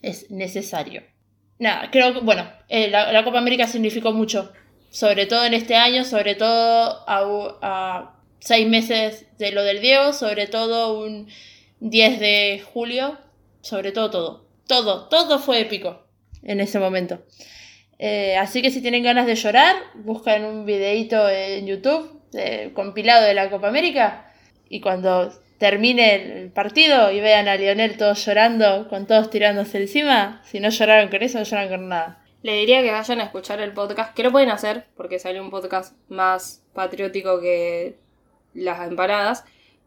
Es 0.00 0.30
necesario. 0.30 1.02
Nada, 1.58 1.90
creo 1.90 2.14
que, 2.14 2.20
bueno, 2.20 2.50
eh, 2.68 2.88
la, 2.88 3.22
Copa 3.24 3.38
América 3.38 3.66
significó 3.66 4.12
mucho. 4.12 4.52
Sobre 4.90 5.26
todo 5.26 5.44
en 5.44 5.54
este 5.54 5.76
año, 5.76 6.04
sobre 6.04 6.34
todo 6.34 7.04
a 7.06 8.11
seis 8.42 8.68
meses 8.68 9.26
de 9.38 9.52
lo 9.52 9.62
del 9.62 9.80
Diego, 9.80 10.12
sobre 10.12 10.46
todo 10.46 11.00
un 11.00 11.28
10 11.80 12.20
de 12.20 12.62
julio, 12.72 13.18
sobre 13.60 13.92
todo 13.92 14.10
todo. 14.10 14.46
Todo, 14.66 15.08
todo 15.08 15.38
fue 15.38 15.60
épico 15.60 16.04
en 16.42 16.60
ese 16.60 16.78
momento. 16.78 17.22
Eh, 17.98 18.36
así 18.36 18.62
que 18.62 18.70
si 18.70 18.80
tienen 18.82 19.02
ganas 19.04 19.26
de 19.26 19.34
llorar, 19.36 19.76
buscan 19.94 20.44
un 20.44 20.66
videito 20.66 21.28
en 21.28 21.66
YouTube 21.66 22.20
de- 22.32 22.72
compilado 22.74 23.24
de 23.26 23.34
la 23.34 23.48
Copa 23.50 23.68
América 23.68 24.32
y 24.68 24.80
cuando 24.80 25.32
termine 25.58 26.14
el 26.42 26.50
partido 26.50 27.12
y 27.12 27.20
vean 27.20 27.46
a 27.46 27.54
Lionel 27.56 27.96
todos 27.96 28.24
llorando, 28.24 28.88
con 28.88 29.06
todos 29.06 29.30
tirándose 29.30 29.78
encima, 29.78 30.42
si 30.44 30.58
no 30.58 30.70
lloraron 30.70 31.08
con 31.10 31.22
eso, 31.22 31.38
no 31.38 31.44
lloran 31.44 31.68
con 31.68 31.88
nada. 31.88 32.24
Le 32.42 32.56
diría 32.56 32.82
que 32.82 32.90
vayan 32.90 33.20
a 33.20 33.24
escuchar 33.24 33.60
el 33.60 33.72
podcast, 33.72 34.14
que 34.14 34.24
lo 34.24 34.32
pueden 34.32 34.48
hacer, 34.50 34.86
porque 34.96 35.20
sale 35.20 35.40
un 35.40 35.50
podcast 35.50 35.94
más 36.08 36.64
patriótico 36.72 37.40
que 37.40 37.98
las 38.54 38.88
empanadas, 38.88 39.44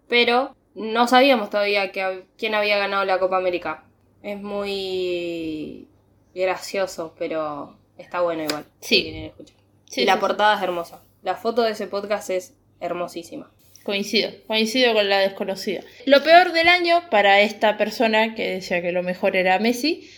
pero 0.07 0.55
no 0.75 1.07
sabíamos 1.07 1.49
todavía 1.49 1.91
que, 1.91 2.25
quién 2.37 2.55
había 2.55 2.77
ganado 2.77 3.05
la 3.05 3.19
Copa 3.19 3.37
América. 3.37 3.83
Es 4.21 4.39
muy 4.41 5.87
gracioso, 6.33 7.15
pero 7.17 7.77
está 7.97 8.21
bueno 8.21 8.43
igual. 8.43 8.65
Sí. 8.81 9.31
si. 9.37 9.53
Sí, 9.87 10.01
y 10.01 10.05
la 10.05 10.13
sí, 10.13 10.17
sí. 10.17 10.21
portada 10.21 10.55
es 10.57 10.63
hermosa. 10.63 11.01
La 11.23 11.35
foto 11.35 11.61
de 11.61 11.71
ese 11.71 11.87
podcast 11.87 12.29
es 12.29 12.53
hermosísima. 12.79 13.51
Coincido, 13.83 14.31
coincido 14.47 14.93
con 14.93 15.09
la 15.09 15.19
desconocida. 15.19 15.81
Lo 16.05 16.23
peor 16.23 16.53
del 16.53 16.67
año 16.67 17.03
para 17.11 17.41
esta 17.41 17.77
persona 17.77 18.33
que 18.33 18.49
decía 18.49 18.81
que 18.81 18.91
lo 18.91 19.03
mejor 19.03 19.35
era 19.35 19.59
Messi 19.59 20.09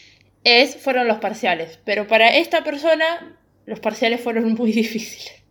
es 0.45 0.77
fueron 0.77 1.07
los 1.07 1.17
parciales, 1.17 1.77
pero 1.83 2.07
para 2.07 2.37
esta 2.37 2.63
persona 2.63 3.37
los 3.65 3.81
parciales 3.81 4.21
fueron 4.21 4.53
muy 4.53 4.71
difíciles. 4.83 5.43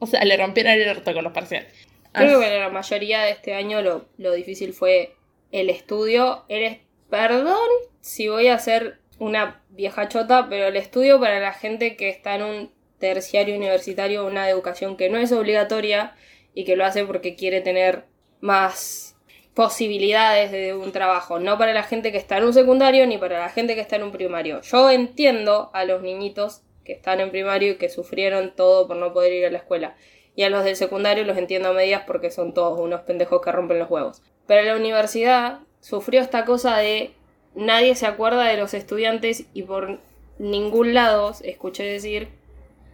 O 0.00 0.06
sea, 0.06 0.24
le 0.24 0.36
rompieron 0.36 0.72
el 0.72 0.88
orto 0.88 1.14
con 1.14 1.22
los 1.22 1.32
parciales. 1.32 1.72
Creo 2.12 2.38
Así- 2.38 2.40
que 2.40 2.50
para 2.50 2.60
la 2.66 2.68
mayoría 2.70 3.20
de 3.22 3.30
este 3.30 3.54
año 3.54 3.82
lo, 3.82 4.06
lo 4.18 4.32
difícil 4.32 4.72
fue 4.72 5.14
el 5.52 5.70
estudio. 5.70 6.44
Eres, 6.48 6.78
perdón 7.08 7.68
si 8.00 8.28
voy 8.28 8.48
a 8.48 8.58
ser 8.58 8.98
una 9.18 9.62
vieja 9.70 10.08
chota, 10.08 10.46
pero 10.48 10.66
el 10.66 10.76
estudio 10.76 11.20
para 11.20 11.38
la 11.40 11.52
gente 11.52 11.96
que 11.96 12.08
está 12.08 12.34
en 12.36 12.42
un 12.42 12.72
terciario 12.98 13.54
universitario, 13.56 14.26
una 14.26 14.48
educación 14.48 14.96
que 14.96 15.08
no 15.10 15.18
es 15.18 15.32
obligatoria 15.32 16.14
y 16.54 16.64
que 16.64 16.76
lo 16.76 16.84
hace 16.84 17.04
porque 17.04 17.34
quiere 17.36 17.60
tener 17.60 18.04
más 18.40 19.16
posibilidades 19.54 20.50
de 20.52 20.74
un 20.74 20.92
trabajo, 20.92 21.38
no 21.38 21.58
para 21.58 21.74
la 21.74 21.82
gente 21.82 22.12
que 22.12 22.18
está 22.18 22.38
en 22.38 22.44
un 22.44 22.52
secundario 22.54 23.06
ni 23.06 23.18
para 23.18 23.38
la 23.40 23.48
gente 23.48 23.74
que 23.74 23.80
está 23.80 23.96
en 23.96 24.04
un 24.04 24.12
primario. 24.12 24.60
Yo 24.62 24.90
entiendo 24.90 25.70
a 25.74 25.84
los 25.84 26.02
niñitos 26.02 26.62
que 26.84 26.92
están 26.92 27.20
en 27.20 27.30
primario 27.30 27.72
y 27.72 27.76
que 27.76 27.88
sufrieron 27.88 28.54
todo 28.56 28.86
por 28.88 28.96
no 28.96 29.12
poder 29.12 29.32
ir 29.32 29.46
a 29.46 29.50
la 29.50 29.58
escuela. 29.58 29.96
Y 30.34 30.44
a 30.44 30.50
los 30.50 30.64
del 30.64 30.76
secundario 30.76 31.24
los 31.24 31.36
entiendo 31.36 31.70
a 31.70 31.72
medias 31.72 32.02
porque 32.06 32.30
son 32.30 32.54
todos 32.54 32.78
unos 32.78 33.02
pendejos 33.02 33.40
que 33.42 33.52
rompen 33.52 33.78
los 33.78 33.90
huevos. 33.90 34.22
Pero 34.46 34.62
la 34.62 34.76
universidad 34.76 35.60
sufrió 35.80 36.20
esta 36.20 36.44
cosa 36.44 36.76
de 36.76 37.12
nadie 37.54 37.94
se 37.94 38.06
acuerda 38.06 38.44
de 38.44 38.56
los 38.56 38.74
estudiantes 38.74 39.46
y 39.54 39.62
por 39.62 40.00
ningún 40.38 40.94
lado 40.94 41.32
escuché 41.42 41.84
decir 41.84 42.28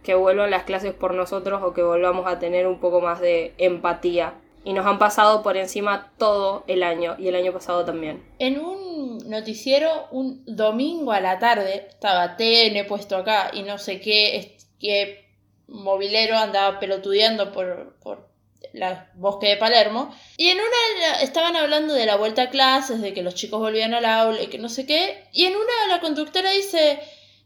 que 0.03 0.15
vuelvan 0.15 0.51
las 0.51 0.63
clases 0.63 0.93
por 0.93 1.13
nosotros 1.13 1.61
o 1.63 1.73
que 1.73 1.83
volvamos 1.83 2.27
a 2.27 2.39
tener 2.39 2.67
un 2.67 2.79
poco 2.79 3.01
más 3.01 3.19
de 3.19 3.53
empatía. 3.57 4.35
Y 4.63 4.73
nos 4.73 4.85
han 4.85 4.99
pasado 4.99 5.43
por 5.43 5.55
encima 5.55 6.11
todo 6.17 6.63
el 6.67 6.83
año 6.83 7.15
y 7.17 7.29
el 7.29 7.35
año 7.35 7.53
pasado 7.53 7.85
también. 7.85 8.21
En 8.37 8.59
un 8.59 9.17
noticiero, 9.29 10.07
un 10.11 10.43
domingo 10.45 11.13
a 11.13 11.21
la 11.21 11.39
tarde, 11.39 11.87
estaba 11.89 12.35
TN 12.35 12.85
puesto 12.87 13.15
acá 13.15 13.51
y 13.53 13.63
no 13.63 13.77
sé 13.77 14.01
qué, 14.01 14.57
qué 14.79 15.26
movilero 15.67 16.37
andaba 16.37 16.79
pelotudeando 16.79 17.51
por, 17.51 17.95
por 18.01 18.27
la 18.73 19.11
bosque 19.15 19.47
de 19.47 19.57
Palermo. 19.57 20.15
Y 20.37 20.49
en 20.49 20.57
una 20.57 21.21
estaban 21.21 21.55
hablando 21.55 21.93
de 21.93 22.05
la 22.05 22.15
vuelta 22.15 22.43
a 22.43 22.49
clases, 22.49 23.01
de 23.01 23.13
que 23.13 23.23
los 23.23 23.35
chicos 23.35 23.59
volvían 23.59 23.93
al 23.93 24.05
aula 24.05 24.41
y 24.41 24.47
que 24.47 24.57
no 24.57 24.69
sé 24.69 24.85
qué. 24.85 25.25
Y 25.33 25.45
en 25.45 25.55
una 25.55 25.87
la 25.89 25.99
conductora 25.99 26.51
dice, 26.51 26.99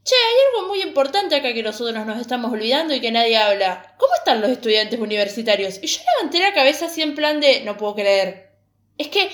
Che, 0.04 0.16
hay 0.16 0.58
algo 0.58 0.68
muy 0.68 0.82
importante 0.82 1.36
acá 1.36 1.54
que 1.54 1.62
nosotros 1.62 2.06
nos 2.06 2.20
estamos 2.20 2.52
olvidando 2.52 2.96
y 2.96 3.02
que 3.02 3.12
nadie 3.12 3.38
habla. 3.38 3.96
¿Cómo 3.98 4.14
están 4.16 4.42
los 4.42 4.50
estudiantes 4.50 5.00
universitarios? 5.00 5.80
Y 5.82 5.88
yo 5.88 6.02
levanté 6.18 6.40
la 6.40 6.54
cabeza 6.54 6.88
así 6.88 7.04
en 7.04 7.14
plan 7.14 7.40
de, 7.40 7.62
no 7.62 7.78
puedo 7.78 7.94
creer. 7.94 8.50
Es 8.98 9.10
que 9.10 9.30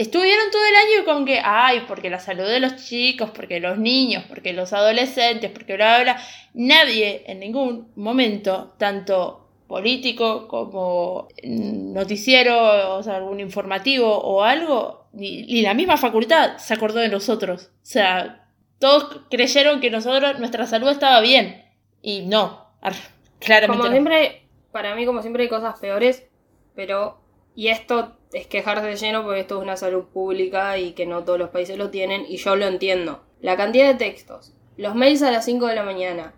estuvieron 0.00 0.50
todo 0.50 0.62
el 0.66 0.74
año 0.76 1.04
con 1.04 1.24
que, 1.26 1.40
ay, 1.42 1.84
porque 1.88 2.08
la 2.10 2.20
salud 2.20 2.44
de 2.44 2.60
los 2.60 2.76
chicos, 2.76 3.30
porque 3.30 3.60
los 3.60 3.78
niños, 3.78 4.24
porque 4.28 4.52
los 4.52 4.72
adolescentes, 4.72 5.50
porque 5.50 5.74
bla, 5.76 6.00
bla, 6.00 6.14
bla. 6.14 6.22
Nadie 6.54 7.24
en 7.26 7.40
ningún 7.40 7.92
momento, 7.96 8.74
tanto 8.78 9.44
político 9.66 10.48
como 10.48 11.28
noticiero, 11.42 12.96
o 12.96 13.02
sea, 13.02 13.16
algún 13.16 13.40
informativo 13.40 14.16
o 14.18 14.42
algo, 14.42 15.08
ni, 15.12 15.42
ni 15.42 15.62
la 15.62 15.74
misma 15.74 15.96
facultad 15.96 16.56
se 16.58 16.74
acordó 16.74 17.00
de 17.00 17.08
nosotros. 17.08 17.70
O 17.82 17.86
sea, 17.86 18.48
todos 18.78 19.22
creyeron 19.30 19.80
que 19.80 19.90
nosotros, 19.90 20.38
nuestra 20.38 20.66
salud 20.66 20.88
estaba 20.88 21.20
bien. 21.20 21.64
Y 22.00 22.22
no, 22.22 22.66
ar- 22.80 22.94
claramente 23.40 23.76
Como 23.76 23.84
no. 23.88 23.90
siempre, 23.92 24.42
para 24.72 24.94
mí, 24.94 25.04
como 25.04 25.20
siempre, 25.22 25.42
hay 25.44 25.48
cosas 25.48 25.78
peores, 25.80 26.26
pero. 26.74 27.18
Y 27.58 27.70
esto 27.70 28.16
es 28.32 28.46
quejarse 28.46 28.86
de 28.86 28.94
lleno 28.94 29.24
porque 29.24 29.40
esto 29.40 29.56
es 29.56 29.64
una 29.64 29.76
salud 29.76 30.04
pública 30.04 30.78
y 30.78 30.92
que 30.92 31.06
no 31.06 31.24
todos 31.24 31.40
los 31.40 31.50
países 31.50 31.76
lo 31.76 31.90
tienen, 31.90 32.24
y 32.28 32.36
yo 32.36 32.54
lo 32.54 32.68
entiendo. 32.68 33.24
La 33.40 33.56
cantidad 33.56 33.88
de 33.88 33.96
textos, 33.96 34.54
los 34.76 34.94
mails 34.94 35.22
a 35.22 35.32
las 35.32 35.46
5 35.46 35.66
de 35.66 35.74
la 35.74 35.82
mañana, 35.82 36.34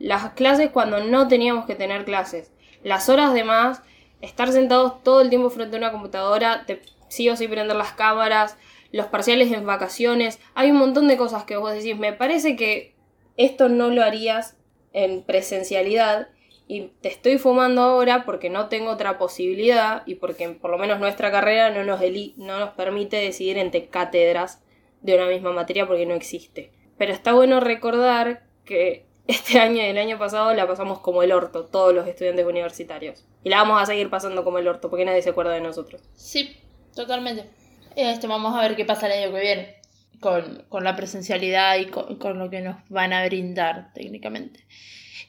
las 0.00 0.30
clases 0.30 0.70
cuando 0.70 0.98
no 0.98 1.28
teníamos 1.28 1.66
que 1.66 1.76
tener 1.76 2.04
clases, 2.04 2.50
las 2.82 3.08
horas 3.08 3.34
de 3.34 3.44
más, 3.44 3.82
estar 4.20 4.50
sentados 4.50 5.00
todo 5.04 5.20
el 5.20 5.28
tiempo 5.28 5.48
frente 5.48 5.76
a 5.76 5.78
una 5.78 5.92
computadora, 5.92 6.66
te, 6.66 6.82
sí 7.06 7.30
o 7.30 7.36
sí 7.36 7.46
prender 7.46 7.76
las 7.76 7.92
cámaras, 7.92 8.56
los 8.90 9.06
parciales 9.06 9.52
en 9.52 9.64
vacaciones, 9.64 10.40
hay 10.56 10.72
un 10.72 10.78
montón 10.78 11.06
de 11.06 11.16
cosas 11.16 11.44
que 11.44 11.56
vos 11.56 11.72
decís, 11.72 11.96
me 11.96 12.14
parece 12.14 12.56
que 12.56 12.96
esto 13.36 13.68
no 13.68 13.90
lo 13.90 14.02
harías 14.02 14.56
en 14.92 15.22
presencialidad 15.22 16.30
y 16.66 16.88
te 17.00 17.08
estoy 17.08 17.38
fumando 17.38 17.82
ahora 17.82 18.24
porque 18.24 18.48
no 18.48 18.68
tengo 18.68 18.90
otra 18.90 19.18
posibilidad 19.18 20.02
y 20.06 20.14
porque 20.16 20.48
por 20.48 20.70
lo 20.70 20.78
menos 20.78 20.98
nuestra 20.98 21.30
carrera 21.30 21.70
no 21.70 21.84
nos, 21.84 22.00
no 22.36 22.58
nos 22.58 22.70
permite 22.70 23.16
decidir 23.16 23.58
entre 23.58 23.86
cátedras 23.88 24.62
de 25.02 25.14
una 25.14 25.26
misma 25.26 25.52
materia 25.52 25.86
porque 25.86 26.06
no 26.06 26.14
existe. 26.14 26.72
Pero 26.96 27.12
está 27.12 27.34
bueno 27.34 27.60
recordar 27.60 28.44
que 28.64 29.06
este 29.26 29.60
año 29.60 29.76
y 29.76 29.86
el 29.86 29.98
año 29.98 30.18
pasado 30.18 30.54
la 30.54 30.66
pasamos 30.66 31.00
como 31.00 31.22
el 31.22 31.32
orto, 31.32 31.66
todos 31.66 31.94
los 31.94 32.08
estudiantes 32.08 32.46
universitarios. 32.46 33.26
Y 33.42 33.50
la 33.50 33.58
vamos 33.58 33.82
a 33.82 33.86
seguir 33.86 34.08
pasando 34.08 34.42
como 34.42 34.58
el 34.58 34.66
orto 34.66 34.88
porque 34.88 35.04
nadie 35.04 35.20
se 35.20 35.30
acuerda 35.30 35.52
de 35.52 35.60
nosotros. 35.60 36.00
Sí, 36.14 36.56
totalmente. 36.94 37.50
Este, 37.94 38.26
vamos 38.26 38.56
a 38.56 38.62
ver 38.62 38.74
qué 38.74 38.86
pasa 38.86 39.06
el 39.06 39.22
año 39.22 39.34
que 39.34 39.40
viene 39.40 39.76
con, 40.20 40.64
con 40.70 40.82
la 40.82 40.96
presencialidad 40.96 41.76
y 41.76 41.86
con, 41.86 42.16
con 42.16 42.38
lo 42.38 42.48
que 42.48 42.62
nos 42.62 42.76
van 42.88 43.12
a 43.12 43.24
brindar 43.26 43.92
técnicamente. 43.92 44.64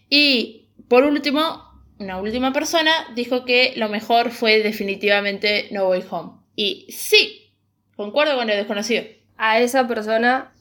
Y 0.10 0.65
por 0.88 1.04
último, 1.04 1.64
una 2.00 2.18
última 2.18 2.54
persona 2.54 2.92
dijo 3.16 3.46
que 3.46 3.74
lo 3.76 3.90
mejor 3.90 4.32
fue 4.32 4.62
definitivamente 4.62 5.68
No 5.72 5.88
Way 5.88 6.04
Home. 6.10 6.34
Y 6.56 6.88
sí, 6.90 7.54
concuerdo 7.96 8.36
con 8.36 8.50
el 8.50 8.58
desconocido. 8.58 9.04
A 9.38 9.60
esa 9.60 9.88
persona, 9.88 10.54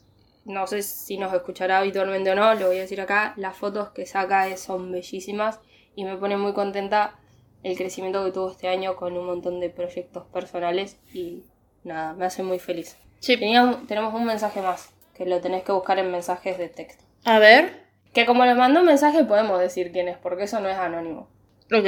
no 0.45 0.67
sé 0.67 0.81
si 0.81 1.17
nos 1.17 1.33
escuchará 1.33 1.79
habitualmente 1.79 2.31
o 2.31 2.35
no, 2.35 2.53
lo 2.55 2.67
voy 2.67 2.77
a 2.77 2.81
decir 2.81 3.01
acá, 3.01 3.33
las 3.37 3.55
fotos 3.55 3.89
que 3.89 4.05
saca 4.05 4.55
son 4.57 4.91
bellísimas 4.91 5.59
y 5.95 6.03
me 6.03 6.17
pone 6.17 6.37
muy 6.37 6.53
contenta 6.53 7.15
el 7.63 7.77
crecimiento 7.77 8.23
que 8.23 8.31
tuvo 8.31 8.51
este 8.51 8.67
año 8.67 8.95
con 8.95 9.17
un 9.17 9.25
montón 9.25 9.59
de 9.59 9.69
proyectos 9.69 10.25
personales 10.27 10.97
y 11.13 11.43
nada, 11.83 12.13
me 12.13 12.25
hace 12.25 12.43
muy 12.43 12.59
feliz. 12.59 12.97
Sí. 13.19 13.37
Teníamos, 13.37 13.87
tenemos 13.87 14.13
un 14.13 14.25
mensaje 14.25 14.61
más, 14.61 14.91
que 15.15 15.25
lo 15.25 15.39
tenés 15.41 15.63
que 15.63 15.71
buscar 15.71 15.97
en 15.97 16.11
mensajes 16.11 16.57
de 16.57 16.69
texto. 16.69 17.03
A 17.23 17.39
ver. 17.39 17.84
Que 18.15 18.25
como 18.25 18.45
les 18.45 18.55
mandó 18.55 18.79
un 18.79 18.85
mensaje 18.85 19.25
podemos 19.25 19.59
decir 19.59 19.91
quién 19.91 20.07
es, 20.07 20.17
porque 20.17 20.45
eso 20.45 20.61
no 20.61 20.69
es 20.69 20.77
anónimo. 20.77 21.29
Ok. 21.71 21.85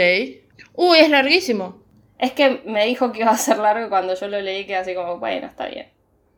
Uy, 0.73 0.99
es 0.99 1.09
larguísimo. 1.09 1.81
Es 2.19 2.33
que 2.33 2.61
me 2.65 2.85
dijo 2.85 3.13
que 3.13 3.21
iba 3.21 3.31
a 3.31 3.37
ser 3.37 3.57
largo 3.59 3.85
y 3.85 3.89
cuando 3.89 4.13
yo 4.13 4.27
lo 4.27 4.41
leí 4.41 4.65
quedé 4.65 4.75
así 4.75 4.93
como, 4.93 5.19
bueno, 5.19 5.47
está 5.47 5.67
bien. 5.67 5.87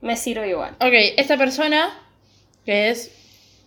Me 0.02 0.16
sirve 0.16 0.48
igual. 0.48 0.76
Ok, 0.80 0.94
esta 1.18 1.38
persona, 1.38 1.90
que 2.66 2.92
es 2.92 3.12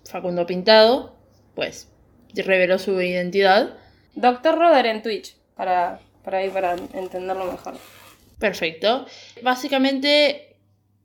Facundo 0.09 0.47
Pintado, 0.47 1.17
pues 1.57 1.89
reveló 2.35 2.79
su 2.79 3.01
identidad. 3.01 3.77
Doctor 4.15 4.57
Robert 4.59 4.87
en 4.87 5.03
Twitch, 5.03 5.35
para, 5.57 5.99
para 6.23 6.45
ir 6.45 6.53
para 6.53 6.75
entenderlo 6.95 7.47
mejor. 7.51 7.75
Perfecto. 8.39 9.07
Básicamente, 9.43 10.52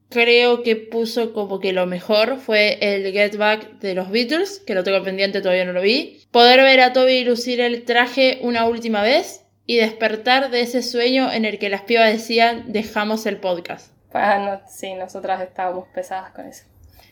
creo 0.09 0.63
que 0.63 0.75
puso 0.75 1.33
como 1.33 1.59
que 1.59 1.73
lo 1.73 1.85
mejor 1.85 2.37
fue 2.37 2.77
el 2.81 3.11
Get 3.11 3.37
Back 3.37 3.79
de 3.79 3.93
los 3.93 4.09
Beatles, 4.09 4.59
que 4.65 4.75
lo 4.75 4.83
tengo 4.83 5.03
pendiente, 5.03 5.41
todavía 5.41 5.65
no 5.65 5.73
lo 5.73 5.81
vi. 5.81 6.21
Poder 6.31 6.61
ver 6.61 6.81
a 6.81 6.93
Toby 6.93 7.23
lucir 7.23 7.61
el 7.61 7.83
traje 7.83 8.39
una 8.41 8.65
última 8.65 9.01
vez 9.01 9.43
y 9.65 9.77
despertar 9.77 10.49
de 10.49 10.61
ese 10.61 10.81
sueño 10.81 11.31
en 11.31 11.45
el 11.45 11.59
que 11.59 11.69
las 11.69 11.81
pibas 11.81 12.11
decían 12.11 12.71
dejamos 12.71 13.25
el 13.25 13.37
podcast. 13.37 13.91
Ah, 14.13 14.39
no, 14.39 14.69
sí, 14.69 14.93
nosotras 14.93 15.41
estábamos 15.41 15.87
pesadas 15.93 16.31
con 16.31 16.47
eso. 16.47 16.63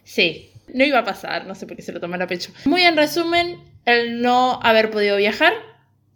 Sí, 0.04 0.52
no 0.74 0.84
iba 0.84 1.00
a 1.00 1.04
pasar, 1.04 1.46
no 1.46 1.56
sé 1.56 1.68
por 1.68 1.76
qué 1.76 1.84
se 1.84 1.91
lo 1.91 2.00
tomaron 2.00 2.24
a 2.24 2.28
pecho. 2.28 2.52
Muy 2.66 2.82
en 2.84 2.96
resumen, 2.96 3.60
el 3.86 4.22
no 4.22 4.60
haber 4.64 4.89
podido 4.89 5.18
viajar, 5.18 5.54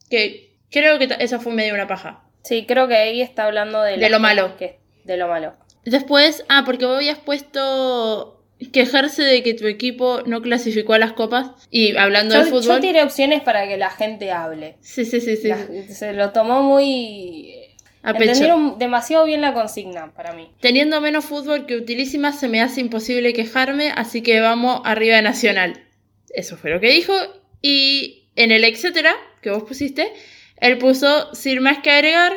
que 0.10 0.56
creo 0.72 0.98
que 0.98 1.10
esa 1.20 1.40
fue 1.40 1.54
medio 1.54 1.74
una 1.74 1.88
paja. 1.88 2.24
Sí, 2.44 2.66
creo 2.66 2.88
que 2.88 2.96
ahí 2.96 3.22
está 3.22 3.46
hablando 3.46 3.82
de, 3.82 3.98
De 3.98 4.10
lo 4.10 4.20
malo. 4.20 4.56
Que, 4.58 4.80
de 5.04 5.18
lo 5.18 5.28
malo. 5.28 5.54
Después, 5.90 6.44
ah, 6.50 6.64
porque 6.66 6.86
vos 6.86 6.98
habías 6.98 7.18
puesto 7.20 8.44
quejarse 8.74 9.24
de 9.24 9.42
que 9.42 9.54
tu 9.54 9.68
equipo 9.68 10.22
no 10.26 10.42
clasificó 10.42 10.94
a 10.94 11.00
las 11.00 11.14
copas 11.14 11.52
y 11.72 11.96
hablando 11.96 12.36
Yo, 12.36 12.44
de 12.44 12.52
yo 12.52 12.60
fútbol. 12.62 12.82
tiré 12.82 13.02
opciones 13.04 13.42
para 13.42 13.68
que 13.68 13.78
la 13.78 13.90
gente 13.90 14.32
hable. 14.32 14.76
Sí, 14.82 15.06
sí, 15.06 15.22
sí, 15.22 15.38
sí. 15.38 15.48
La- 15.48 15.66
se 15.88 16.14
lo 16.14 16.32
tomó 16.32 16.62
muy... 16.64 17.54
A 18.02 18.14
pecho. 18.14 18.24
Entendieron 18.32 18.80
demasiado 18.80 19.26
bien 19.26 19.42
la 19.42 19.54
consigna 19.54 20.14
para 20.14 20.32
mí. 20.34 20.50
Teniendo 20.62 21.02
menos 21.02 21.26
fútbol 21.26 21.66
que 21.66 21.76
utilísima, 21.76 22.32
se 22.32 22.48
me 22.48 22.62
hace 22.62 22.80
imposible 22.80 23.34
quejarme, 23.34 23.92
así 23.96 24.22
que 24.22 24.40
vamos 24.40 24.82
arriba 24.86 25.18
de 25.18 25.22
Nacional. 25.22 25.84
Eso 26.30 26.56
fue 26.56 26.70
lo 26.72 26.80
que 26.80 26.90
dijo. 26.92 27.14
Y 27.62 28.30
en 28.38 28.52
el 28.52 28.64
etcétera 28.64 29.14
que 29.42 29.52
vos 29.52 29.64
pusiste, 29.64 30.14
él 30.58 30.78
puso, 30.78 31.34
sin 31.36 31.62
más 31.62 31.80
que 31.80 31.92
agregar, 31.92 32.34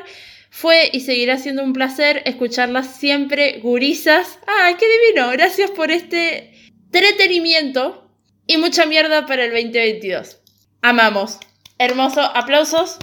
fue 0.55 0.91
y 0.93 1.01
seguirá 1.01 1.39
siendo 1.39 1.65
un 1.65 1.73
placer 1.73 2.21
escucharlas 2.27 2.87
siempre, 2.87 3.61
gurisas. 3.63 4.39
¡Ah, 4.47 4.71
qué 4.79 4.85
divino! 4.87 5.31
Gracias 5.31 5.71
por 5.71 5.91
este 5.91 6.53
entretenimiento 6.93 8.07
y 8.47 8.59
mucha 8.59 8.85
mierda 8.85 9.25
para 9.25 9.47
el 9.47 9.53
2022. 9.53 10.43
Amamos. 10.83 11.41
Hermoso. 11.79 12.21
Aplausos. 12.21 12.99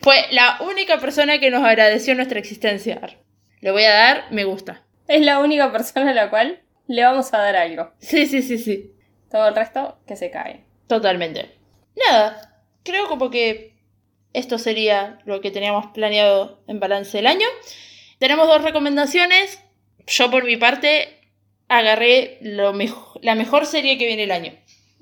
Fue 0.00 0.16
la 0.32 0.58
única 0.62 0.98
persona 0.98 1.38
que 1.38 1.52
nos 1.52 1.64
agradeció 1.64 2.16
nuestra 2.16 2.40
existencia. 2.40 3.00
Le 3.60 3.70
voy 3.70 3.84
a 3.84 3.94
dar 3.94 4.24
me 4.32 4.42
gusta. 4.42 4.82
Es 5.06 5.20
la 5.24 5.38
única 5.38 5.70
persona 5.70 6.10
a 6.10 6.14
la 6.14 6.28
cual 6.28 6.60
le 6.88 7.04
vamos 7.04 7.32
a 7.32 7.38
dar 7.38 7.54
algo. 7.54 7.92
Sí, 8.00 8.26
sí, 8.26 8.42
sí, 8.42 8.58
sí. 8.58 8.94
Todo 9.30 9.46
el 9.46 9.54
resto 9.54 10.00
que 10.08 10.16
se 10.16 10.32
cae. 10.32 10.64
Totalmente. 10.88 11.52
Nada. 11.94 12.64
Creo 12.82 13.06
como 13.06 13.30
que 13.30 13.77
esto 14.32 14.58
sería 14.58 15.18
lo 15.24 15.40
que 15.40 15.50
teníamos 15.50 15.86
planeado 15.88 16.60
en 16.66 16.80
balance 16.80 17.16
del 17.16 17.26
año. 17.26 17.46
Tenemos 18.18 18.46
dos 18.46 18.62
recomendaciones. 18.62 19.62
Yo 20.06 20.30
por 20.30 20.44
mi 20.44 20.56
parte 20.56 21.18
agarré 21.68 22.38
lo 22.40 22.72
la 23.22 23.34
mejor 23.34 23.66
serie 23.66 23.98
que 23.98 24.06
viene 24.06 24.24
el 24.24 24.32
año. 24.32 24.52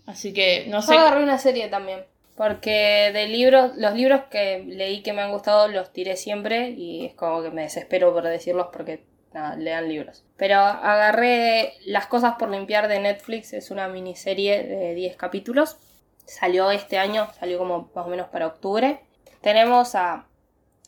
Así 0.06 0.32
que 0.32 0.66
no 0.68 0.82
sé. 0.82 0.94
Yo 0.94 1.00
agarré 1.00 1.22
una 1.22 1.38
serie 1.38 1.68
también. 1.68 2.04
Porque 2.36 3.10
de 3.14 3.28
libros, 3.28 3.72
los 3.76 3.94
libros 3.94 4.22
que 4.30 4.62
leí 4.66 5.02
que 5.02 5.14
me 5.14 5.22
han 5.22 5.32
gustado 5.32 5.68
los 5.68 5.92
tiré 5.92 6.16
siempre 6.16 6.70
y 6.70 7.06
es 7.06 7.14
como 7.14 7.42
que 7.42 7.50
me 7.50 7.62
desespero 7.62 8.12
por 8.12 8.24
decirlos 8.24 8.68
porque 8.72 9.04
nada, 9.32 9.56
lean 9.56 9.88
libros. 9.88 10.22
Pero 10.36 10.58
agarré 10.58 11.74
Las 11.86 12.06
cosas 12.06 12.34
por 12.38 12.50
limpiar 12.50 12.88
de 12.88 13.00
Netflix, 13.00 13.54
es 13.54 13.70
una 13.70 13.88
miniserie 13.88 14.64
de 14.64 14.94
10 14.94 15.16
capítulos. 15.16 15.78
Salió 16.26 16.70
este 16.70 16.98
año, 16.98 17.28
salió 17.38 17.56
como 17.56 17.90
más 17.94 18.06
o 18.06 18.08
menos 18.08 18.28
para 18.28 18.48
octubre. 18.48 19.00
Tenemos 19.46 19.94
a 19.94 20.26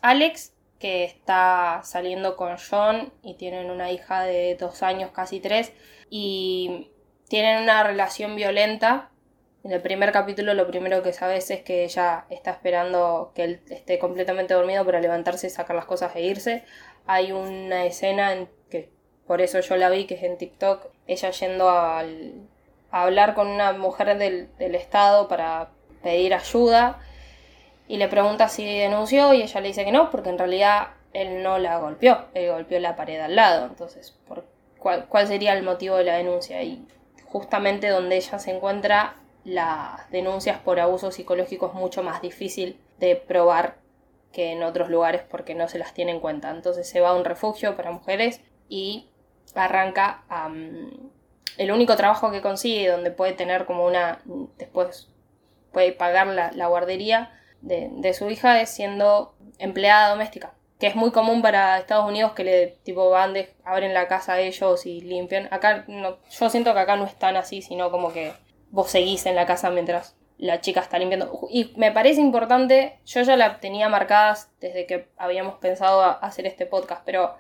Alex, 0.03 0.53
que 0.81 1.05
está 1.05 1.83
saliendo 1.85 2.35
con 2.35 2.57
John 2.59 3.13
y 3.23 3.35
tienen 3.35 3.71
una 3.71 3.93
hija 3.93 4.23
de 4.23 4.57
dos 4.57 4.83
años, 4.83 5.13
casi 5.13 5.39
tres, 5.39 5.73
y 6.11 6.91
tienen 7.29 7.63
una 7.63 7.85
relación 7.85 8.35
violenta. 8.35 9.11
En 9.63 9.71
el 9.71 9.81
primer 9.81 10.11
capítulo 10.11 10.55
lo 10.55 10.67
primero 10.67 11.05
que 11.05 11.13
sabes 11.13 11.53
es 11.53 11.63
que 11.63 11.85
ella 11.85 12.25
está 12.31 12.51
esperando 12.51 13.31
que 13.33 13.45
él 13.45 13.61
esté 13.71 14.01
completamente 14.01 14.55
dormido 14.55 14.85
para 14.85 14.99
levantarse, 14.99 15.51
sacar 15.51 15.77
las 15.77 15.85
cosas 15.85 16.17
e 16.17 16.23
irse. 16.23 16.65
Hay 17.07 17.31
una 17.31 17.87
escena 17.87 18.33
en 18.33 18.49
que 18.73 18.91
por 19.29 19.41
eso 19.41 19.61
yo 19.61 19.77
la 19.77 19.89
vi, 19.89 20.05
que 20.07 20.15
es 20.15 20.25
en 20.25 20.37
TikTok, 20.37 20.85
ella 21.07 21.31
yendo 21.31 21.71
al- 21.71 22.49
a 22.91 23.05
hablar 23.05 23.35
con 23.35 23.47
una 23.47 23.73
mujer 23.75 24.19
del, 24.19 24.49
del 24.59 24.75
estado 24.75 25.29
para 25.29 25.71
pedir 26.03 26.35
ayuda 26.35 26.99
y 27.89 27.97
le 27.97 28.09
pregunta 28.09 28.49
si 28.49 28.65
denunció 28.65 29.35
y 29.35 29.43
ella 29.43 29.61
le 29.61 29.69
dice 29.69 29.85
que 29.85 29.93
no, 29.93 30.11
porque 30.11 30.29
en 30.29 30.39
realidad 30.39 30.89
él 31.13 31.43
no 31.43 31.59
la 31.59 31.79
golpeó, 31.79 32.27
él 32.35 32.51
golpeó 32.51 32.79
la 32.79 32.95
pared 32.95 33.19
al 33.19 33.35
lado. 33.35 33.67
Entonces, 33.67 34.17
¿por 34.29 34.45
cuál, 34.79 35.07
¿cuál 35.07 35.27
sería 35.27 35.55
el 35.55 35.65
motivo 35.65 35.97
de 35.97 36.05
la 36.05 36.17
denuncia? 36.17 36.63
Y 36.63 36.87
justamente 37.25 37.89
donde 37.89 38.17
ella 38.17 38.39
se 38.39 38.55
encuentra 38.55 39.17
las 39.45 40.11
denuncias 40.11 40.59
por 40.59 40.79
abuso 40.79 41.11
psicológico 41.11 41.69
es 41.69 41.75
mucho 41.75 42.03
más 42.03 42.21
difícil 42.21 42.79
de 42.99 43.17
probar 43.17 43.77
que 44.33 44.53
en 44.53 44.63
otros 44.63 44.91
lugares 44.91 45.23
porque 45.29 45.55
no 45.55 45.69
se 45.69 45.79
las 45.79 45.95
tiene 45.95 46.13
en 46.13 46.21
cuenta. 46.21 46.51
Entonces 46.51 46.89
se 46.89 47.01
va 47.01 47.11
a 47.11 47.15
un 47.15 47.25
refugio 47.25 47.77
para 47.77 47.91
mujeres 47.91 48.41
y 48.69 49.09
arranca 49.55 50.23
el 51.57 51.73
único 51.73 51.97
trabajo 51.97 52.31
que 52.31 52.43
consigue 52.43 52.89
donde 52.89 53.11
puede 53.11 53.33
tener 53.33 53.65
como 53.65 53.87
una 53.87 54.21
después 54.59 55.09
puede 55.73 55.93
pagar 55.93 56.27
la, 56.27 56.67
guardería 56.67 57.33
de, 57.61 57.89
de, 57.91 58.15
su 58.15 58.31
hija 58.31 58.61
es 58.61 58.71
siendo 58.71 59.35
empleada 59.59 60.11
doméstica 60.11 60.55
que 60.79 60.87
es 60.87 60.95
muy 60.95 61.11
común 61.11 61.43
para 61.43 61.79
Estados 61.79 62.09
Unidos 62.09 62.33
que 62.33 62.45
le 62.45 62.67
tipo 62.85 63.11
van 63.11 63.33
de, 63.33 63.53
abren 63.65 63.95
la 63.95 64.07
casa 64.07 64.35
a 64.35 64.41
ellos 64.41 64.87
y 64.87 65.01
limpian 65.01 65.49
acá 65.51 65.85
no, 65.89 66.19
yo 66.31 66.51
siento 66.51 66.73
que 66.73 66.79
acá 66.81 66.97
no 66.97 67.05
es 67.05 67.17
tan 67.17 67.37
así 67.37 67.63
sino 67.63 67.91
como 67.91 68.13
que 68.13 68.33
vos 68.71 68.91
seguís 68.91 69.27
en 69.27 69.35
la 69.35 69.47
casa 69.47 69.71
mientras 69.71 70.15
la 70.39 70.61
chica 70.61 70.81
está 70.81 70.99
limpiando. 70.99 71.49
Y 71.51 71.73
me 71.77 71.93
parece 71.93 72.21
importante, 72.21 73.01
yo 73.05 73.23
ya 73.23 73.37
la 73.37 73.61
tenía 73.61 73.89
marcadas 73.89 74.51
desde 74.61 74.87
que 74.87 75.09
habíamos 75.17 75.57
pensado 75.57 76.03
hacer 76.23 76.47
este 76.47 76.65
podcast, 76.65 77.03
pero 77.05 77.35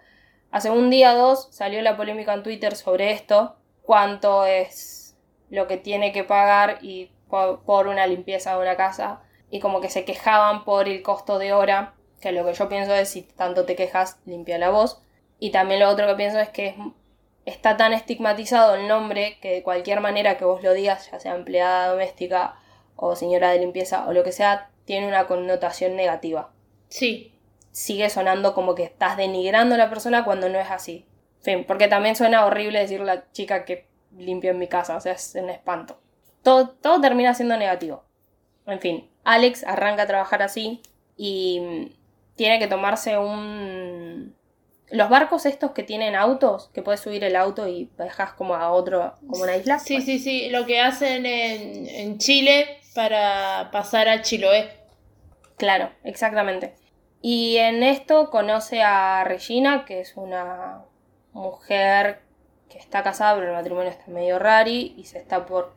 hace 0.50 0.70
un 0.70 0.90
día 0.90 1.14
o 1.14 1.16
dos 1.16 1.48
salió 1.52 1.80
la 1.80 1.96
polémica 1.96 2.34
en 2.34 2.42
Twitter 2.42 2.74
sobre 2.74 3.12
esto, 3.12 3.56
cuánto 3.82 4.44
es 4.44 5.16
lo 5.48 5.66
que 5.66 5.76
tiene 5.76 6.12
que 6.12 6.24
pagar 6.24 6.78
y 6.82 7.12
por, 7.28 7.86
una 7.86 8.06
limpieza 8.06 8.54
de 8.54 8.62
una 8.62 8.76
casa, 8.76 9.22
y 9.50 9.60
como 9.60 9.80
que 9.80 9.90
se 9.90 10.04
quejaban 10.04 10.64
por 10.64 10.88
el 10.88 11.02
costo 11.02 11.38
de 11.38 11.52
hora, 11.52 11.94
que 12.20 12.32
lo 12.32 12.44
que 12.44 12.54
yo 12.54 12.68
pienso 12.68 12.94
es 12.94 13.08
si 13.08 13.22
tanto 13.22 13.64
te 13.64 13.76
quejas, 13.76 14.18
limpia 14.26 14.58
la 14.58 14.70
voz. 14.70 15.00
Y 15.38 15.50
también 15.50 15.80
lo 15.80 15.88
otro 15.88 16.06
que 16.06 16.14
pienso 16.14 16.38
es 16.38 16.48
que 16.48 16.74
está 17.44 17.76
tan 17.76 17.92
estigmatizado 17.92 18.74
el 18.74 18.88
nombre 18.88 19.38
que 19.40 19.52
de 19.52 19.62
cualquier 19.62 20.00
manera 20.00 20.36
que 20.36 20.44
vos 20.44 20.62
lo 20.62 20.72
digas, 20.72 21.10
ya 21.10 21.20
sea 21.20 21.34
empleada 21.34 21.88
doméstica 21.88 22.56
o 22.96 23.16
señora 23.16 23.50
de 23.50 23.60
limpieza 23.60 24.06
o 24.06 24.12
lo 24.12 24.24
que 24.24 24.32
sea, 24.32 24.70
tiene 24.84 25.06
una 25.06 25.26
connotación 25.26 25.96
negativa. 25.96 26.50
Sí. 26.88 27.32
Sigue 27.70 28.10
sonando 28.10 28.54
como 28.54 28.74
que 28.74 28.82
estás 28.82 29.16
denigrando 29.16 29.76
a 29.76 29.78
la 29.78 29.88
persona 29.88 30.24
cuando 30.24 30.48
no 30.48 30.58
es 30.58 30.70
así. 30.70 31.06
fin, 31.40 31.64
porque 31.64 31.88
también 31.88 32.16
suena 32.16 32.44
horrible 32.44 32.80
decir 32.80 33.00
la 33.00 33.30
chica 33.30 33.64
que 33.64 33.86
limpia 34.16 34.50
en 34.50 34.58
mi 34.58 34.66
casa, 34.66 34.96
o 34.96 35.00
sea, 35.00 35.12
es 35.12 35.34
un 35.36 35.50
espanto. 35.50 36.00
Todo, 36.42 36.70
todo 36.70 37.00
termina 37.00 37.34
siendo 37.34 37.56
negativo. 37.56 38.02
En 38.66 38.80
fin, 38.80 39.08
Alex 39.28 39.62
arranca 39.64 40.04
a 40.04 40.06
trabajar 40.06 40.42
así 40.42 40.80
y 41.16 41.92
tiene 42.34 42.58
que 42.58 42.66
tomarse 42.66 43.18
un... 43.18 44.34
Los 44.90 45.10
barcos 45.10 45.44
estos 45.44 45.72
que 45.72 45.82
tienen 45.82 46.14
autos, 46.14 46.70
que 46.72 46.80
puedes 46.80 47.00
subir 47.00 47.22
el 47.24 47.36
auto 47.36 47.68
y 47.68 47.90
dejas 47.98 48.32
como 48.32 48.54
a 48.54 48.70
otro, 48.70 49.12
como 49.28 49.42
una 49.42 49.54
isla. 49.54 49.78
Sí, 49.80 50.00
sí, 50.00 50.18
sí, 50.18 50.48
lo 50.48 50.64
que 50.64 50.80
hacen 50.80 51.26
en, 51.26 51.86
en 51.86 52.16
Chile 52.16 52.80
para 52.94 53.68
pasar 53.70 54.08
a 54.08 54.22
Chiloé. 54.22 54.70
Claro, 55.58 55.90
exactamente. 56.04 56.74
Y 57.20 57.58
en 57.58 57.82
esto 57.82 58.30
conoce 58.30 58.80
a 58.80 59.24
Regina, 59.24 59.84
que 59.84 60.00
es 60.00 60.16
una 60.16 60.84
mujer 61.32 62.22
que 62.70 62.78
está 62.78 63.02
casada, 63.02 63.34
pero 63.34 63.48
el 63.48 63.56
matrimonio 63.56 63.90
está 63.90 64.06
medio 64.06 64.38
rari 64.38 64.94
y 64.96 65.04
se 65.04 65.18
está 65.18 65.44
por... 65.44 65.74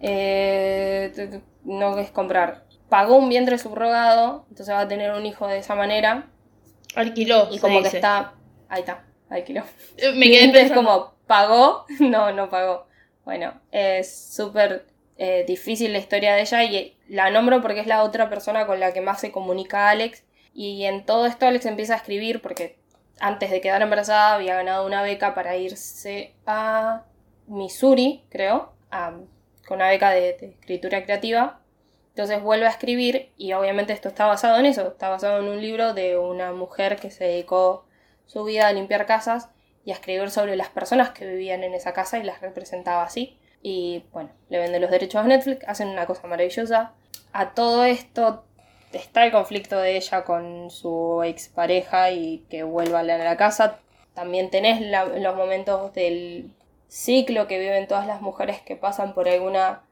Eh, 0.00 1.40
no 1.64 1.96
es 1.98 2.10
comprar. 2.10 2.64
Pagó 2.88 3.16
un 3.16 3.28
vientre 3.28 3.58
subrogado, 3.58 4.46
entonces 4.50 4.74
va 4.74 4.80
a 4.80 4.88
tener 4.88 5.12
un 5.12 5.26
hijo 5.26 5.48
de 5.48 5.58
esa 5.58 5.74
manera. 5.74 6.28
Alquiló. 6.94 7.48
Y 7.50 7.58
como 7.58 7.82
que 7.82 7.88
está... 7.88 8.34
Ahí 8.68 8.80
está, 8.80 9.04
alquiló. 9.28 9.62
Eh, 9.96 10.12
me 10.12 10.26
quedé 10.26 10.62
Es 10.62 10.72
como, 10.72 11.14
¿pagó? 11.26 11.86
No, 12.00 12.32
no 12.32 12.50
pagó. 12.50 12.86
Bueno, 13.24 13.60
es 13.72 14.34
súper 14.34 14.86
eh, 15.16 15.44
difícil 15.46 15.92
la 15.92 15.98
historia 15.98 16.34
de 16.34 16.42
ella 16.42 16.64
y 16.64 16.96
la 17.08 17.30
nombro 17.30 17.62
porque 17.62 17.80
es 17.80 17.86
la 17.86 18.02
otra 18.02 18.28
persona 18.28 18.66
con 18.66 18.80
la 18.80 18.92
que 18.92 19.00
más 19.00 19.20
se 19.20 19.32
comunica 19.32 19.88
Alex. 19.88 20.24
Y 20.52 20.84
en 20.84 21.04
todo 21.04 21.26
esto 21.26 21.46
Alex 21.46 21.66
empieza 21.66 21.94
a 21.94 21.98
escribir 21.98 22.42
porque 22.42 22.78
antes 23.20 23.50
de 23.50 23.60
quedar 23.60 23.82
embarazada 23.82 24.34
había 24.34 24.56
ganado 24.56 24.86
una 24.86 25.02
beca 25.02 25.34
para 25.34 25.56
irse 25.56 26.34
a 26.46 27.04
Missouri, 27.46 28.24
creo, 28.28 28.72
con 29.66 29.76
una 29.76 29.88
beca 29.88 30.10
de, 30.10 30.36
de, 30.40 30.46
escritura 30.60 31.04
creativa. 31.04 31.60
Entonces 32.14 32.40
vuelve 32.40 32.66
a 32.66 32.70
escribir 32.70 33.32
y 33.36 33.54
obviamente 33.54 33.92
esto 33.92 34.06
está 34.06 34.26
basado 34.26 34.56
en 34.60 34.66
eso, 34.66 34.86
está 34.86 35.08
basado 35.08 35.40
en 35.40 35.48
un 35.48 35.60
libro 35.60 35.94
de 35.94 36.16
una 36.16 36.52
mujer 36.52 36.94
que 36.94 37.10
se 37.10 37.24
dedicó 37.24 37.86
su 38.24 38.44
vida 38.44 38.68
a 38.68 38.72
limpiar 38.72 39.04
casas 39.04 39.50
y 39.84 39.90
a 39.90 39.94
escribir 39.94 40.30
sobre 40.30 40.54
las 40.54 40.68
personas 40.68 41.10
que 41.10 41.26
vivían 41.26 41.64
en 41.64 41.74
esa 41.74 41.92
casa 41.92 42.18
y 42.18 42.22
las 42.22 42.40
representaba 42.40 43.02
así. 43.02 43.36
Y 43.62 44.04
bueno, 44.12 44.30
le 44.48 44.60
venden 44.60 44.80
los 44.80 44.92
derechos 44.92 45.24
a 45.24 45.26
Netflix, 45.26 45.66
hacen 45.66 45.88
una 45.88 46.06
cosa 46.06 46.28
maravillosa. 46.28 46.92
A 47.32 47.52
todo 47.52 47.84
esto 47.84 48.44
está 48.92 49.24
el 49.24 49.32
conflicto 49.32 49.76
de 49.80 49.96
ella 49.96 50.22
con 50.22 50.70
su 50.70 51.20
expareja 51.24 52.12
y 52.12 52.44
que 52.48 52.62
vuelva 52.62 53.00
a 53.00 53.02
la 53.02 53.36
casa. 53.36 53.80
También 54.14 54.50
tenés 54.50 54.80
los 54.80 55.34
momentos 55.34 55.92
del 55.94 56.52
ciclo 56.86 57.48
que 57.48 57.58
viven 57.58 57.88
todas 57.88 58.06
las 58.06 58.20
mujeres 58.20 58.60
que 58.60 58.76
pasan 58.76 59.14
por 59.14 59.28
alguna 59.28 59.82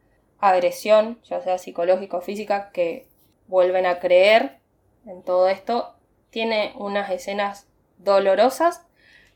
agresión, 0.42 1.20
ya 1.22 1.40
sea 1.40 1.56
psicológica 1.56 2.18
o 2.18 2.20
física, 2.20 2.70
que 2.72 3.06
vuelven 3.46 3.86
a 3.86 4.00
creer 4.00 4.58
en 5.06 5.22
todo 5.22 5.48
esto. 5.48 5.94
Tiene 6.30 6.72
unas 6.76 7.10
escenas 7.10 7.68
dolorosas, 7.98 8.84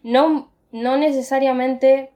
no, 0.02 0.50
no 0.72 0.96
necesariamente 0.96 2.12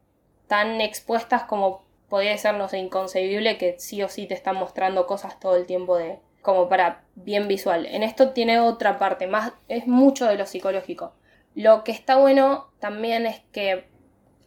tan 0.48 0.80
expuestas 0.80 1.44
como 1.44 1.84
podría 2.08 2.36
ser, 2.36 2.54
no 2.54 2.68
sé, 2.68 2.78
inconcebible 2.78 3.56
que 3.56 3.78
sí 3.78 4.02
o 4.02 4.08
sí 4.08 4.26
te 4.26 4.34
están 4.34 4.56
mostrando 4.56 5.06
cosas 5.06 5.38
todo 5.38 5.54
el 5.54 5.66
tiempo 5.66 5.96
de 5.96 6.18
como 6.42 6.68
para 6.68 7.04
bien 7.14 7.46
visual. 7.46 7.86
En 7.86 8.02
esto 8.02 8.30
tiene 8.32 8.58
otra 8.58 8.98
parte, 8.98 9.28
más 9.28 9.52
es 9.68 9.86
mucho 9.86 10.26
de 10.26 10.36
lo 10.36 10.46
psicológico. 10.46 11.14
Lo 11.54 11.84
que 11.84 11.92
está 11.92 12.16
bueno 12.16 12.72
también 12.80 13.26
es 13.26 13.40
que 13.52 13.88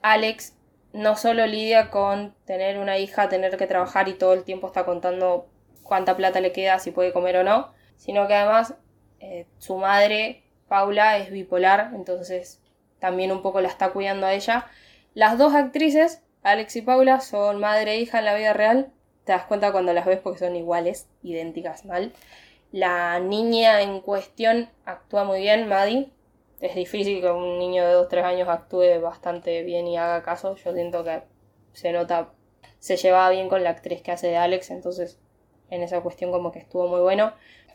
Alex 0.02 0.58
no 0.94 1.18
solo 1.18 1.46
lidia 1.46 1.90
con 1.90 2.36
tener 2.46 2.78
una 2.78 2.98
hija, 2.98 3.30
tener 3.30 3.58
que 3.58 3.68
trabajar 3.68 4.08
y 4.08 4.14
todo 4.14 4.34
el 4.34 4.44
tiempo 4.44 4.68
está 4.68 4.86
contando 4.86 5.48
cuánta 5.84 6.16
plata 6.16 6.40
le 6.40 6.52
queda, 6.52 6.80
si 6.80 6.92
puede 6.92 7.12
comer 7.12 7.38
o 7.38 7.44
no, 7.44 7.74
sino 7.98 8.28
que 8.28 8.36
además 8.36 8.76
eh, 9.20 9.48
su 9.58 9.78
madre, 9.78 10.44
Paula, 10.68 11.18
es 11.18 11.32
bipolar, 11.32 11.92
entonces 11.96 12.62
también 13.00 13.32
un 13.32 13.42
poco 13.42 13.60
la 13.60 13.68
está 13.68 13.90
cuidando 13.92 14.28
a 14.28 14.34
ella. 14.34 14.68
Las 15.14 15.38
dos 15.38 15.54
actrices 15.54 16.24
Alex 16.44 16.76
y 16.76 16.82
Paula 16.82 17.22
son 17.22 17.60
madre 17.62 17.94
e 17.94 18.00
hija 18.02 18.20
en 18.20 18.26
la 18.26 18.36
vida 18.36 18.54
real. 18.54 18.92
Te 19.24 19.32
das 19.32 19.46
cuenta 19.46 19.72
cuando 19.72 19.94
las 19.94 20.06
ves 20.06 20.20
porque 20.20 20.40
son 20.40 20.56
iguales, 20.56 21.08
idénticas 21.24 21.86
mal. 21.86 22.12
La 22.72 23.20
niña 23.20 23.82
en 23.82 24.02
cuestión 24.02 24.70
actúa 24.86 25.24
muy 25.24 25.40
bien, 25.40 25.70
Maddie. 25.70 26.12
Es 26.64 26.76
difícil 26.76 27.20
que 27.20 27.30
un 27.30 27.60
niño 27.60 27.86
de 27.86 27.94
2-3 27.94 28.24
años 28.24 28.48
actúe 28.48 29.02
bastante 29.02 29.64
bien 29.64 29.86
y 29.86 29.98
haga 29.98 30.24
caso. 30.24 30.56
Yo 30.56 30.72
siento 30.72 31.04
que 31.04 31.22
se 31.74 31.92
nota, 31.92 32.30
se 32.80 32.96
llevaba 32.96 33.32
bien 33.32 33.50
con 33.50 33.66
la 33.66 33.72
actriz 33.72 34.02
que 34.02 34.14
hace 34.14 34.28
de 34.28 34.38
Alex, 34.38 34.72
entonces 34.72 35.20
en 35.70 35.84
esa 35.84 36.00
cuestión 36.00 36.32
como 36.32 36.54
que 36.54 36.60
estuvo 36.60 36.88
muy 36.88 37.02
bueno. 37.02 37.34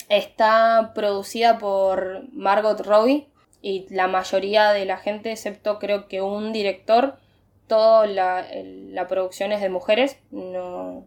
Está 0.09 0.93
producida 0.95 1.59
por 1.59 2.33
Margot 2.33 2.81
Robbie 2.81 3.29
y 3.61 3.87
la 3.95 4.07
mayoría 4.07 4.71
de 4.71 4.87
la 4.87 4.97
gente, 4.97 5.33
excepto 5.33 5.79
creo 5.79 6.09
que 6.09 6.23
un 6.23 6.55
director, 6.55 7.19
toda 7.67 8.07
la, 8.07 9.07
producción 9.07 9.53
es 9.53 9.61
de 9.61 9.69
mujeres, 9.69 10.19
no 10.31 11.05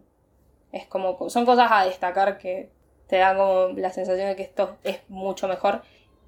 es 0.70 0.86
como 0.86 1.28
son 1.30 1.46
cosas 1.46 1.66
a 1.72 1.84
destacar 1.84 2.38
que 2.38 2.70
te 3.08 3.16
da 3.16 3.36
como 3.36 3.70
la 3.76 3.90
sensación 3.90 4.28
de 4.28 4.36
que 4.36 4.44
esto 4.44 4.76
es 4.84 5.00
mucho 5.08 5.48
mejor 5.48 5.82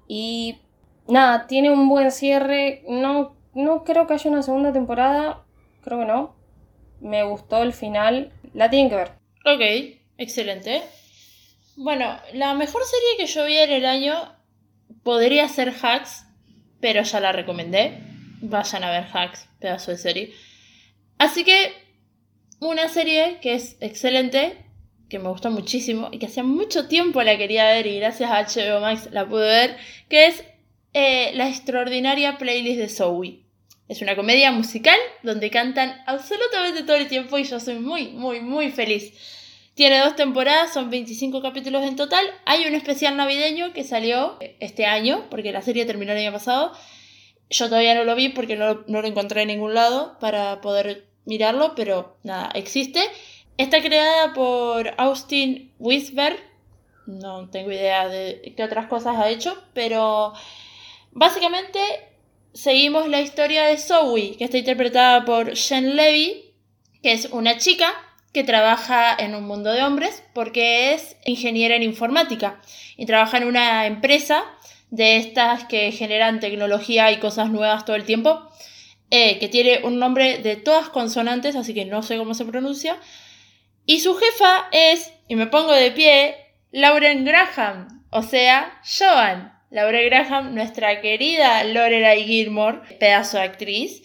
y 0.05 0.59
nada, 1.07 1.47
tiene 1.47 1.71
un 1.71 1.87
buen 1.89 2.11
cierre, 2.11 2.83
no 2.87 3.35
no 3.55 3.85
creo 3.85 4.05
que 4.05 4.13
haya 4.13 4.29
una 4.29 4.43
segunda 4.43 4.71
temporada, 4.73 5.45
creo 5.81 5.99
que 5.99 6.05
no. 6.05 6.35
Me 6.99 7.23
gustó 7.23 7.63
el 7.63 7.73
final, 7.73 8.31
la 8.53 8.69
tienen 8.69 8.89
que 8.89 8.97
ver. 8.97 9.11
Ok, 9.45 9.97
excelente. 10.17 10.83
Bueno, 11.77 12.17
la 12.33 12.53
mejor 12.53 12.83
serie 12.83 13.17
que 13.17 13.31
yo 13.31 13.45
vi 13.45 13.57
en 13.57 13.71
el 13.71 13.85
año 13.85 14.35
podría 15.03 15.47
ser 15.47 15.73
Hacks, 15.81 16.25
pero 16.81 17.01
ya 17.01 17.19
la 17.21 17.31
recomendé. 17.31 18.01
Vayan 18.41 18.83
a 18.83 18.91
ver 18.91 19.07
Hacks, 19.11 19.47
pedazo 19.59 19.91
de 19.91 19.97
serie. 19.97 20.33
Así 21.17 21.45
que, 21.45 21.73
una 22.59 22.89
serie 22.89 23.39
que 23.41 23.53
es 23.53 23.77
excelente, 23.79 24.65
que 25.09 25.19
me 25.19 25.29
gustó 25.29 25.49
muchísimo 25.49 26.09
y 26.11 26.19
que 26.19 26.25
hacía 26.25 26.43
mucho 26.43 26.87
tiempo 26.87 27.21
la 27.23 27.37
quería 27.37 27.65
ver 27.65 27.87
y 27.87 27.99
gracias 27.99 28.31
a 28.31 28.41
HBO 28.41 28.81
Max 28.81 29.09
la 29.11 29.27
pude 29.27 29.47
ver, 29.47 29.77
que 30.09 30.27
es 30.27 30.43
eh, 30.97 31.33
la 31.33 31.49
extraordinaria 31.49 32.37
playlist 32.37 32.79
de 32.79 32.87
Zoe. 32.87 33.41
Es 33.89 34.01
una 34.01 34.15
comedia 34.15 34.53
musical 34.53 34.97
donde 35.23 35.49
cantan 35.49 36.01
absolutamente 36.07 36.83
todo 36.83 36.95
el 36.95 37.09
tiempo 37.09 37.37
y 37.37 37.43
yo 37.43 37.59
soy 37.59 37.79
muy, 37.79 38.13
muy, 38.13 38.39
muy 38.39 38.71
feliz. 38.71 39.11
Tiene 39.73 39.99
dos 39.99 40.15
temporadas, 40.15 40.73
son 40.73 40.89
25 40.89 41.41
capítulos 41.41 41.83
en 41.83 41.97
total. 41.97 42.25
Hay 42.45 42.65
un 42.65 42.75
especial 42.75 43.17
navideño 43.17 43.73
que 43.73 43.83
salió 43.83 44.37
este 44.61 44.85
año, 44.85 45.25
porque 45.29 45.51
la 45.51 45.61
serie 45.61 45.85
terminó 45.85 46.13
el 46.13 46.19
año 46.19 46.31
pasado, 46.31 46.71
yo 47.49 47.67
todavía 47.67 47.93
no 47.93 48.05
lo 48.05 48.15
vi 48.15 48.29
porque 48.29 48.55
no, 48.55 48.85
lo 48.87 49.05
encontré 49.05 49.41
en 49.41 49.49
ningún 49.49 49.73
lado 49.73 50.17
para 50.19 50.61
poder 50.61 51.07
mirarlo, 51.25 51.73
pero 51.75 52.15
nada, 52.23 52.51
existe. 52.53 53.01
Está 53.57 53.81
creada 53.81 54.31
por 54.31 54.93
Austin 54.97 55.73
Wisberg. 55.77 56.39
No 57.05 57.49
tengo 57.49 57.69
idea 57.69 58.07
de 58.07 58.53
qué 58.55 58.63
otras 58.63 58.87
cosas 58.87 59.17
ha 59.17 59.29
hecho, 59.29 59.61
pero 59.73 60.31
básicamente 61.15 61.79
seguimos 62.53 63.07
la 63.07 63.21
historia 63.21 63.65
de 63.65 63.79
Zoe, 63.79 64.35
que 64.37 64.43
está 64.43 64.59
interpretada 64.59 65.25
por 65.25 65.55
Jen 65.55 65.95
Levy, 65.95 66.53
que 67.01 67.13
es 67.13 67.25
una 67.31 67.57
chica 67.57 67.91
que 68.31 68.43
trabaja 68.43 69.15
en 69.17 69.33
un 69.33 69.47
mundo 69.47 69.71
de 69.71 69.81
hombres 69.81 70.21
porque 70.33 70.93
es 70.93 71.15
ingeniera 71.25 71.75
en 71.75 71.83
informática 71.83 72.61
y 72.97 73.05
trabaja 73.05 73.37
en 73.37 73.45
una 73.45 73.87
empresa 73.87 74.43
de 74.91 75.17
estas 75.17 75.63
que 75.63 75.91
generan 75.91 76.39
tecnología 76.39 77.11
y 77.11 77.19
cosas 77.19 77.49
nuevas 77.49 77.85
todo 77.85 77.95
el 77.95 78.03
tiempo, 78.03 78.49
eh, 79.09 79.39
que 79.39 79.47
tiene 79.47 79.79
un 79.83 79.99
nombre 79.99 80.39
de 80.39 80.57
todas 80.57 80.89
consonantes, 80.89 81.55
así 81.55 81.73
que 81.73 81.85
no 81.85 82.03
sé 82.03 82.17
cómo 82.17 82.33
se 82.33 82.45
pronuncia. 82.45 82.97
Y 83.85 84.01
su 84.01 84.15
jefa 84.15 84.67
es, 84.71 85.13
y 85.27 85.35
me 85.35 85.47
pongo 85.47 85.71
de 85.71 85.91
pie, 85.91 86.35
Lauren 86.71 87.23
Graham, 87.23 88.05
o 88.09 88.21
sea, 88.21 88.81
Joan. 88.83 89.54
Lauren 89.75 90.05
Graham, 90.05 90.55
nuestra 90.55 91.01
querida 91.01 91.65
Lorelai 91.65 92.23
Gilmore, 92.23 92.79
pedazo 92.97 93.35
de 93.35 93.43
actriz, 93.43 94.03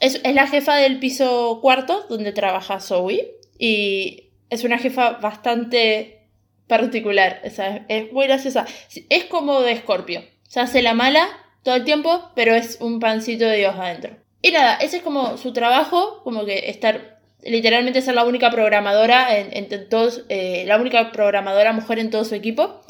es, 0.00 0.20
la 0.22 0.46
jefa 0.46 0.76
del 0.76 1.00
piso 1.00 1.58
cuarto 1.60 2.06
donde 2.08 2.30
trabaja 2.30 2.78
Zoe. 2.78 3.34
Y 3.58 4.30
es 4.48 4.62
una 4.62 4.78
jefa 4.78 5.14
bastante 5.14 6.28
particular. 6.68 7.42
O 7.44 7.50
sea, 7.50 7.84
es 7.88 8.12
muy 8.12 8.28
graciosa. 8.28 8.64
Es 9.10 9.24
como 9.24 9.60
de 9.60 9.72
Escorpio. 9.72 10.22
Se 10.46 10.60
hace 10.60 10.82
la 10.82 10.94
mala 10.94 11.28
todo 11.64 11.74
el 11.74 11.84
tiempo, 11.84 12.30
pero 12.36 12.54
es 12.54 12.78
un 12.80 13.00
pancito 13.00 13.44
de 13.44 13.56
Dios 13.56 13.74
adentro. 13.76 14.16
Y 14.40 14.52
nada, 14.52 14.76
ese 14.76 14.98
es 14.98 15.02
como 15.02 15.36
su 15.36 15.52
trabajo, 15.52 16.22
como 16.22 16.44
que 16.44 16.70
estar, 16.70 17.18
literalmente 17.42 18.02
ser 18.02 18.14
la 18.14 18.24
única 18.24 18.52
programadora 18.52 19.36
en, 19.36 19.88
todos, 19.88 20.22
eh, 20.28 20.62
la 20.68 20.76
única 20.76 21.10
programadora 21.10 21.72
mujer 21.72 21.98
en 21.98 22.10
todo 22.10 22.24
su 22.24 22.36
equipo. 22.36 22.82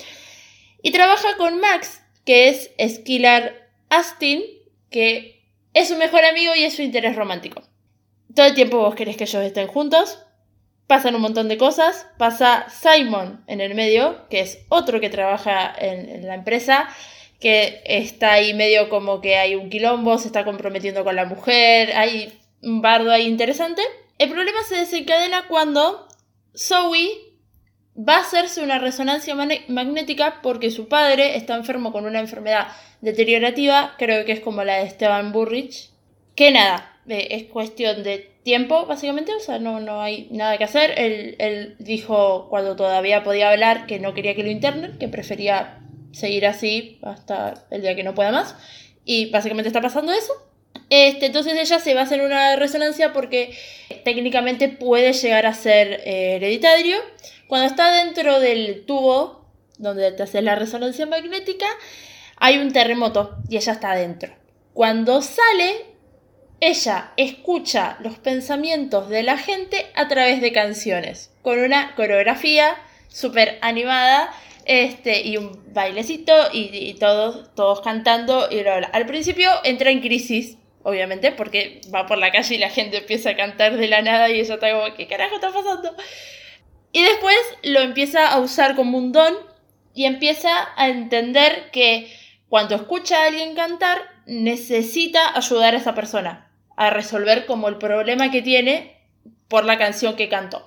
Y 0.82 0.90
trabaja 0.90 1.38
con 1.38 1.58
Max, 1.58 2.02
que 2.28 2.50
es 2.50 2.72
Skillar 2.78 3.70
Astin, 3.88 4.42
que 4.90 5.50
es 5.72 5.88
su 5.88 5.96
mejor 5.96 6.26
amigo 6.26 6.54
y 6.54 6.62
es 6.62 6.76
su 6.76 6.82
interés 6.82 7.16
romántico. 7.16 7.62
Todo 8.34 8.44
el 8.44 8.54
tiempo 8.54 8.76
vos 8.76 8.94
querés 8.94 9.16
que 9.16 9.24
ellos 9.24 9.42
estén 9.42 9.66
juntos, 9.66 10.18
pasan 10.86 11.14
un 11.14 11.22
montón 11.22 11.48
de 11.48 11.56
cosas. 11.56 12.06
Pasa 12.18 12.66
Simon 12.68 13.42
en 13.46 13.62
el 13.62 13.74
medio, 13.74 14.28
que 14.28 14.40
es 14.40 14.66
otro 14.68 15.00
que 15.00 15.08
trabaja 15.08 15.74
en, 15.78 16.26
la 16.26 16.34
empresa, 16.34 16.90
que 17.40 17.80
está 17.86 18.32
ahí 18.32 18.52
medio 18.52 18.90
como 18.90 19.22
que 19.22 19.38
hay 19.38 19.54
un 19.54 19.70
quilombo, 19.70 20.18
se 20.18 20.26
está 20.26 20.44
comprometiendo 20.44 21.04
con 21.04 21.16
la 21.16 21.24
mujer, 21.24 21.96
hay 21.96 22.38
un 22.62 22.82
bardo 22.82 23.10
ahí 23.10 23.26
interesante. 23.26 23.80
El 24.18 24.28
problema 24.28 24.58
se 24.68 24.76
desencadena 24.76 25.48
cuando 25.48 26.06
Zoe 26.54 27.27
va 27.98 28.16
a 28.16 28.20
hacerse 28.20 28.62
una 28.62 28.78
resonancia 28.78 29.34
magnética 29.34 30.40
porque 30.42 30.70
su 30.70 30.88
padre 30.88 31.36
está 31.36 31.56
enfermo 31.56 31.92
con 31.92 32.04
una 32.06 32.20
enfermedad 32.20 32.68
deteriorativa, 33.00 33.94
creo 33.98 34.24
que 34.24 34.32
es 34.32 34.40
como 34.40 34.64
la 34.64 34.76
de 34.76 34.84
Esteban 34.84 35.32
Burrich, 35.32 35.90
que 36.34 36.50
nada, 36.52 36.96
eh, 37.08 37.28
es 37.32 37.44
cuestión 37.44 38.02
de 38.04 38.30
tiempo, 38.44 38.86
básicamente, 38.86 39.34
o 39.34 39.40
sea, 39.40 39.58
no, 39.58 39.80
no 39.80 40.00
hay 40.00 40.28
nada 40.30 40.56
que 40.56 40.64
hacer. 40.64 40.94
Él, 40.96 41.76
dijo 41.78 42.46
cuando 42.48 42.76
todavía 42.76 43.22
podía 43.24 43.50
hablar 43.50 43.86
que 43.86 43.98
no 43.98 44.14
quería 44.14 44.34
que 44.34 44.42
lo 44.42 44.50
internen, 44.50 44.98
que 44.98 45.08
prefería 45.08 45.80
seguir 46.12 46.46
así 46.46 46.98
hasta 47.02 47.66
el 47.70 47.82
día 47.82 47.94
que 47.94 48.04
no 48.04 48.14
pueda 48.14 48.32
más. 48.32 48.54
Y 49.04 49.30
básicamente 49.30 49.68
está 49.68 49.80
pasando 49.80 50.12
eso. 50.12 50.32
Este, 50.90 51.26
entonces 51.26 51.54
ella 51.58 51.78
se 51.78 51.94
va 51.94 52.00
a 52.00 52.04
hacer 52.04 52.22
una 52.22 52.56
resonancia 52.56 53.12
porque 53.12 53.54
técnicamente 54.04 54.68
puede 54.68 55.12
llegar 55.12 55.44
a 55.44 55.54
ser 55.54 56.02
eh, 56.04 56.36
hereditario. 56.36 56.96
Cuando 57.48 57.66
está 57.66 57.90
dentro 57.90 58.40
del 58.40 58.84
tubo 58.84 59.46
donde 59.78 60.12
te 60.12 60.22
haces 60.22 60.42
la 60.42 60.54
resonancia 60.54 61.06
magnética, 61.06 61.66
hay 62.36 62.58
un 62.58 62.72
terremoto 62.72 63.38
y 63.48 63.56
ella 63.56 63.72
está 63.72 63.92
adentro. 63.92 64.34
Cuando 64.74 65.22
sale, 65.22 65.86
ella 66.60 67.12
escucha 67.16 67.96
los 68.00 68.18
pensamientos 68.18 69.08
de 69.08 69.22
la 69.22 69.38
gente 69.38 69.86
a 69.94 70.08
través 70.08 70.42
de 70.42 70.52
canciones, 70.52 71.32
con 71.40 71.58
una 71.58 71.94
coreografía 71.94 72.76
súper 73.08 73.58
animada 73.62 74.30
este, 74.66 75.22
y 75.22 75.38
un 75.38 75.72
bailecito 75.72 76.34
y, 76.52 76.94
todos, 77.00 77.54
todos 77.54 77.80
cantando. 77.80 78.48
Y 78.50 78.60
Al 78.60 79.06
principio 79.06 79.50
entra 79.64 79.90
en 79.90 80.00
crisis, 80.00 80.58
obviamente, 80.82 81.32
porque 81.32 81.80
va 81.94 82.06
por 82.06 82.18
la 82.18 82.30
calle 82.30 82.56
y 82.56 82.58
la 82.58 82.68
gente 82.68 82.98
empieza 82.98 83.30
a 83.30 83.36
cantar 83.36 83.78
de 83.78 83.88
la 83.88 84.02
nada 84.02 84.28
y 84.28 84.40
ella 84.40 84.54
está 84.54 84.70
como, 84.70 84.94
¿qué 84.94 85.06
carajo 85.06 85.36
está 85.36 85.50
pasando? 85.50 85.96
Y 86.92 87.02
después 87.02 87.36
lo 87.62 87.80
empieza 87.80 88.28
a 88.28 88.38
usar 88.38 88.76
como 88.76 88.98
un 88.98 89.12
don 89.12 89.34
y 89.94 90.04
empieza 90.04 90.68
a 90.76 90.88
entender 90.88 91.70
que 91.70 92.12
cuando 92.48 92.76
escucha 92.76 93.22
a 93.22 93.26
alguien 93.26 93.54
cantar, 93.54 93.98
necesita 94.26 95.36
ayudar 95.36 95.74
a 95.74 95.78
esa 95.78 95.94
persona 95.94 96.50
a 96.76 96.90
resolver 96.90 97.46
como 97.46 97.68
el 97.68 97.76
problema 97.76 98.30
que 98.30 98.42
tiene 98.42 98.96
por 99.48 99.64
la 99.64 99.78
canción 99.78 100.16
que 100.16 100.28
cantó. 100.28 100.66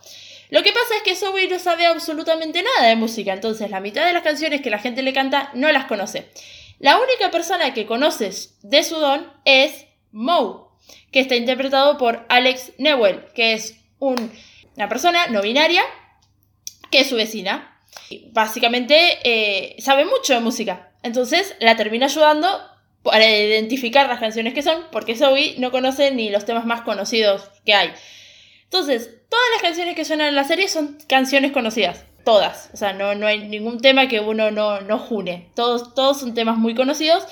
Lo 0.50 0.64
que 0.64 0.74
pasa 0.74 0.98
es 0.98 1.04
que 1.04 1.16
Zoe 1.16 1.48
no 1.48 1.60
sabe 1.60 1.86
absolutamente 1.86 2.62
nada 2.62 2.90
de 2.90 2.98
música, 2.98 3.32
entonces 3.32 3.72
la 3.72 3.80
mitad 3.80 4.06
de 4.06 4.12
las 4.12 4.24
canciones 4.24 4.62
que 4.62 4.70
la 4.70 4.80
gente 4.80 5.02
le 5.02 5.14
canta 5.14 5.50
no 5.54 5.72
las 5.72 5.86
conoce. 5.86 6.30
La 6.80 7.00
única 7.00 7.32
persona 7.32 7.74
que 7.74 7.86
conoces 7.86 8.58
de 8.62 8.84
su 8.84 8.96
don 8.96 9.32
es 9.46 9.86
Moe, 10.12 10.66
que 11.12 11.22
está 11.22 11.36
interpretado 11.36 11.98
por 11.98 12.26
Alex 12.28 12.74
Newell, 12.78 13.24
que 13.34 13.54
es 13.54 13.78
una 14.00 14.90
persona 14.90 15.28
no 15.28 15.42
binaria 15.42 15.84
que 16.92 17.02
es 17.02 17.10
su 17.10 17.16
vecina. 17.16 17.80
Básicamente 18.32 19.18
eh, 19.24 19.76
sabe 19.80 20.06
mucho 20.06 20.34
de 20.34 20.40
música, 20.40 20.92
entonces 21.04 21.56
la 21.60 21.76
termina 21.76 22.06
ayudando 22.06 22.48
para 23.04 23.28
identificar 23.28 24.08
las 24.08 24.20
canciones 24.20 24.54
que 24.54 24.62
son, 24.62 24.84
porque 24.92 25.16
Zoe 25.16 25.56
no 25.58 25.72
conoce 25.72 26.12
ni 26.12 26.30
los 26.30 26.46
temas 26.46 26.66
más 26.66 26.82
conocidos 26.82 27.50
que 27.66 27.74
hay. 27.74 27.92
Entonces, 28.66 29.10
todas 29.30 29.46
las 29.54 29.62
canciones 29.64 29.96
que 29.96 30.06
suenan 30.06 30.28
en 30.28 30.36
la 30.36 30.44
serie 30.44 30.68
son 30.68 30.98
canciones 31.08 31.52
conocidas. 31.52 32.06
Todas. 32.24 32.70
O 32.74 32.78
sea, 32.78 32.94
no, 32.94 33.16
no 33.16 33.26
hay 33.26 33.40
ningún 33.40 33.82
tema 33.82 34.08
que 34.08 34.20
uno 34.20 34.52
no, 34.52 34.82
no 34.82 35.00
june. 35.00 35.50
Todos, 35.56 35.96
todos 35.96 36.20
son 36.20 36.36
temas 36.36 36.58
muy 36.58 36.76
conocidos. 36.76 37.26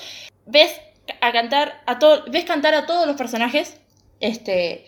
Ves 0.46 0.80
a 1.20 1.32
cantar 1.32 1.80
a 1.86 1.98
todo, 1.98 2.24
ves 2.28 2.44
cantar 2.44 2.74
a 2.74 2.86
todos 2.86 3.06
los 3.06 3.16
personajes. 3.16 3.80
Este. 4.18 4.84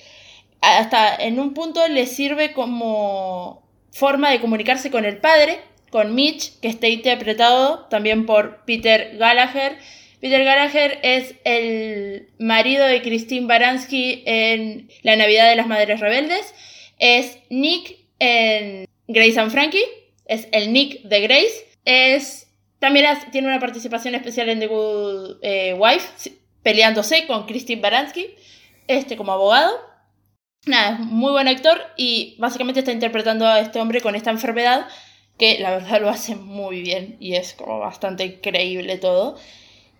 Hasta 0.61 1.15
en 1.17 1.41
un 1.41 1.55
punto 1.55 1.87
le 1.89 2.07
sirve 2.07 2.53
como 2.53 3.62
forma 3.93 4.31
de 4.31 4.41
comunicarse 4.41 4.91
con 4.91 5.05
el 5.05 5.19
padre, 5.19 5.61
con 5.91 6.15
Mitch, 6.15 6.59
que 6.61 6.69
está 6.69 6.89
interpretado 6.89 7.87
también 7.87 8.27
por 8.27 8.65
Peter 8.65 9.17
Gallagher 9.19 9.79
Peter 10.23 10.45
Gallagher 10.45 11.01
es 11.03 11.35
el 11.43 12.29
marido 12.39 12.87
de 12.87 13.03
Christine 13.03 13.49
Baranski 13.49 14.23
en 14.25 14.89
La 15.03 15.17
Navidad 15.17 15.51
de 15.51 15.57
las 15.57 15.67
Madres 15.67 15.99
Rebeldes. 15.99 16.55
Es 17.01 17.39
Nick 17.51 17.97
en 18.21 18.87
Grace 19.09 19.41
and 19.41 19.51
Frankie. 19.51 19.85
Es 20.27 20.47
el 20.53 20.73
Nick 20.73 21.03
de 21.03 21.23
Grace. 21.23 21.67
Es, 21.85 22.47
también 22.79 23.05
tiene 23.33 23.49
una 23.49 23.59
participación 23.59 24.15
especial 24.15 24.49
en 24.49 24.61
The 24.61 24.69
Good 24.69 25.39
eh, 25.43 25.75
Wife, 25.77 26.31
peleándose 26.63 27.27
con 27.27 27.45
Christine 27.47 27.83
Baranski 27.83 28.29
este, 28.87 29.17
como 29.17 29.33
abogado. 29.33 29.73
Nada, 30.65 30.93
es 30.93 31.01
muy 31.01 31.33
buen 31.33 31.49
actor 31.49 31.81
y 31.97 32.37
básicamente 32.39 32.81
está 32.81 32.93
interpretando 32.93 33.47
a 33.47 33.59
este 33.59 33.81
hombre 33.81 34.01
con 34.01 34.15
esta 34.15 34.31
enfermedad 34.31 34.87
que 35.37 35.59
la 35.59 35.73
verdad 35.73 36.01
lo 36.01 36.09
hace 36.09 36.37
muy 36.37 36.83
bien 36.83 37.17
y 37.19 37.35
es 37.35 37.55
como 37.55 37.81
bastante 37.81 38.41
creíble 38.41 38.97
todo. 38.99 39.37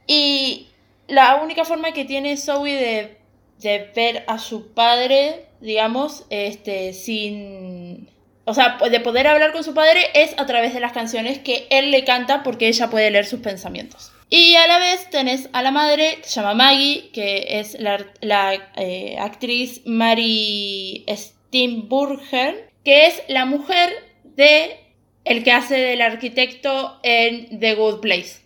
Y 0.07 0.69
la 1.09 1.43
única 1.43 1.65
forma 1.65 1.93
que 1.93 2.05
tiene 2.05 2.37
Zoe 2.37 2.75
de, 2.75 3.17
de 3.59 3.91
ver 3.97 4.25
a 4.29 4.39
su 4.39 4.69
padre, 4.73 5.47
digamos, 5.61 6.27
este, 6.31 6.93
sin... 6.93 8.09
O 8.45 8.55
sea, 8.55 8.79
de 8.79 9.01
poder 9.01 9.27
hablar 9.27 9.53
con 9.53 9.65
su 9.65 9.75
padre 9.75 10.01
es 10.15 10.35
a 10.39 10.47
través 10.47 10.75
de 10.75 10.81
las 10.81 10.93
canciones 10.93 11.41
que 11.41 11.67
él 11.71 11.91
le 11.91 12.05
canta 12.05 12.45
porque 12.45 12.69
ella 12.69 12.89
puede 12.89 13.11
leer 13.11 13.27
sus 13.27 13.41
pensamientos. 13.41 14.12
Y 14.35 14.55
a 14.55 14.67
la 14.67 14.79
vez 14.79 15.11
tenés 15.11 15.51
a 15.53 15.61
la 15.61 15.71
madre, 15.71 16.17
que 16.23 16.27
se 16.27 16.41
llama 16.41 16.55
Maggie, 16.55 17.11
que 17.13 17.61
es 17.61 17.79
la, 17.79 18.03
la 18.23 18.55
eh, 18.77 19.19
actriz 19.21 19.83
Mary 19.85 21.05
Steenburgen, 21.07 22.57
que 22.83 23.09
es 23.09 23.23
la 23.29 23.45
mujer 23.45 23.93
de 24.25 24.81
el 25.27 25.45
que 25.45 25.53
hace 25.53 25.77
del 25.77 26.01
arquitecto 26.01 26.99
en 27.03 27.61
The 27.61 27.75
Good 27.75 28.01
Place. 28.01 28.41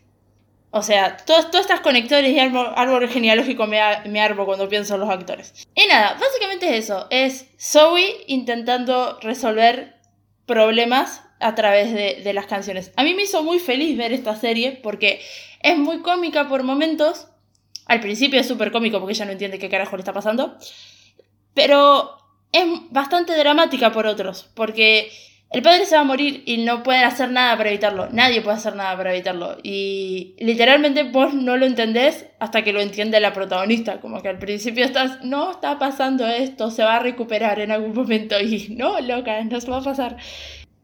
O 0.72 0.82
sea, 0.82 1.18
todos, 1.18 1.53
todos 1.53 1.66
estos 1.66 1.82
conectores 1.82 2.32
y 2.32 2.41
árbol, 2.41 3.09
genealógico 3.09 3.68
me, 3.68 3.78
me 4.09 4.20
arbo 4.20 4.45
cuando 4.45 4.68
pienso 4.68 4.95
en 4.95 5.03
los 5.03 5.09
actores. 5.09 5.68
Y 5.76 5.87
nada, 5.87 6.18
básicamente 6.20 6.68
es 6.68 6.87
eso. 6.87 7.07
Es 7.11 7.47
Zoe 7.61 8.24
intentando 8.26 9.20
resolver 9.20 9.95
problemas 10.47 11.22
a 11.47 11.55
través 11.55 11.92
de, 11.92 12.20
de, 12.24 12.32
las 12.32 12.47
canciones. 12.47 12.92
A 12.97 13.05
mí 13.05 13.14
me 13.14 13.22
hizo 13.22 13.42
muy 13.42 13.59
feliz 13.59 13.97
ver 13.97 14.12
esta 14.12 14.34
serie 14.34 14.72
porque 14.82 15.20
es 15.62 15.78
muy 15.78 16.01
cómica 16.01 16.49
por 16.49 16.62
momentos. 16.62 17.28
Al 17.86 18.01
principio 18.01 18.40
es 18.40 18.49
súper 18.49 18.72
cómico 18.72 18.99
porque 18.99 19.12
ella 19.12 19.26
no 19.26 19.32
entiende 19.32 19.59
qué 19.59 19.68
carajo 19.68 19.97
le 19.97 20.01
está 20.01 20.12
pasando. 20.12 20.57
Pero 21.55 22.16
es 22.53 22.64
bastante 22.90 23.36
dramática 23.36 23.92
por 23.92 24.07
otros, 24.07 24.51
porque 24.55 25.11
el 25.53 25.62
padre 25.62 25.86
se 25.86 25.94
va 25.94 26.01
a 26.01 26.05
morir 26.05 26.42
y 26.44 26.59
no 26.59 26.82
pueden 26.82 27.05
hacer 27.05 27.30
nada 27.30 27.57
para 27.57 27.70
evitarlo. 27.70 28.09
Nadie 28.11 28.42
puede 28.42 28.57
hacer 28.57 28.74
nada 28.74 28.97
para 28.97 29.14
evitarlo. 29.14 29.57
Y 29.62 30.34
literalmente 30.38 31.05
vos 31.05 31.34
no 31.34 31.57
lo 31.57 31.66
entendés 31.66 32.26
hasta 32.40 32.62
que 32.62 32.72
lo 32.72 32.80
entiende 32.80 33.20
la 33.20 33.32
protagonista. 33.32 34.01
Como 34.01 34.22
que 34.22 34.28
al 34.28 34.38
principio 34.38 34.84
estás, 34.84 35.24
no 35.24 35.53
está 35.53 35.78
pasando 35.78 36.26
esto, 36.26 36.70
se 36.70 36.82
va 36.82 36.97
a 36.97 37.01
recuperar 37.01 37.61
en 37.61 37.70
algún 37.70 37.94
momento. 37.94 38.36
Y 38.47 38.68
no, 38.70 39.01
loca, 39.01 39.42
no 39.44 39.61
se 39.61 39.70
va 39.70 39.78
a 39.78 39.82
pasar. 39.82 40.16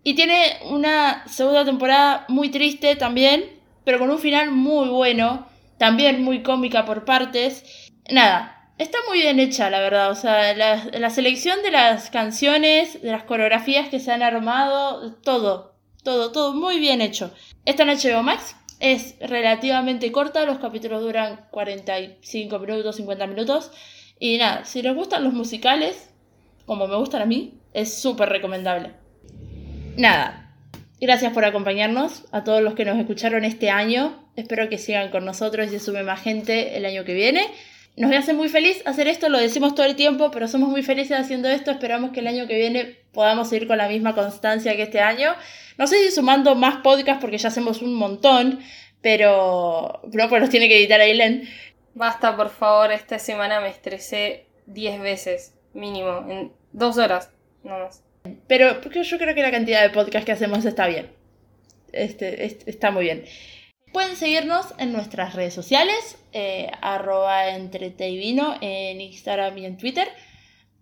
Y 0.05 0.15
tiene 0.15 0.59
una 0.65 1.27
segunda 1.29 1.65
temporada 1.65 2.25
muy 2.29 2.51
triste 2.51 2.97
también, 2.97 3.45
pero 3.85 3.99
con 3.99 4.11
un 4.11 4.19
final 4.19 4.51
muy 4.51 4.89
bueno. 4.89 5.47
También 5.79 6.23
muy 6.23 6.43
cómica 6.43 6.85
por 6.85 7.05
partes. 7.05 7.91
Nada, 8.11 8.63
Está 8.79 8.99
muy 9.07 9.21
bien 9.21 9.39
hecha, 9.39 9.71
la 9.71 9.81
verdad. 9.81 10.11
O 10.11 10.15
sea, 10.17 10.55
la, 10.55 10.85
la, 10.93 11.11
selección 11.11 11.63
de 11.63 11.71
las 11.71 12.11
canciones, 12.11 13.01
de 13.01 13.13
las 13.13 13.23
coreografías 13.23 13.89
que 13.89 14.01
se 14.01 14.11
han 14.11 14.23
armado, 14.23 15.13
todo, 15.23 15.77
todo, 16.03 16.33
todo 16.33 16.53
muy 16.55 16.81
bien 16.81 17.01
hecho. 17.01 17.33
Esta 17.65 17.85
en 17.85 17.91
HBO 17.91 18.25
Max 18.25 18.57
es 18.81 19.15
relativamente 19.21 20.11
corta, 20.11 20.45
los 20.45 20.59
capítulos 20.59 21.03
duran 21.03 21.47
45 21.53 22.59
minutos, 22.59 22.97
50 22.97 23.27
minutos. 23.29 23.71
Y 24.19 24.39
nada, 24.39 24.65
si 24.65 24.83
les 24.83 24.97
gustan 24.97 25.23
los 25.23 25.33
musicales, 25.33 26.11
como 26.67 26.89
me 26.89 26.97
gustan 26.97 27.23
a 27.23 27.27
mí, 27.27 27.61
es 27.75 27.95
súper 27.95 28.31
recomendable. 28.31 28.95
Nada, 29.97 30.51
gracias 31.01 31.35
por 31.35 31.45
acompañarnos, 31.45 32.25
a 32.33 32.45
todos 32.45 32.63
los 32.63 32.75
que 32.75 32.87
nos 32.87 32.99
escucharon 32.99 33.45
este 33.45 33.69
año. 33.69 34.27
Espero 34.37 34.71
que 34.71 34.79
sigan 34.79 35.11
con 35.11 35.27
nosotros 35.27 35.71
y 35.71 35.79
sume 35.79 36.03
más 36.03 36.23
gente 36.23 36.79
el 36.79 36.87
año 36.87 37.05
que 37.05 37.13
viene. 37.13 37.47
Nos 37.95 38.11
hace 38.15 38.33
muy 38.33 38.49
feliz 38.49 38.83
hacer 38.87 39.07
esto, 39.07 39.29
lo 39.29 39.39
decimos 39.39 39.75
todo 39.75 39.85
el 39.85 39.95
tiempo, 39.95 40.31
pero 40.31 40.49
somos 40.49 40.71
muy 40.71 40.83
felices 40.83 41.19
haciendo 41.19 41.51
esto. 41.51 41.71
Esperamos 41.71 42.13
que 42.13 42.21
el 42.21 42.27
año 42.27 42.47
que 42.47 42.57
viene 42.57 42.97
podamos 43.13 43.51
seguir 43.51 43.69
con 43.69 43.77
la 43.77 43.87
misma 43.87 44.15
constancia 44.15 44.75
que 44.77 44.83
este 44.85 45.01
año. 45.01 45.35
No 45.77 45.87
sé 45.87 46.03
si 46.03 46.11
sumando 46.11 46.55
más 46.55 46.79
podcasts 46.79 47.21
porque 47.21 47.37
ya 47.37 47.49
hacemos 47.49 47.83
un 47.83 47.95
montón, 47.95 48.61
pero 49.03 50.01
no, 50.11 50.29
pues 50.31 50.41
los 50.41 50.49
tiene 50.49 50.69
que 50.69 50.79
editar 50.79 51.03
Aileen. 51.03 51.47
Basta, 51.95 52.35
por 52.35 52.49
favor, 52.49 52.93
esta 52.93 53.19
semana 53.19 53.61
me 53.61 53.69
estresé 53.69 54.47
10 54.67 55.03
veces, 55.03 55.55
mínimo, 55.75 56.25
en 56.31 56.51
dos 56.73 56.97
horas, 56.97 57.31
no 57.63 57.79
más. 57.79 58.03
Pero 58.47 58.81
porque 58.81 59.03
yo 59.03 59.19
creo 59.19 59.35
que 59.35 59.43
la 59.43 59.51
cantidad 59.51 59.83
de 59.83 59.91
podcasts 59.91 60.27
que 60.27 60.33
hacemos 60.33 60.65
está 60.65 60.87
bien. 60.87 61.11
Este, 61.93 62.45
está 62.45 62.91
muy 62.91 63.05
bien. 63.05 63.25
Pueden 63.93 64.17
seguirnos 64.17 64.75
en 64.79 64.93
nuestras 64.93 65.35
redes 65.35 65.53
sociales, 65.53 66.17
eh, 66.33 66.71
arroba 66.81 67.43
vino 67.99 68.55
en 68.63 69.01
Instagram 69.01 69.59
y 69.59 69.67
en 69.67 69.77
Twitter. 69.77 70.09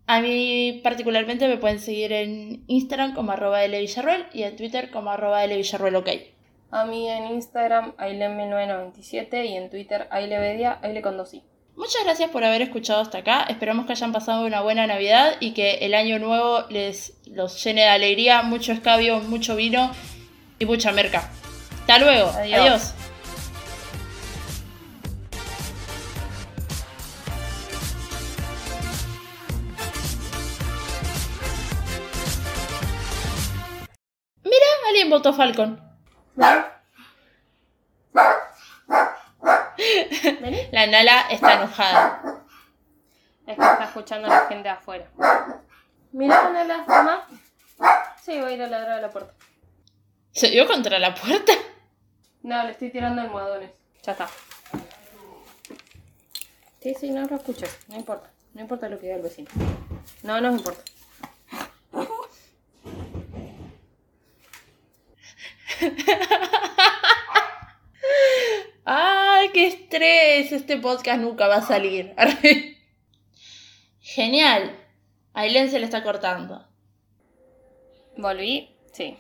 A 0.07 0.21
mí 0.21 0.81
particularmente 0.85 1.49
me 1.49 1.57
pueden 1.57 1.81
seguir 1.81 2.13
en 2.13 2.63
Instagram 2.69 3.15
como 3.15 3.33
arroba 3.33 3.65
Villarruel 3.67 4.27
y 4.33 4.45
en 4.45 4.57
Twitter 4.57 4.91
como 4.91 5.11
arroba 5.11 5.45
Villarruel. 5.47 6.05
A 6.71 6.85
mí 6.85 7.09
en 7.09 7.27
Instagram 7.33 7.97
Ailen1997 7.97 9.45
y 9.45 9.57
en 9.57 9.71
Twitter 9.71 10.07
Ailevedia, 10.11 10.79
Aile 10.83 11.03
Muchas 11.81 12.05
gracias 12.05 12.29
por 12.29 12.45
haber 12.45 12.61
escuchado 12.61 13.01
hasta 13.01 13.17
acá. 13.17 13.47
Esperamos 13.49 13.87
que 13.87 13.93
hayan 13.93 14.13
pasado 14.13 14.45
una 14.45 14.61
buena 14.61 14.87
Navidad 14.87 15.37
y 15.41 15.55
que 15.55 15.77
el 15.77 15.95
año 15.95 16.19
nuevo 16.19 16.67
les 16.69 17.15
los 17.25 17.65
llene 17.65 17.81
de 17.81 17.89
alegría, 17.89 18.43
mucho 18.43 18.73
escabio, 18.73 19.21
mucho 19.21 19.57
vino 19.57 19.91
y 20.59 20.67
mucha 20.67 20.93
merca. 20.93 21.31
Hasta 21.81 21.99
luego. 21.99 22.29
Adiós. 22.33 22.93
Mira, 34.45 34.67
alguien 34.87 35.09
votó 35.09 35.33
Falcon. 35.33 35.81
La 40.73 40.87
Nala 40.87 41.23
está 41.31 41.55
enojada. 41.55 42.45
Es 43.47 43.57
que 43.57 43.65
está 43.65 43.85
escuchando 43.85 44.29
a 44.29 44.31
la 44.31 44.47
gente 44.47 44.69
afuera. 44.69 45.11
Mira, 46.13 46.51
Nala, 46.51 46.85
mamá. 46.87 47.27
Sí, 48.23 48.39
voy 48.41 48.53
a 48.53 48.55
ir 48.55 48.63
a 48.63 48.69
ladrar 48.69 48.99
a 48.99 49.01
la 49.01 49.11
puerta. 49.11 49.35
¿Se 50.33 50.51
dio 50.51 50.67
contra 50.67 50.99
la 50.99 51.15
puerta? 51.15 51.53
No, 52.43 52.63
le 52.65 52.73
estoy 52.73 52.91
tirando 52.91 53.23
almohadones. 53.23 53.71
Ya 54.03 54.13
está. 54.13 54.29
Sí, 56.81 56.95
sí, 56.99 57.11
no 57.11 57.27
lo 57.27 57.37
escuchas. 57.37 57.79
No 57.89 57.97
importa. 57.97 58.31
No 58.55 58.61
importa 58.61 58.89
lo 58.89 58.99
que 58.99 59.07
diga 59.07 59.17
el 59.17 59.23
vecino. 59.23 59.49
No 60.23 60.41
nos 60.41 60.59
importa. 60.59 60.83
¡Ay, 68.85 69.51
qué 69.53 69.67
estrés! 69.67 70.53
Este 70.53 70.77
podcast 70.79 71.21
nunca 71.21 71.47
va 71.49 71.57
a 71.57 71.63
salir. 71.63 72.15
Genial. 74.01 74.77
A 75.35 75.43
Aileen 75.43 75.71
se 75.71 75.79
le 75.79 75.85
está 75.85 76.03
cortando. 76.03 76.67
¿Volví? 78.17 78.75
Sí. 78.93 79.17